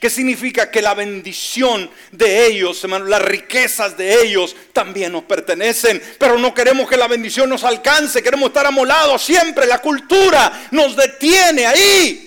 ¿Qué 0.00 0.10
significa? 0.10 0.70
Que 0.70 0.80
la 0.80 0.94
bendición 0.94 1.90
de 2.12 2.46
ellos, 2.46 2.82
hermanos, 2.84 3.08
las 3.08 3.22
riquezas 3.22 3.96
de 3.96 4.22
ellos 4.22 4.54
también 4.72 5.10
nos 5.10 5.24
pertenecen. 5.24 6.00
Pero 6.18 6.38
no 6.38 6.54
queremos 6.54 6.88
que 6.88 6.96
la 6.96 7.08
bendición 7.08 7.50
nos 7.50 7.64
alcance, 7.64 8.22
queremos 8.22 8.48
estar 8.48 8.66
amolados 8.66 9.22
siempre. 9.22 9.66
La 9.66 9.80
cultura 9.80 10.68
nos 10.70 10.94
detiene 10.94 11.66
ahí. 11.66 12.24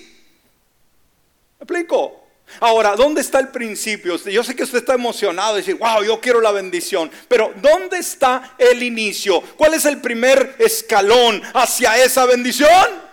¿Me 1.59 1.63
explico? 1.63 2.21
Ahora, 2.59 2.95
¿dónde 2.95 3.21
está 3.21 3.39
el 3.39 3.47
principio? 3.47 4.17
Yo 4.17 4.43
sé 4.43 4.53
que 4.53 4.63
usted 4.63 4.79
está 4.79 4.95
emocionado 4.95 5.53
y 5.53 5.61
decir, 5.61 5.75
wow, 5.75 6.03
yo 6.03 6.19
quiero 6.19 6.41
la 6.41 6.51
bendición, 6.51 7.09
pero 7.29 7.53
¿dónde 7.61 7.99
está 7.99 8.55
el 8.57 8.83
inicio? 8.83 9.41
¿Cuál 9.55 9.75
es 9.75 9.85
el 9.85 10.01
primer 10.01 10.55
escalón 10.59 11.41
hacia 11.53 12.03
esa 12.03 12.25
bendición? 12.25 13.10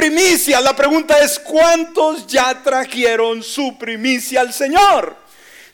Primicia. 0.00 0.62
La 0.62 0.74
pregunta 0.74 1.18
es, 1.18 1.38
¿cuántos 1.38 2.26
ya 2.26 2.62
trajeron 2.62 3.42
su 3.42 3.76
primicia 3.76 4.40
al 4.40 4.50
Señor? 4.50 5.14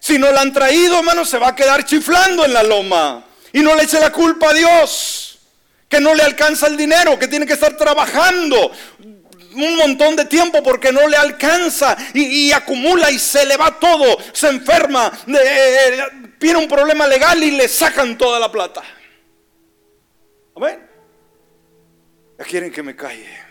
Si 0.00 0.18
no 0.18 0.32
la 0.32 0.40
han 0.40 0.52
traído, 0.52 0.98
hermano, 0.98 1.24
se 1.24 1.38
va 1.38 1.50
a 1.50 1.54
quedar 1.54 1.84
chiflando 1.84 2.44
en 2.44 2.52
la 2.52 2.64
loma. 2.64 3.24
Y 3.52 3.60
no 3.60 3.76
le 3.76 3.84
eche 3.84 4.00
la 4.00 4.10
culpa 4.10 4.50
a 4.50 4.52
Dios, 4.52 5.38
que 5.88 6.00
no 6.00 6.12
le 6.12 6.24
alcanza 6.24 6.66
el 6.66 6.76
dinero, 6.76 7.16
que 7.16 7.28
tiene 7.28 7.46
que 7.46 7.52
estar 7.52 7.76
trabajando 7.76 8.72
un 9.04 9.76
montón 9.76 10.16
de 10.16 10.24
tiempo 10.24 10.60
porque 10.60 10.90
no 10.90 11.06
le 11.06 11.16
alcanza 11.16 11.96
y, 12.12 12.50
acumula 12.50 13.12
y 13.12 13.20
se 13.20 13.46
le 13.46 13.56
va 13.56 13.78
todo, 13.78 14.18
se 14.32 14.48
enferma, 14.48 15.12
eh, 15.28 16.02
tiene 16.40 16.58
un 16.58 16.66
problema 16.66 17.06
legal 17.06 17.40
y 17.44 17.52
le 17.52 17.68
sacan 17.68 18.18
toda 18.18 18.40
la 18.40 18.50
plata. 18.50 18.82
Amén. 20.56 20.84
Ya 22.40 22.44
quieren 22.44 22.72
que 22.72 22.82
me 22.82 22.96
calle. 22.96 23.45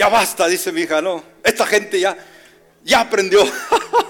Ya 0.00 0.08
basta, 0.08 0.48
dice 0.48 0.72
mi 0.72 0.80
hija, 0.80 1.02
no. 1.02 1.22
Esta 1.44 1.66
gente 1.66 2.00
ya, 2.00 2.16
ya 2.82 3.00
aprendió. 3.00 3.44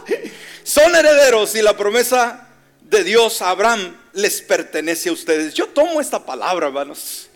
Son 0.63 0.95
herederos 0.95 1.57
y 1.57 1.63
la 1.63 1.77
promesa 1.77 2.47
de 2.83 3.03
Dios 3.03 3.43
a 3.43 3.51
Abraham 3.51 3.97
les 4.13 4.41
pertenece 4.41 5.09
a 5.09 5.13
ustedes. 5.13 5.53
Yo 5.53 5.67
tomo 5.67 6.01
esta 6.01 6.25
palabra, 6.25 6.69
hermanos. 6.69 7.29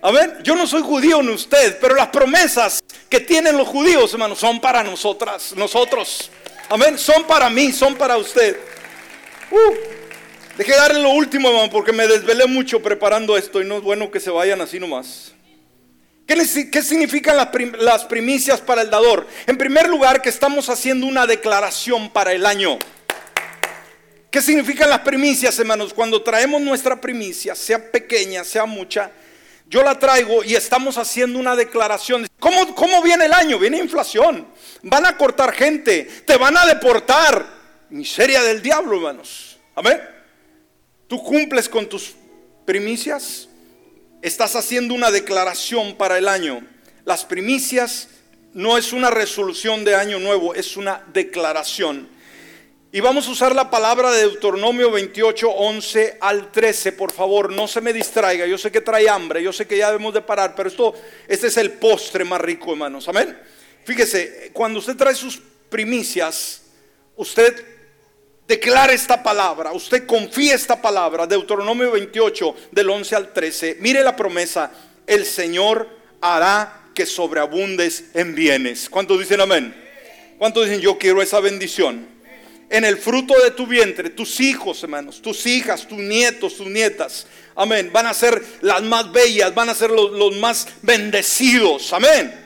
A 0.00 0.12
ver, 0.12 0.44
yo 0.44 0.54
no 0.54 0.64
soy 0.68 0.82
judío 0.82 1.24
ni 1.24 1.32
usted, 1.32 1.76
pero 1.80 1.96
las 1.96 2.06
promesas 2.10 2.84
que 3.08 3.18
tienen 3.18 3.58
los 3.58 3.66
judíos, 3.66 4.12
hermanos, 4.12 4.38
son 4.38 4.60
para 4.60 4.84
nosotras, 4.84 5.52
nosotros. 5.56 6.30
Amén, 6.68 6.96
son 6.96 7.24
para 7.24 7.50
mí, 7.50 7.72
son 7.72 7.96
para 7.96 8.16
usted. 8.16 8.60
Uh, 9.50 9.74
dejé 10.56 10.76
darle 10.76 11.02
lo 11.02 11.10
último, 11.10 11.48
hermano, 11.48 11.68
porque 11.68 11.90
me 11.90 12.06
desvelé 12.06 12.46
mucho 12.46 12.80
preparando 12.80 13.36
esto 13.36 13.60
y 13.60 13.64
no 13.64 13.78
es 13.78 13.82
bueno 13.82 14.08
que 14.08 14.20
se 14.20 14.30
vayan 14.30 14.60
así 14.60 14.78
nomás. 14.78 15.32
¿Qué, 16.26 16.82
significan 16.82 17.36
las, 17.36 17.48
las 17.78 18.04
primicias 18.04 18.60
para 18.60 18.82
el 18.82 18.90
dador? 18.90 19.26
En 19.46 19.58
primer 19.58 19.88
lugar, 19.88 20.22
que 20.22 20.28
estamos 20.28 20.68
haciendo 20.68 21.06
una 21.06 21.26
declaración 21.26 22.10
para 22.10 22.32
el 22.32 22.46
año. 22.46 22.78
¿Qué 24.30 24.40
significan 24.40 24.88
las 24.88 25.00
primicias, 25.00 25.58
hermanos? 25.58 25.92
Cuando 25.92 26.22
traemos 26.22 26.60
nuestra 26.62 27.00
primicia, 27.00 27.54
sea 27.54 27.90
pequeña, 27.90 28.44
sea 28.44 28.64
mucha, 28.64 29.10
yo 29.66 29.82
la 29.82 29.98
traigo 29.98 30.44
y 30.44 30.54
estamos 30.54 30.98
haciendo 30.98 31.38
una 31.38 31.56
declaración. 31.56 32.26
¿Cómo, 32.38 32.74
¿Cómo 32.74 33.02
viene 33.02 33.26
el 33.26 33.32
año? 33.32 33.58
Viene 33.58 33.78
inflación. 33.78 34.46
Van 34.82 35.06
a 35.06 35.16
cortar 35.16 35.52
gente, 35.52 36.04
te 36.26 36.36
van 36.36 36.56
a 36.56 36.66
deportar. 36.66 37.46
Miseria 37.90 38.42
del 38.42 38.62
diablo, 38.62 38.96
hermanos. 38.96 39.58
Amén. 39.74 40.00
Tú 41.08 41.22
cumples 41.22 41.68
con 41.68 41.86
tus 41.88 42.14
primicias. 42.64 43.48
Estás 44.22 44.54
haciendo 44.54 44.94
una 44.94 45.10
declaración 45.10 45.96
para 45.96 46.16
el 46.16 46.28
año. 46.28 46.64
Las 47.04 47.24
primicias 47.24 48.08
no 48.54 48.78
es 48.78 48.92
una 48.92 49.10
resolución 49.10 49.84
de 49.84 49.96
año 49.96 50.20
nuevo, 50.20 50.54
es 50.54 50.76
una 50.76 51.04
declaración. 51.12 52.08
Y 52.92 53.00
vamos 53.00 53.26
a 53.26 53.32
usar 53.32 53.52
la 53.52 53.68
palabra 53.68 54.12
de 54.12 54.20
Deuteronomio 54.20 54.92
28, 54.92 55.50
11 55.50 56.18
al 56.20 56.52
13, 56.52 56.92
por 56.92 57.10
favor, 57.10 57.50
no 57.50 57.66
se 57.66 57.80
me 57.80 57.92
distraiga. 57.92 58.46
Yo 58.46 58.56
sé 58.58 58.70
que 58.70 58.80
trae 58.80 59.08
hambre, 59.08 59.42
yo 59.42 59.52
sé 59.52 59.66
que 59.66 59.78
ya 59.78 59.90
debemos 59.90 60.14
de 60.14 60.22
parar, 60.22 60.54
pero 60.54 60.68
esto, 60.68 60.94
este 61.26 61.48
es 61.48 61.56
el 61.56 61.72
postre 61.72 62.22
más 62.24 62.40
rico, 62.40 62.70
hermanos. 62.70 63.08
Amén. 63.08 63.36
Fíjese, 63.84 64.50
cuando 64.52 64.78
usted 64.78 64.94
trae 64.94 65.16
sus 65.16 65.42
primicias, 65.68 66.62
usted 67.16 67.71
declara 68.52 68.92
esta 68.92 69.22
palabra, 69.22 69.72
usted 69.72 70.04
confía 70.04 70.54
esta 70.54 70.82
palabra, 70.82 71.26
Deuteronomio 71.26 71.90
28, 71.92 72.54
del 72.70 72.90
11 72.90 73.16
al 73.16 73.32
13. 73.32 73.78
Mire 73.80 74.02
la 74.02 74.14
promesa, 74.14 74.70
el 75.06 75.24
Señor 75.24 75.88
hará 76.20 76.82
que 76.94 77.06
sobreabundes 77.06 78.10
en 78.12 78.34
bienes. 78.34 78.90
¿Cuántos 78.90 79.18
dicen 79.18 79.40
amén? 79.40 79.74
¿Cuántos 80.36 80.66
dicen 80.66 80.82
yo 80.82 80.98
quiero 80.98 81.22
esa 81.22 81.40
bendición? 81.40 82.12
en 82.68 82.86
el 82.86 82.96
fruto 82.96 83.34
de 83.44 83.50
tu 83.50 83.66
vientre, 83.66 84.08
tus 84.08 84.40
hijos, 84.40 84.82
hermanos, 84.82 85.20
tus 85.20 85.44
hijas, 85.44 85.86
tus 85.86 85.98
nietos, 85.98 86.56
tus 86.56 86.66
nietas. 86.66 87.26
Amén. 87.54 87.90
Van 87.92 88.06
a 88.06 88.14
ser 88.14 88.42
las 88.62 88.82
más 88.82 89.12
bellas, 89.12 89.54
van 89.54 89.68
a 89.68 89.74
ser 89.74 89.90
los, 89.90 90.34
más 90.38 90.66
bendecidos. 90.80 91.92
Amén. 91.92 92.41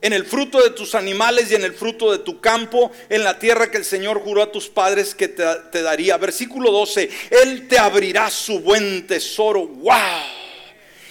En 0.00 0.12
el 0.12 0.24
fruto 0.26 0.62
de 0.62 0.70
tus 0.70 0.94
animales 0.94 1.50
y 1.50 1.54
en 1.54 1.64
el 1.64 1.72
fruto 1.72 2.12
de 2.12 2.18
tu 2.18 2.40
campo, 2.40 2.92
en 3.08 3.24
la 3.24 3.38
tierra 3.38 3.70
que 3.70 3.78
el 3.78 3.84
Señor 3.84 4.20
juró 4.20 4.42
a 4.42 4.52
tus 4.52 4.68
padres 4.68 5.14
que 5.14 5.28
te, 5.28 5.82
daría. 5.82 6.16
Versículo 6.18 6.70
12, 6.70 7.10
Él 7.30 7.66
te 7.66 7.78
abrirá 7.78 8.30
su 8.30 8.60
buen 8.60 9.06
tesoro. 9.06 9.66
¡Wow! 9.66 9.94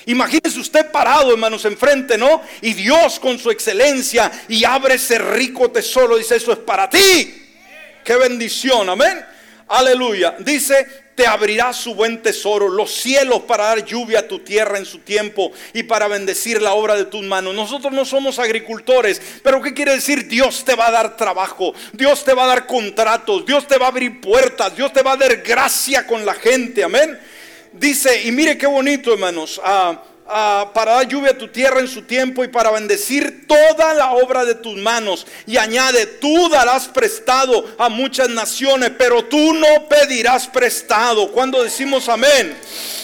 Imagínese 0.05 0.59
usted 0.59 0.91
parado, 0.91 1.31
hermanos, 1.31 1.65
enfrente, 1.65 2.17
¿no? 2.17 2.41
Y 2.61 2.73
Dios 2.73 3.19
con 3.19 3.39
su 3.39 3.49
excelencia 3.49 4.31
y 4.47 4.63
abre 4.63 4.95
ese 4.95 5.17
rico 5.17 5.71
tesoro. 5.71 6.15
Dice, 6.15 6.36
eso 6.36 6.51
es 6.51 6.59
para 6.59 6.88
ti. 6.89 7.43
Qué 8.03 8.15
bendición, 8.15 8.88
amén. 8.88 9.25
Aleluya. 9.67 10.36
Dice, 10.39 11.05
te 11.16 11.26
abrirá 11.26 11.72
su 11.74 11.95
buen 11.95 12.22
tesoro, 12.22 12.68
los 12.68 12.93
cielos 12.93 13.43
para 13.43 13.66
dar 13.66 13.86
lluvia 13.86 14.20
a 14.20 14.28
tu 14.28 14.39
tierra 14.39 14.78
en 14.78 14.86
su 14.86 14.99
tiempo 14.99 15.51
y 15.74 15.84
para 15.84 16.07
bendecir 16.07 16.61
la 16.61 16.74
obra 16.74 16.95
de 16.95 17.05
tus 17.05 17.24
manos. 17.24 17.55
Nosotros 17.55 17.93
no 17.93 18.03
somos 18.03 18.38
agricultores, 18.38 19.22
pero 19.41 19.61
¿qué 19.61 19.74
quiere 19.74 19.93
decir? 19.93 20.28
Dios 20.28 20.66
te 20.66 20.76
va 20.76 20.88
a 20.88 20.91
dar 20.91 21.16
trabajo, 21.16 21.74
Dios 21.93 22.24
te 22.24 22.34
va 22.34 22.43
a 22.43 22.47
dar 22.47 22.68
contratos, 22.68 23.45
Dios 23.45 23.66
te 23.66 23.78
va 23.78 23.86
a 23.86 23.89
abrir 23.89 24.20
puertas, 24.20 24.76
Dios 24.76 24.91
te 24.91 25.01
va 25.01 25.13
a 25.13 25.18
dar 25.18 25.38
gracia 25.38 26.05
con 26.05 26.26
la 26.26 26.34
gente, 26.34 26.84
amén. 26.84 27.18
Dice, 27.72 28.24
y 28.24 28.32
mire 28.32 28.57
qué 28.57 28.68
bonito, 28.68 29.13
hermanos. 29.13 29.59
Ah, 29.63 30.01
Ah, 30.28 30.71
para 30.73 30.93
dar 30.93 31.07
lluvia 31.07 31.32
a 31.32 31.38
tu 31.38 31.49
tierra 31.49 31.80
en 31.80 31.88
su 31.88 32.01
tiempo 32.01 32.43
y 32.43 32.47
para 32.47 32.71
bendecir 32.71 33.45
toda 33.47 33.93
la 33.93 34.13
obra 34.13 34.43
de 34.43 34.55
tus 34.55 34.76
manos. 34.76 35.28
Y 35.45 35.57
añade, 35.57 36.07
tú 36.07 36.49
darás 36.49 36.88
prestado 36.88 37.76
a 37.78 37.89
muchas 37.89 38.30
naciones, 38.30 38.91
pero 38.97 39.26
tú 39.26 39.53
no 39.53 39.88
pedirás 39.88 40.47
prestado. 40.47 41.32
Cuando 41.32 41.63
decimos 41.63 42.09
amén. 42.09 42.57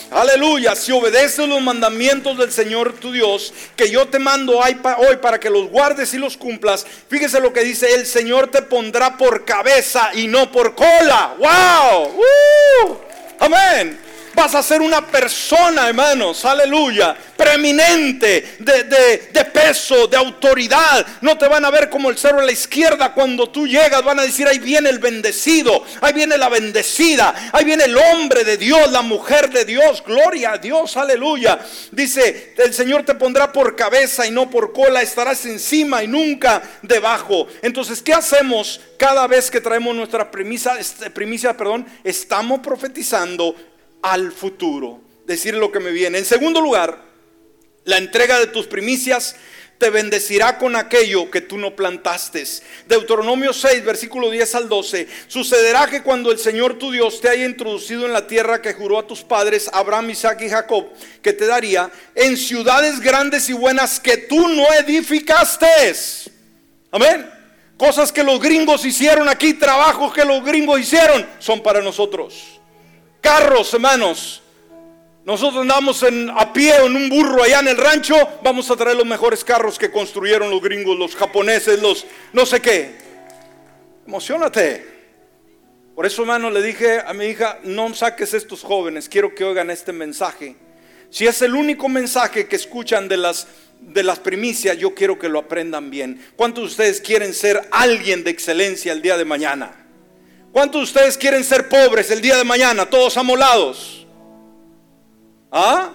Aleluya, 0.10 0.76
si 0.76 0.92
obedeces 0.92 1.48
los 1.48 1.62
mandamientos 1.62 2.38
del 2.38 2.52
Señor 2.52 2.94
tu 2.94 3.12
Dios, 3.14 3.54
que 3.78 3.90
yo 3.90 4.08
te 4.08 4.20
mando 4.20 4.58
hoy 4.58 5.16
para 5.22 5.40
que 5.40 5.50
los 5.50 5.70
guardes 5.70 6.14
y 6.14 6.18
los 6.18 6.36
cumplas, 6.36 6.86
fíjese 7.08 7.40
lo 7.40 7.54
que 7.54 7.64
dice, 7.64 7.94
el 7.94 8.06
Señor 8.06 8.48
te 8.48 8.64
pondrá 8.64 9.16
por 9.16 9.46
cabeza 9.46 10.10
y 10.14 10.28
no 10.28 10.52
por 10.52 10.76
cola. 10.76 11.36
¡Wow! 11.38 13.00
Amén. 13.40 14.11
Vas 14.34 14.56
a 14.56 14.64
ser 14.64 14.82
una 14.82 15.06
persona, 15.06 15.90
hermanos, 15.90 16.46
aleluya, 16.46 17.16
preeminente, 17.36 18.58
de, 18.60 19.46
peso, 19.46 20.08
de 20.08 20.16
autoridad. 20.16 21.06
No 21.22 21.38
te 21.38 21.48
van 21.48 21.66
a 21.66 21.70
ver 21.70 21.90
como 21.90 22.10
el 22.10 22.18
cerro 22.18 22.40
a 22.40 22.44
la 22.44 22.52
izquierda 22.52 23.14
cuando 23.14 23.50
tú 23.50 23.68
llegas. 23.68 24.04
Van 24.04 24.20
a 24.20 24.24
decir, 24.24 24.48
ahí 24.48 24.60
viene 24.60 24.90
el 24.90 25.00
bendecido, 25.00 25.84
ahí 26.02 26.14
viene 26.14 26.38
la 26.38 26.50
bendecida, 26.50 27.50
ahí 27.52 27.66
viene 27.66 27.86
el 27.86 27.98
hombre 27.98 28.44
de 28.44 28.58
Dios, 28.58 28.92
la 28.92 29.02
mujer 29.02 29.50
de 29.50 29.66
Dios. 29.66 30.04
Gloria 30.06 30.54
a 30.54 30.58
Dios, 30.58 30.96
aleluya. 30.96 31.60
Dice, 31.92 32.54
el 32.58 32.74
Señor 32.74 33.04
te 33.04 33.16
pondrá 33.16 33.52
por 33.52 33.76
cabeza 33.76 34.26
y 34.26 34.32
no 34.32 34.50
por 34.50 34.72
cola. 34.72 35.02
Estarás 35.02 35.46
encima 35.46 36.04
y 36.04 36.08
nunca 36.08 36.62
debajo. 36.82 37.48
Entonces, 37.62 38.02
¿qué 38.02 38.14
hacemos 38.14 38.80
cada 38.98 39.28
vez 39.28 39.50
que 39.50 39.60
traemos 39.60 39.96
nuestra 39.96 40.30
primicia, 40.30 40.78
este, 40.78 41.10
primicia 41.10 41.58
perdón, 41.58 41.88
estamos 42.04 42.60
profetizando 42.60 43.56
al 44.02 44.32
futuro. 44.32 45.02
Decir 45.26 45.56
lo 45.56 45.72
que 45.72 45.80
me 45.80 45.92
viene. 45.92 46.18
En 46.18 46.26
segundo 46.26 46.62
lugar, 46.62 47.04
la 47.86 47.98
entrega 47.98 48.40
de 48.40 48.48
tus 48.48 48.68
primicias 48.68 49.36
te 49.82 49.90
bendecirá 49.90 50.60
con 50.60 50.76
aquello 50.76 51.32
que 51.32 51.42
tú 51.42 51.58
no 51.58 51.76
plantaste. 51.76 52.44
Deuteronomio 52.88 53.52
6, 53.52 53.84
versículo 53.84 54.30
10 54.30 54.54
al 54.54 54.70
12. 54.70 55.08
Sucederá 55.26 55.88
que 55.88 56.04
cuando 56.04 56.32
el 56.32 56.38
Señor 56.38 56.78
tu 56.78 56.92
Dios 56.92 57.20
te 57.20 57.30
haya 57.30 57.46
introducido 57.46 58.06
en 58.06 58.14
la 58.14 58.28
tierra 58.28 58.62
que 58.62 58.74
juró 58.74 59.00
a 59.00 59.08
tus 59.08 59.24
padres, 59.24 59.72
Abraham, 59.74 60.12
Isaac 60.12 60.40
y 60.42 60.50
Jacob, 60.50 60.86
que 61.24 61.34
te 61.34 61.48
daría, 61.48 61.90
en 62.14 62.38
ciudades 62.38 63.00
grandes 63.00 63.50
y 63.50 63.54
buenas 63.54 64.00
que 64.00 64.18
tú 64.18 64.48
no 64.50 64.72
edificaste. 64.72 65.66
Amén. 66.92 67.28
Cosas 67.76 68.12
que 68.12 68.24
los 68.24 68.40
gringos 68.40 68.86
hicieron 68.86 69.28
aquí, 69.28 69.56
trabajos 69.56 70.14
que 70.14 70.24
los 70.24 70.46
gringos 70.46 70.80
hicieron, 70.80 71.26
son 71.40 71.64
para 71.64 71.82
nosotros. 71.82 72.61
Carros, 73.22 73.74
hermanos. 73.74 74.42
Nosotros 75.24 75.62
andamos 75.62 76.04
a 76.36 76.52
pie 76.52 76.76
en 76.84 76.96
un 76.96 77.08
burro 77.08 77.44
allá 77.44 77.60
en 77.60 77.68
el 77.68 77.78
rancho. 77.78 78.16
Vamos 78.44 78.72
a 78.72 78.76
traer 78.76 78.98
los 78.98 79.06
mejores 79.06 79.44
carros 79.44 79.78
que 79.78 79.92
construyeron 79.92 80.50
los 80.50 80.62
gringos, 80.62 80.98
los 80.98 81.16
japoneses, 81.16 81.80
los 81.80 82.08
no 82.34 82.46
sé 82.46 82.60
qué. 82.60 82.96
Emocionate. 84.08 84.92
Por 85.96 86.08
eso, 86.08 86.24
hermano, 86.24 86.50
le 86.50 86.64
dije 86.64 87.00
a 87.06 87.14
mi 87.14 87.26
hija, 87.26 87.60
no 87.64 87.94
saques 87.94 88.34
estos 88.34 88.64
jóvenes, 88.64 89.08
quiero 89.08 89.36
que 89.36 89.44
oigan 89.44 89.70
este 89.70 89.94
mensaje. 89.94 90.56
Si 91.12 91.28
es 91.28 91.42
el 91.44 91.54
único 91.54 91.88
mensaje 91.90 92.48
que 92.48 92.56
escuchan 92.56 93.08
de 93.08 93.18
las, 93.18 93.48
de 93.80 94.02
las 94.02 94.18
primicias, 94.18 94.78
yo 94.78 94.96
quiero 94.96 95.20
que 95.20 95.30
lo 95.30 95.38
aprendan 95.38 95.92
bien. 95.92 96.26
¿Cuántos 96.36 96.64
de 96.64 96.68
ustedes 96.70 97.02
quieren 97.02 97.34
ser 97.34 97.68
alguien 97.72 98.24
de 98.24 98.32
excelencia 98.32 98.94
el 98.94 99.02
día 99.02 99.18
de 99.18 99.26
mañana? 99.26 99.81
¿Cuántos 100.52 100.82
de 100.82 100.84
ustedes 100.84 101.18
quieren 101.18 101.44
ser 101.44 101.70
pobres 101.70 102.12
el 102.12 102.22
día 102.22 102.38
de 102.38 102.44
mañana? 102.44 102.90
Todos 102.90 103.16
amolados. 103.18 104.06
¿Ah? 105.52 105.94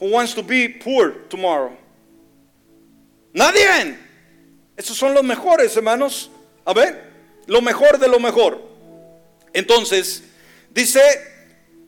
Who 0.00 0.08
wants 0.08 0.34
to 0.34 0.42
be 0.42 0.68
poor 0.68 1.28
tomorrow? 1.28 1.76
Nadie. 3.32 3.98
Esos 4.76 4.96
son 4.96 5.12
los 5.12 5.22
mejores, 5.24 5.76
hermanos. 5.76 6.30
A 6.64 6.72
ver. 6.72 7.08
lo 7.46 7.62
mejor 7.62 7.98
de 7.98 8.08
lo 8.08 8.20
mejor. 8.20 8.62
Entonces, 9.52 10.22
dice, 10.70 11.00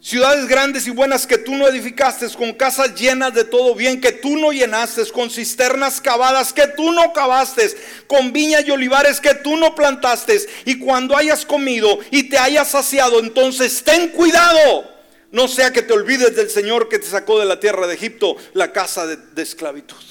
ciudades 0.01 0.46
grandes 0.48 0.86
y 0.86 0.90
buenas 0.90 1.26
que 1.26 1.38
tú 1.38 1.55
no 1.55 1.68
edificaste, 1.68 2.26
con 2.30 2.53
casas 2.55 2.94
llenas 2.94 3.34
de 3.34 3.44
todo 3.44 3.74
bien 3.74 4.01
que 4.01 4.12
tú 4.12 4.36
no 4.36 4.53
llenaste, 4.53 5.05
con 5.12 5.30
cisternas 5.30 6.01
cavadas 6.01 6.53
que 6.53 6.66
tú 6.68 6.90
no 6.92 7.12
cavaste, 7.12 7.68
con 8.07 8.32
viñas 8.32 8.66
y 8.66 8.70
olivares 8.70 9.20
que 9.20 9.34
tú 9.34 9.57
no 9.57 9.74
plantaste, 9.74 10.40
y 10.64 10.78
cuando 10.78 11.16
hayas 11.16 11.44
comido 11.44 11.98
y 12.11 12.24
te 12.28 12.38
hayas 12.38 12.70
saciado, 12.70 13.20
entonces 13.20 13.82
ten 13.84 14.09
cuidado, 14.09 14.90
no 15.30 15.48
sea 15.48 15.72
que 15.72 15.82
te 15.82 15.92
olvides 15.92 16.34
del 16.34 16.51
Señor 16.51 16.88
que 16.88 16.98
te 16.98 17.07
sacó 17.07 17.38
de 17.38 17.46
la 17.46 17.61
tierra 17.61 17.86
de 17.86 17.94
Egipto, 17.94 18.36
la 18.55 18.72
casa 18.72 19.07
de, 19.07 19.16
de 19.16 19.42
esclavitud. 19.42 20.09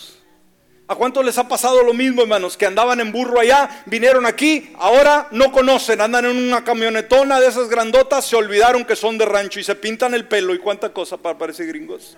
¿A 0.90 0.96
cuántos 0.96 1.24
les 1.24 1.38
ha 1.38 1.48
pasado 1.48 1.84
lo 1.84 1.94
mismo, 1.94 2.24
hermanos? 2.24 2.58
Que 2.58 2.66
andaban 2.66 3.00
en 3.00 3.12
burro 3.12 3.40
allá, 3.40 3.84
vinieron 3.86 4.26
aquí, 4.26 4.74
ahora 4.80 5.28
no 5.30 5.52
conocen, 5.52 6.02
andan 6.02 6.26
en 6.26 6.36
una 6.36 6.64
camionetona 6.64 7.40
de 7.40 7.46
esas 7.46 7.70
grandotas, 7.70 8.26
se 8.26 8.36
olvidaron 8.36 8.84
que 8.84 8.96
son 8.96 9.16
de 9.20 9.26
rancho 9.26 9.60
y 9.60 9.64
se 9.64 9.76
pintan 9.76 10.16
el 10.16 10.28
pelo 10.28 10.52
y 10.56 10.58
cuánta 10.58 10.92
cosa 10.92 11.16
para 11.16 11.38
parecer 11.38 11.68
gringos. 11.68 12.18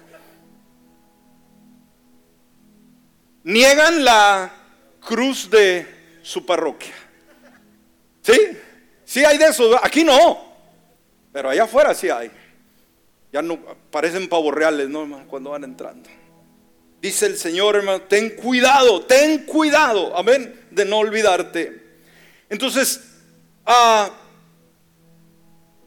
Niegan 3.44 4.06
la 4.06 4.54
cruz 5.02 5.50
de 5.50 6.20
su 6.22 6.46
parroquia. 6.46 6.94
¿Sí? 8.22 8.40
Sí 9.04 9.26
hay 9.26 9.38
de 9.38 9.48
eso, 9.48 9.78
aquí 9.84 10.06
no, 10.06 10.46
pero 11.34 11.50
allá 11.50 11.64
afuera 11.64 11.94
sí 11.94 12.10
hay. 12.10 12.32
Ya 13.34 13.42
no 13.42 13.60
parecen 13.92 14.30
pavos 14.30 14.54
reales, 14.54 14.88
¿no? 14.88 15.28
Cuando 15.28 15.50
van 15.50 15.66
entrando. 15.66 16.21
Dice 17.02 17.26
el 17.26 17.36
Señor, 17.36 17.76
hermano, 17.76 18.02
ten 18.04 18.30
cuidado, 18.30 19.02
ten 19.02 19.40
cuidado, 19.40 20.16
amén, 20.16 20.68
de 20.70 20.86
no 20.86 21.00
olvidarte. 21.00 21.82
Entonces, 22.48 23.02
ah, 23.66 24.12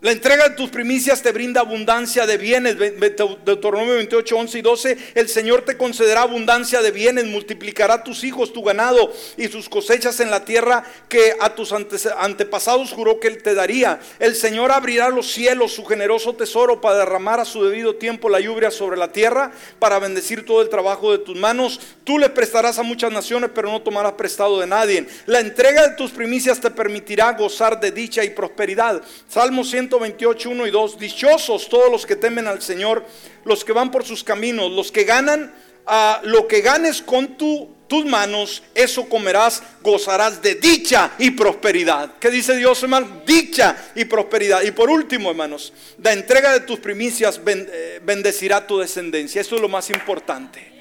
la 0.05 0.13
entrega 0.13 0.51
de 0.51 0.55
tus 0.55 0.69
primicias 0.69 1.23
te 1.23 1.33
brinda 1.33 1.63
abundancia 1.63 2.27
de 2.27 2.37
bienes. 2.37 2.77
Deuteronomio 2.77 3.95
28, 3.95 4.37
11 4.37 4.59
y 4.59 4.61
12. 4.61 4.99
El 5.15 5.31
Señor 5.31 5.63
te 5.63 5.79
concederá 5.79 6.21
abundancia 6.21 6.83
de 6.83 6.91
bienes, 6.91 7.25
multiplicará 7.25 8.05
tus 8.05 8.23
hijos, 8.23 8.53
tu 8.53 8.63
ganado 8.63 9.11
y 9.39 9.49
sus 9.49 9.67
cosechas 9.71 10.21
en 10.21 10.31
la 10.31 10.45
tierra 10.45 10.85
que 11.09 11.35
a 11.41 11.55
tus 11.55 11.73
antepasados 11.73 12.93
juró 12.93 13.19
que 13.19 13.29
Él 13.29 13.43
te 13.43 13.55
daría. 13.55 13.99
El 14.19 14.37
Señor 14.37 14.73
abrirá 14.73 15.09
los 15.09 15.33
cielos, 15.33 15.73
su 15.73 15.87
generoso 15.87 16.35
tesoro, 16.35 16.83
para 16.83 16.99
derramar 16.99 17.41
a 17.41 17.47
su 17.47 17.65
debido 17.65 17.95
tiempo 17.95 18.29
la 18.29 18.41
lluvia 18.41 18.71
sobre 18.71 18.99
la 18.99 19.11
tierra, 19.11 19.53
para 19.79 19.99
bendecir 19.99 20.45
todo 20.45 20.61
el 20.61 20.69
trabajo 20.69 21.13
de 21.13 21.19
tus 21.25 21.39
manos. 21.39 21.81
Tú 22.05 22.19
le 22.19 22.29
prestarás 22.29 22.79
a 22.79 22.83
muchas 22.83 23.11
naciones, 23.11 23.49
pero 23.55 23.73
no 23.73 23.81
tomarás 23.81 24.13
prestado 24.13 24.61
de 24.61 24.67
nadie. 24.67 25.07
La 25.25 25.41
entrega 25.41 25.89
de 25.89 25.97
tus 25.97 26.11
primicias 26.11 26.61
te 26.61 26.71
permitirá 26.71 27.33
gozar 27.33 27.81
de 27.81 27.91
dicha 27.91 28.23
y 28.23 28.29
prosperidad. 28.29 29.01
Salmo 29.31 29.65
100 29.65 29.94
28 29.99 30.51
1 30.51 30.67
y 30.67 30.71
2, 30.71 30.99
dichosos 30.99 31.69
todos 31.69 31.91
los 31.91 32.07
que 32.07 32.17
temen 32.17 32.47
al 32.47 32.63
Señor, 32.63 33.05
los 33.45 33.65
que 33.65 33.73
van 33.73 33.91
por 33.91 34.05
sus 34.05 34.25
caminos, 34.25 34.71
los 34.71 34.91
que 34.91 35.05
ganan 35.05 35.55
a 35.87 36.21
lo 36.25 36.49
que 36.49 36.61
ganes 36.61 37.03
con 37.03 37.37
tu, 37.37 37.75
tus 37.87 38.05
manos, 38.05 38.63
eso 38.75 39.09
comerás, 39.09 39.63
gozarás 39.83 40.41
de 40.41 40.55
dicha 40.55 41.13
y 41.19 41.33
prosperidad. 41.33 42.15
¿Qué 42.19 42.31
dice 42.31 42.57
Dios, 42.57 42.83
hermano? 42.83 43.23
Dicha 43.27 43.77
y 43.95 44.05
prosperidad. 44.05 44.63
Y 44.63 44.71
por 44.71 44.91
último, 44.91 45.31
hermanos, 45.31 45.73
la 46.03 46.13
entrega 46.13 46.53
de 46.53 46.61
tus 46.61 46.79
primicias 46.79 47.41
eh, 47.47 48.01
bendecirá 48.03 48.67
tu 48.67 48.79
descendencia. 48.79 49.41
Eso 49.41 49.57
es 49.57 49.61
lo 49.61 49.69
más 49.69 49.91
importante. 49.91 50.73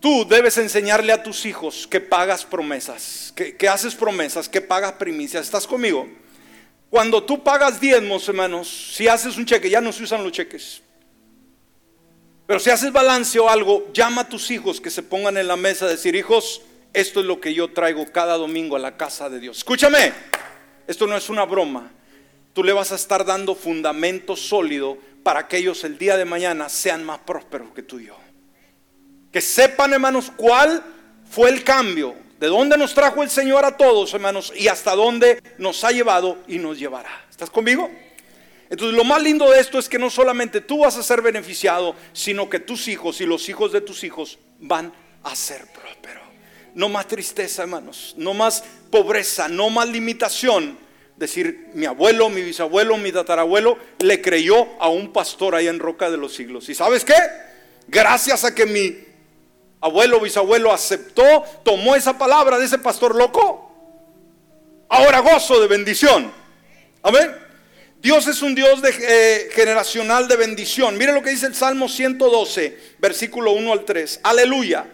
Tú 0.00 0.26
debes 0.28 0.58
enseñarle 0.58 1.12
a 1.12 1.22
tus 1.22 1.46
hijos 1.46 1.86
que 1.86 2.00
pagas 2.00 2.44
promesas, 2.44 3.32
que, 3.34 3.56
que 3.56 3.68
haces 3.68 3.94
promesas, 3.94 4.48
que 4.48 4.60
pagas 4.60 4.92
primicias. 4.92 5.44
¿Estás 5.44 5.66
conmigo? 5.66 6.06
Cuando 6.96 7.22
tú 7.22 7.44
pagas 7.44 7.78
diezmos, 7.78 8.26
hermanos, 8.26 8.94
si 8.94 9.06
haces 9.06 9.36
un 9.36 9.44
cheque, 9.44 9.68
ya 9.68 9.82
no 9.82 9.92
se 9.92 10.04
usan 10.04 10.24
los 10.24 10.32
cheques. 10.32 10.80
Pero 12.46 12.58
si 12.58 12.70
haces 12.70 12.90
balance 12.90 13.38
o 13.38 13.50
algo, 13.50 13.92
llama 13.92 14.22
a 14.22 14.28
tus 14.30 14.50
hijos 14.50 14.80
que 14.80 14.88
se 14.88 15.02
pongan 15.02 15.36
en 15.36 15.46
la 15.46 15.56
mesa 15.56 15.84
a 15.84 15.88
decir, 15.90 16.16
hijos, 16.16 16.62
esto 16.94 17.20
es 17.20 17.26
lo 17.26 17.38
que 17.38 17.52
yo 17.52 17.70
traigo 17.70 18.10
cada 18.10 18.38
domingo 18.38 18.76
a 18.76 18.78
la 18.78 18.96
casa 18.96 19.28
de 19.28 19.40
Dios. 19.40 19.58
Escúchame, 19.58 20.10
esto 20.86 21.06
no 21.06 21.18
es 21.18 21.28
una 21.28 21.44
broma. 21.44 21.92
Tú 22.54 22.64
le 22.64 22.72
vas 22.72 22.92
a 22.92 22.94
estar 22.94 23.26
dando 23.26 23.54
fundamento 23.54 24.34
sólido 24.34 24.96
para 25.22 25.48
que 25.48 25.58
ellos 25.58 25.84
el 25.84 25.98
día 25.98 26.16
de 26.16 26.24
mañana 26.24 26.70
sean 26.70 27.04
más 27.04 27.18
prósperos 27.18 27.74
que 27.74 27.82
tú 27.82 28.00
y 28.00 28.06
yo. 28.06 28.16
Que 29.30 29.42
sepan, 29.42 29.92
hermanos, 29.92 30.32
cuál 30.34 30.82
fue 31.30 31.50
el 31.50 31.62
cambio 31.62 32.14
de 32.38 32.46
dónde 32.48 32.76
nos 32.76 32.94
trajo 32.94 33.22
el 33.22 33.30
Señor 33.30 33.64
a 33.64 33.76
todos, 33.76 34.12
hermanos, 34.14 34.52
y 34.54 34.68
hasta 34.68 34.94
dónde 34.94 35.42
nos 35.58 35.82
ha 35.84 35.92
llevado 35.92 36.38
y 36.46 36.58
nos 36.58 36.78
llevará. 36.78 37.26
¿Estás 37.30 37.50
conmigo? 37.50 37.90
Entonces 38.68 38.96
lo 38.96 39.04
más 39.04 39.22
lindo 39.22 39.50
de 39.50 39.60
esto 39.60 39.78
es 39.78 39.88
que 39.88 39.98
no 39.98 40.10
solamente 40.10 40.60
tú 40.60 40.80
vas 40.80 40.96
a 40.96 41.02
ser 41.02 41.22
beneficiado, 41.22 41.94
sino 42.12 42.50
que 42.50 42.58
tus 42.58 42.88
hijos 42.88 43.20
y 43.20 43.26
los 43.26 43.48
hijos 43.48 43.72
de 43.72 43.80
tus 43.80 44.02
hijos 44.04 44.38
van 44.58 44.92
a 45.22 45.36
ser 45.36 45.66
prósperos. 45.66 46.24
No 46.74 46.88
más 46.88 47.08
tristeza, 47.08 47.62
hermanos, 47.62 48.14
no 48.18 48.34
más 48.34 48.62
pobreza, 48.90 49.48
no 49.48 49.70
más 49.70 49.88
limitación. 49.88 50.78
Decir, 51.16 51.70
mi 51.72 51.86
abuelo, 51.86 52.28
mi 52.28 52.42
bisabuelo, 52.42 52.98
mi 52.98 53.10
tatarabuelo 53.10 53.78
le 54.00 54.20
creyó 54.20 54.68
a 54.78 54.90
un 54.90 55.12
pastor 55.12 55.54
ahí 55.54 55.68
en 55.68 55.78
Roca 55.78 56.10
de 56.10 56.18
los 56.18 56.34
Siglos. 56.34 56.68
¿Y 56.68 56.74
sabes 56.74 57.06
qué? 57.06 57.14
Gracias 57.88 58.44
a 58.44 58.54
que 58.54 58.66
mi 58.66 59.05
abuelo, 59.80 60.20
bisabuelo 60.20 60.72
aceptó, 60.72 61.44
tomó 61.64 61.96
esa 61.96 62.18
palabra 62.18 62.58
de 62.58 62.66
ese 62.66 62.78
pastor 62.78 63.14
loco, 63.14 63.72
ahora 64.88 65.20
gozo 65.20 65.60
de 65.60 65.68
bendición. 65.68 66.32
Amén. 67.02 67.46
Dios 68.00 68.26
es 68.28 68.42
un 68.42 68.54
Dios 68.54 68.80
eh, 68.84 69.48
generacional 69.52 70.28
de 70.28 70.36
bendición. 70.36 70.96
Mire 70.96 71.12
lo 71.12 71.22
que 71.22 71.30
dice 71.30 71.46
el 71.46 71.54
Salmo 71.54 71.88
112, 71.88 72.78
versículo 72.98 73.52
1 73.52 73.72
al 73.72 73.84
3. 73.84 74.20
Aleluya. 74.22 74.86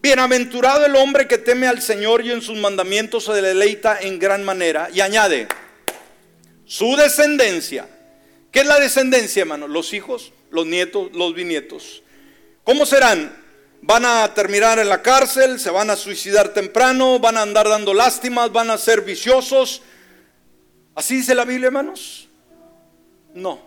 Bienaventurado 0.00 0.86
el 0.86 0.94
hombre 0.94 1.26
que 1.26 1.38
teme 1.38 1.66
al 1.66 1.82
Señor 1.82 2.24
y 2.24 2.30
en 2.30 2.42
sus 2.42 2.56
mandamientos 2.58 3.24
se 3.24 3.32
deleita 3.32 3.98
en 4.00 4.18
gran 4.18 4.44
manera. 4.44 4.88
Y 4.92 5.00
añade, 5.00 5.48
su 6.64 6.94
descendencia. 6.96 7.88
¿Qué 8.52 8.60
es 8.60 8.66
la 8.66 8.78
descendencia, 8.78 9.40
hermano? 9.40 9.66
Los 9.66 9.92
hijos, 9.92 10.32
los 10.50 10.66
nietos, 10.66 11.10
los 11.14 11.34
bisnietos. 11.34 12.02
¿Cómo 12.62 12.86
serán? 12.86 13.45
Van 13.82 14.04
a 14.04 14.32
terminar 14.34 14.78
en 14.78 14.88
la 14.88 15.02
cárcel, 15.02 15.60
se 15.60 15.70
van 15.70 15.90
a 15.90 15.96
suicidar 15.96 16.48
temprano, 16.48 17.18
van 17.18 17.36
a 17.36 17.42
andar 17.42 17.68
dando 17.68 17.94
lástimas, 17.94 18.52
van 18.52 18.70
a 18.70 18.78
ser 18.78 19.02
viciosos. 19.02 19.82
¿Así 20.94 21.16
dice 21.16 21.34
la 21.34 21.44
Biblia, 21.44 21.66
hermanos? 21.66 22.28
No. 23.34 23.60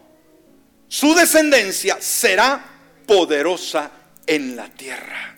Su 0.87 1.13
descendencia 1.13 1.97
será 1.99 2.63
poderosa 3.05 3.91
en 4.25 4.55
la 4.55 4.67
tierra. 4.69 5.35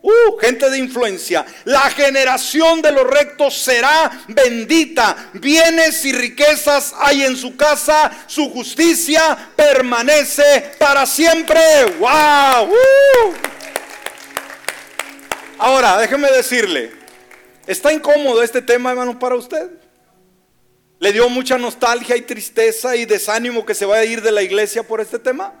Uh, 0.00 0.38
gente 0.40 0.70
de 0.70 0.78
influencia. 0.78 1.44
La 1.64 1.90
generación 1.90 2.80
de 2.80 2.92
los 2.92 3.04
rectos 3.04 3.56
será 3.56 4.24
bendita. 4.28 5.30
Bienes 5.34 6.04
y 6.04 6.12
riquezas 6.12 6.94
hay 6.98 7.24
en 7.24 7.36
su 7.36 7.56
casa. 7.56 8.10
Su 8.26 8.48
justicia 8.50 9.36
permanece 9.56 10.72
para 10.78 11.04
siempre. 11.04 11.60
¡Wow! 11.98 12.72
Ahora, 15.58 15.98
déjeme 15.98 16.30
decirle, 16.30 16.92
¿está 17.66 17.92
incómodo 17.92 18.42
este 18.42 18.62
tema, 18.62 18.90
hermano, 18.90 19.18
para 19.18 19.34
usted? 19.34 19.68
¿Le 21.00 21.12
dio 21.12 21.28
mucha 21.28 21.58
nostalgia 21.58 22.16
y 22.16 22.22
tristeza 22.22 22.94
y 22.94 23.04
desánimo 23.04 23.66
que 23.66 23.74
se 23.74 23.84
vaya 23.84 24.02
a 24.02 24.04
ir 24.04 24.22
de 24.22 24.30
la 24.30 24.42
iglesia 24.42 24.84
por 24.84 25.00
este 25.00 25.18
tema? 25.18 25.52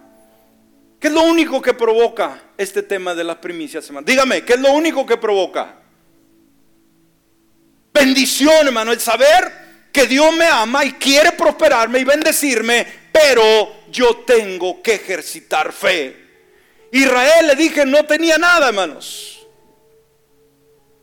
¿Qué 1.00 1.08
es 1.08 1.12
lo 1.12 1.22
único 1.22 1.60
que 1.60 1.74
provoca 1.74 2.42
este 2.56 2.82
tema 2.82 3.14
de 3.14 3.24
las 3.24 3.36
primicias, 3.36 3.86
hermano? 3.86 4.04
Dígame, 4.04 4.44
¿qué 4.44 4.54
es 4.54 4.60
lo 4.60 4.72
único 4.72 5.04
que 5.04 5.16
provoca? 5.16 5.76
Bendición, 7.92 8.66
hermano, 8.66 8.92
el 8.92 9.00
saber 9.00 9.88
que 9.92 10.06
Dios 10.06 10.32
me 10.32 10.46
ama 10.46 10.84
y 10.84 10.92
quiere 10.92 11.32
prosperarme 11.32 11.98
y 12.00 12.04
bendecirme, 12.04 12.86
pero 13.12 13.84
yo 13.90 14.18
tengo 14.18 14.80
que 14.80 14.94
ejercitar 14.94 15.72
fe. 15.72 16.16
Israel 16.92 17.48
le 17.48 17.56
dije 17.56 17.84
no 17.84 18.04
tenía 18.04 18.38
nada, 18.38 18.68
hermanos. 18.68 19.37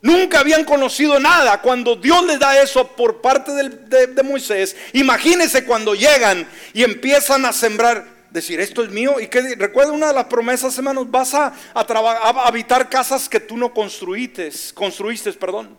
Nunca 0.06 0.42
habían 0.42 0.64
conocido 0.64 1.20
nada. 1.20 1.60
Cuando 1.64 1.96
Dios 1.96 2.24
les 2.28 2.38
da 2.38 2.62
eso 2.62 2.90
por 2.90 3.22
parte 3.22 3.52
de, 3.52 4.22
Moisés, 4.24 4.76
imagínense 4.94 5.66
cuando 5.66 5.96
llegan 5.96 6.48
y 6.74 6.84
empiezan 6.84 7.44
a 7.44 7.52
sembrar, 7.52 8.06
decir, 8.30 8.60
esto 8.60 8.84
es 8.84 8.92
mío. 8.92 9.20
Y 9.20 9.26
que 9.26 9.56
recuerda 9.56 9.92
una 9.92 10.10
de 10.10 10.14
las 10.14 10.26
promesas, 10.26 10.78
hermanos, 10.78 11.10
vas 11.10 11.34
a, 11.34 11.56
habitar 11.74 12.88
casas 12.88 13.28
que 13.28 13.40
tú 13.40 13.58
no 13.58 13.74
construiste, 13.74 14.52
construiste, 14.76 15.34
perdón. 15.34 15.76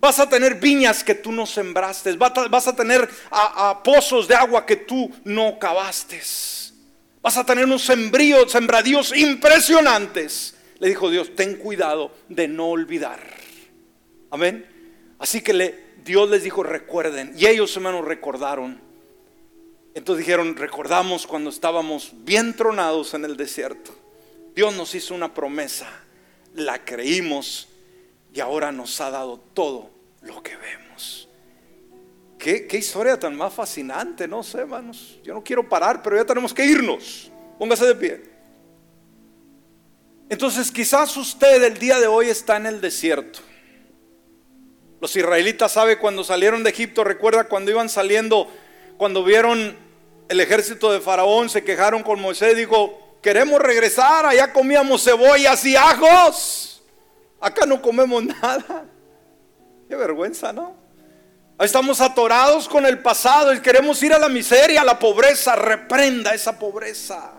Vas 0.00 0.18
a 0.18 0.28
tener 0.28 0.56
viñas 0.56 1.04
que 1.04 1.14
tú 1.14 1.30
no 1.30 1.46
sembraste. 1.46 2.14
Vas 2.14 2.66
a, 2.66 2.74
tener 2.74 3.08
pozos 3.84 4.26
de 4.26 4.34
agua 4.34 4.66
que 4.66 4.74
tú 4.74 5.08
no 5.22 5.56
cavaste. 5.60 6.20
Vas 7.22 7.36
a 7.36 7.46
tener 7.46 7.66
unos 7.66 7.84
sembradíos 7.84 9.16
impresionantes. 9.16 10.56
Le 10.80 10.88
dijo 10.88 11.08
Dios, 11.08 11.36
ten 11.36 11.54
cuidado 11.58 12.10
de 12.28 12.48
no 12.48 12.66
olvidar. 12.66 13.31
Amén. 14.32 14.66
Así 15.18 15.42
que 15.42 15.52
le, 15.52 15.78
Dios 16.06 16.28
les 16.30 16.42
dijo, 16.42 16.62
recuerden. 16.62 17.34
Y 17.36 17.46
ellos, 17.46 17.76
hermanos, 17.76 18.06
recordaron. 18.06 18.80
Entonces 19.94 20.24
dijeron, 20.24 20.56
recordamos 20.56 21.26
cuando 21.26 21.50
estábamos 21.50 22.12
bien 22.24 22.56
tronados 22.56 23.12
en 23.12 23.26
el 23.26 23.36
desierto. 23.36 23.94
Dios 24.54 24.74
nos 24.74 24.94
hizo 24.94 25.14
una 25.14 25.34
promesa, 25.34 25.86
la 26.54 26.82
creímos 26.82 27.68
y 28.32 28.40
ahora 28.40 28.72
nos 28.72 28.98
ha 29.02 29.10
dado 29.10 29.38
todo 29.52 29.90
lo 30.22 30.42
que 30.42 30.56
vemos. 30.56 31.28
Qué, 32.38 32.66
qué 32.66 32.78
historia 32.78 33.20
tan 33.20 33.36
más 33.36 33.52
fascinante, 33.52 34.26
no 34.26 34.42
sé, 34.42 34.60
hermanos. 34.60 35.20
Yo 35.22 35.34
no 35.34 35.44
quiero 35.44 35.68
parar, 35.68 36.02
pero 36.02 36.16
ya 36.16 36.24
tenemos 36.24 36.54
que 36.54 36.64
irnos. 36.64 37.30
Póngase 37.58 37.84
de 37.84 37.94
pie. 37.94 38.22
Entonces 40.30 40.72
quizás 40.72 41.14
usted 41.18 41.62
el 41.64 41.76
día 41.76 42.00
de 42.00 42.06
hoy 42.06 42.30
está 42.30 42.56
en 42.56 42.64
el 42.64 42.80
desierto. 42.80 43.51
Los 45.02 45.16
israelitas 45.16 45.72
sabe 45.72 45.98
cuando 45.98 46.22
salieron 46.22 46.62
de 46.62 46.70
Egipto, 46.70 47.02
recuerda 47.02 47.42
cuando 47.42 47.72
iban 47.72 47.88
saliendo, 47.88 48.48
cuando 48.96 49.24
vieron 49.24 49.76
el 50.28 50.38
ejército 50.38 50.92
de 50.92 51.00
Faraón, 51.00 51.50
se 51.50 51.64
quejaron 51.64 52.04
con 52.04 52.20
Moisés, 52.20 52.56
dijo, 52.56 53.18
queremos 53.20 53.60
regresar, 53.60 54.24
allá 54.24 54.52
comíamos 54.52 55.02
cebollas 55.02 55.64
y 55.64 55.74
ajos, 55.74 56.84
acá 57.40 57.66
no 57.66 57.82
comemos 57.82 58.22
nada. 58.42 58.84
Qué 59.88 59.96
vergüenza, 59.96 60.52
¿no? 60.52 60.76
Estamos 61.58 62.00
atorados 62.00 62.68
con 62.68 62.86
el 62.86 63.00
pasado 63.00 63.52
y 63.52 63.58
queremos 63.58 64.00
ir 64.04 64.14
a 64.14 64.20
la 64.20 64.28
miseria, 64.28 64.82
a 64.82 64.84
la 64.84 65.00
pobreza, 65.00 65.56
reprenda 65.56 66.32
esa 66.32 66.56
pobreza. 66.56 67.32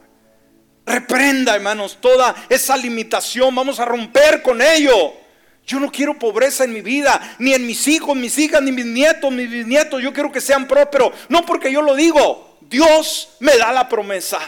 Reprenda, 0.86 1.56
hermanos, 1.56 1.98
toda 2.02 2.36
esa 2.50 2.76
limitación. 2.76 3.56
Vamos 3.56 3.80
a 3.80 3.86
romper 3.86 4.42
con 4.42 4.62
ello. 4.62 5.23
Yo 5.66 5.80
no 5.80 5.92
quiero 5.92 6.20
pobreza 6.20 6.66
en 6.66 6.74
mi 6.74 6.82
vida, 6.82 7.36
ni 7.40 7.54
en 7.54 7.66
mis 7.66 7.88
hijos, 7.88 8.16
mis 8.16 8.38
hijas, 8.38 8.62
ni 8.62 8.72
mis 8.72 8.86
nietos, 8.86 9.32
mis 9.32 9.50
bisnietos. 9.50 10.02
Yo 10.02 10.12
quiero 10.12 10.32
que 10.32 10.42
sean 10.42 10.68
prósperos. 10.68 11.14
No 11.30 11.46
porque 11.46 11.72
yo 11.72 11.82
lo 11.82 11.96
digo. 11.96 12.58
Dios 12.62 13.36
me 13.40 13.58
da 13.58 13.72
la 13.72 13.88
promesa. 13.88 14.40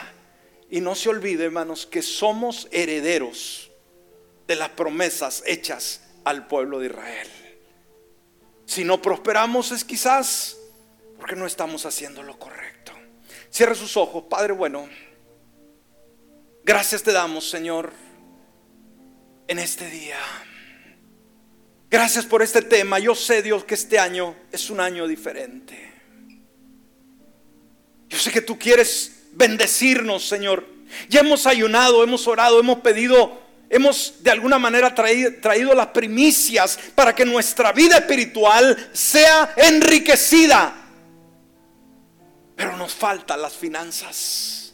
Y 0.69 0.81
no 0.81 0.95
se 0.95 1.09
olvide, 1.09 1.45
hermanos, 1.45 1.85
que 1.85 2.01
somos 2.01 2.67
herederos 2.71 3.71
de 4.47 4.55
las 4.55 4.69
promesas 4.69 5.43
hechas 5.45 6.01
al 6.23 6.47
pueblo 6.47 6.79
de 6.79 6.87
Israel. 6.87 7.29
Si 8.65 8.83
no 8.83 9.01
prosperamos 9.01 9.71
es 9.71 9.83
quizás 9.83 10.57
porque 11.17 11.35
no 11.35 11.45
estamos 11.45 11.85
haciendo 11.85 12.23
lo 12.23 12.37
correcto. 12.37 12.91
Cierre 13.49 13.75
sus 13.75 13.95
ojos, 13.95 14.25
Padre 14.29 14.53
bueno. 14.53 14.89
Gracias 16.63 17.03
te 17.03 17.11
damos, 17.11 17.49
Señor, 17.49 17.93
en 19.47 19.59
este 19.59 19.89
día. 19.89 20.17
Gracias 21.89 22.25
por 22.25 22.41
este 22.41 22.61
tema. 22.61 22.99
Yo 22.99 23.15
sé, 23.15 23.41
Dios, 23.41 23.63
que 23.63 23.75
este 23.75 23.99
año 23.99 24.35
es 24.51 24.69
un 24.69 24.79
año 24.79 25.07
diferente. 25.07 25.93
Yo 28.09 28.17
sé 28.17 28.31
que 28.31 28.41
tú 28.41 28.57
quieres 28.57 29.23
bendecirnos, 29.33 30.27
Señor. 30.27 30.65
Ya 31.09 31.21
hemos 31.21 31.45
ayunado, 31.45 32.03
hemos 32.03 32.27
orado, 32.27 32.59
hemos 32.59 32.79
pedido, 32.79 33.41
hemos 33.69 34.23
de 34.23 34.31
alguna 34.31 34.57
manera 34.59 34.93
traído, 34.93 35.31
traído 35.41 35.73
las 35.73 35.87
primicias 35.87 36.79
para 36.95 37.13
que 37.13 37.25
nuestra 37.25 37.71
vida 37.71 37.97
espiritual 37.97 38.89
sea 38.93 39.53
enriquecida. 39.57 40.73
Pero 42.55 42.77
nos 42.77 42.93
faltan 42.93 43.41
las 43.41 43.53
finanzas. 43.53 44.73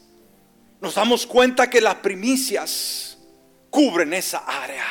Nos 0.80 0.96
damos 0.96 1.26
cuenta 1.26 1.70
que 1.70 1.82
las 1.82 1.96
primicias 1.96 3.18
cubren 3.70 4.14
esa 4.14 4.40
área. 4.40 4.86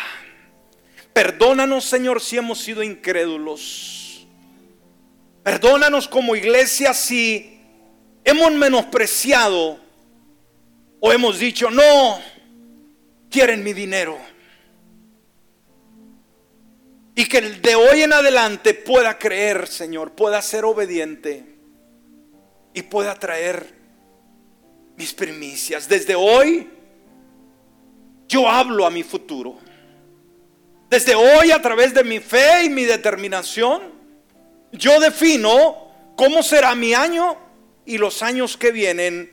Perdónanos, 1.13 1.85
Señor, 1.85 2.21
si 2.21 2.37
hemos 2.37 2.59
sido 2.59 2.83
incrédulos. 2.83 4.27
Perdónanos 5.43 6.07
como 6.07 6.37
iglesia 6.37 6.95
si 6.95 7.61
hemos 8.25 8.53
menospreciado 8.53 9.79
o 11.01 11.13
hemos 11.13 11.39
dicho, 11.39 11.71
no, 11.71 12.21
quieren 13.31 13.65
mi 13.65 13.73
dinero. 13.73 14.19
Y 17.15 17.25
que 17.27 17.41
de 17.41 17.75
hoy 17.75 18.03
en 18.03 18.13
adelante 18.13 18.75
pueda 18.75 19.19
creer, 19.19 19.67
Señor, 19.67 20.13
pueda 20.13 20.41
ser 20.43 20.65
obediente 20.65 21.45
y 22.73 22.83
pueda 22.83 23.15
traer 23.15 23.75
mis 24.97 25.13
primicias. 25.13 25.89
Desde 25.89 26.15
hoy 26.15 26.69
yo 28.29 28.49
hablo 28.49 28.87
a 28.87 28.91
mi 28.91 29.03
futuro. 29.03 29.59
Desde 30.91 31.15
hoy, 31.15 31.53
a 31.53 31.63
través 31.63 31.95
de 31.95 32.03
mi 32.03 32.19
fe 32.19 32.65
y 32.65 32.69
mi 32.69 32.85
determinación, 32.85 33.81
yo 34.73 34.99
defino 34.99 35.89
cómo 36.17 36.43
será 36.43 36.75
mi 36.75 36.95
año 36.95 37.39
y 37.87 37.97
los 37.97 38.25
años 38.25 38.57
que 38.57 38.73
vienen 38.73 39.33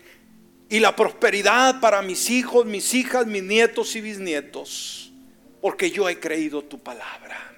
y 0.69 0.79
la 0.79 0.95
prosperidad 0.95 1.79
para 1.79 2.03
mis 2.03 2.29
hijos, 2.29 2.67
mis 2.67 2.93
hijas, 2.93 3.25
mis 3.25 3.41
nietos 3.41 3.95
y 3.95 4.01
bisnietos, 4.01 5.11
porque 5.59 5.89
yo 5.89 6.07
he 6.07 6.19
creído 6.19 6.63
tu 6.63 6.77
palabra. 6.77 7.55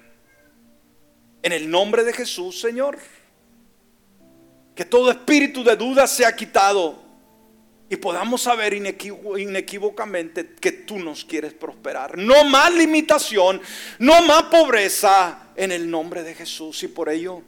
En 1.42 1.52
el 1.52 1.70
nombre 1.70 2.02
de 2.02 2.14
Jesús, 2.14 2.58
Señor, 2.58 2.98
que 4.74 4.86
todo 4.86 5.10
espíritu 5.10 5.62
de 5.62 5.76
duda 5.76 6.06
sea 6.06 6.34
quitado 6.34 7.02
y 7.90 7.96
podamos 7.96 8.42
saber 8.42 8.72
inequívocamente 8.72 10.54
que 10.54 10.70
tú 10.70 11.00
nos 11.00 11.24
quieres 11.24 11.52
prosperar. 11.52 12.16
No 12.16 12.44
más 12.44 12.72
limitación, 12.72 13.60
no 13.98 14.22
más 14.22 14.44
pobreza 14.44 15.48
en 15.56 15.72
el 15.72 15.90
nombre 15.90 16.22
de 16.22 16.36
Jesús. 16.36 16.84
Y 16.84 16.88
por 16.88 17.08
ello 17.08 17.42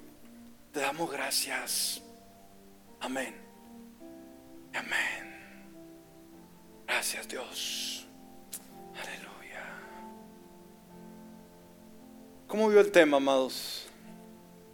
te 0.72 0.80
damos 0.80 1.12
gracias. 1.12 2.02
Amén. 2.98 3.36
Amén. 4.74 5.22
Gracias 6.88 7.28
Dios. 7.28 8.04
Aleluya. 9.00 9.62
¿Cómo 12.48 12.68
vio 12.68 12.80
el 12.80 12.90
tema, 12.90 13.18
amados? 13.18 13.86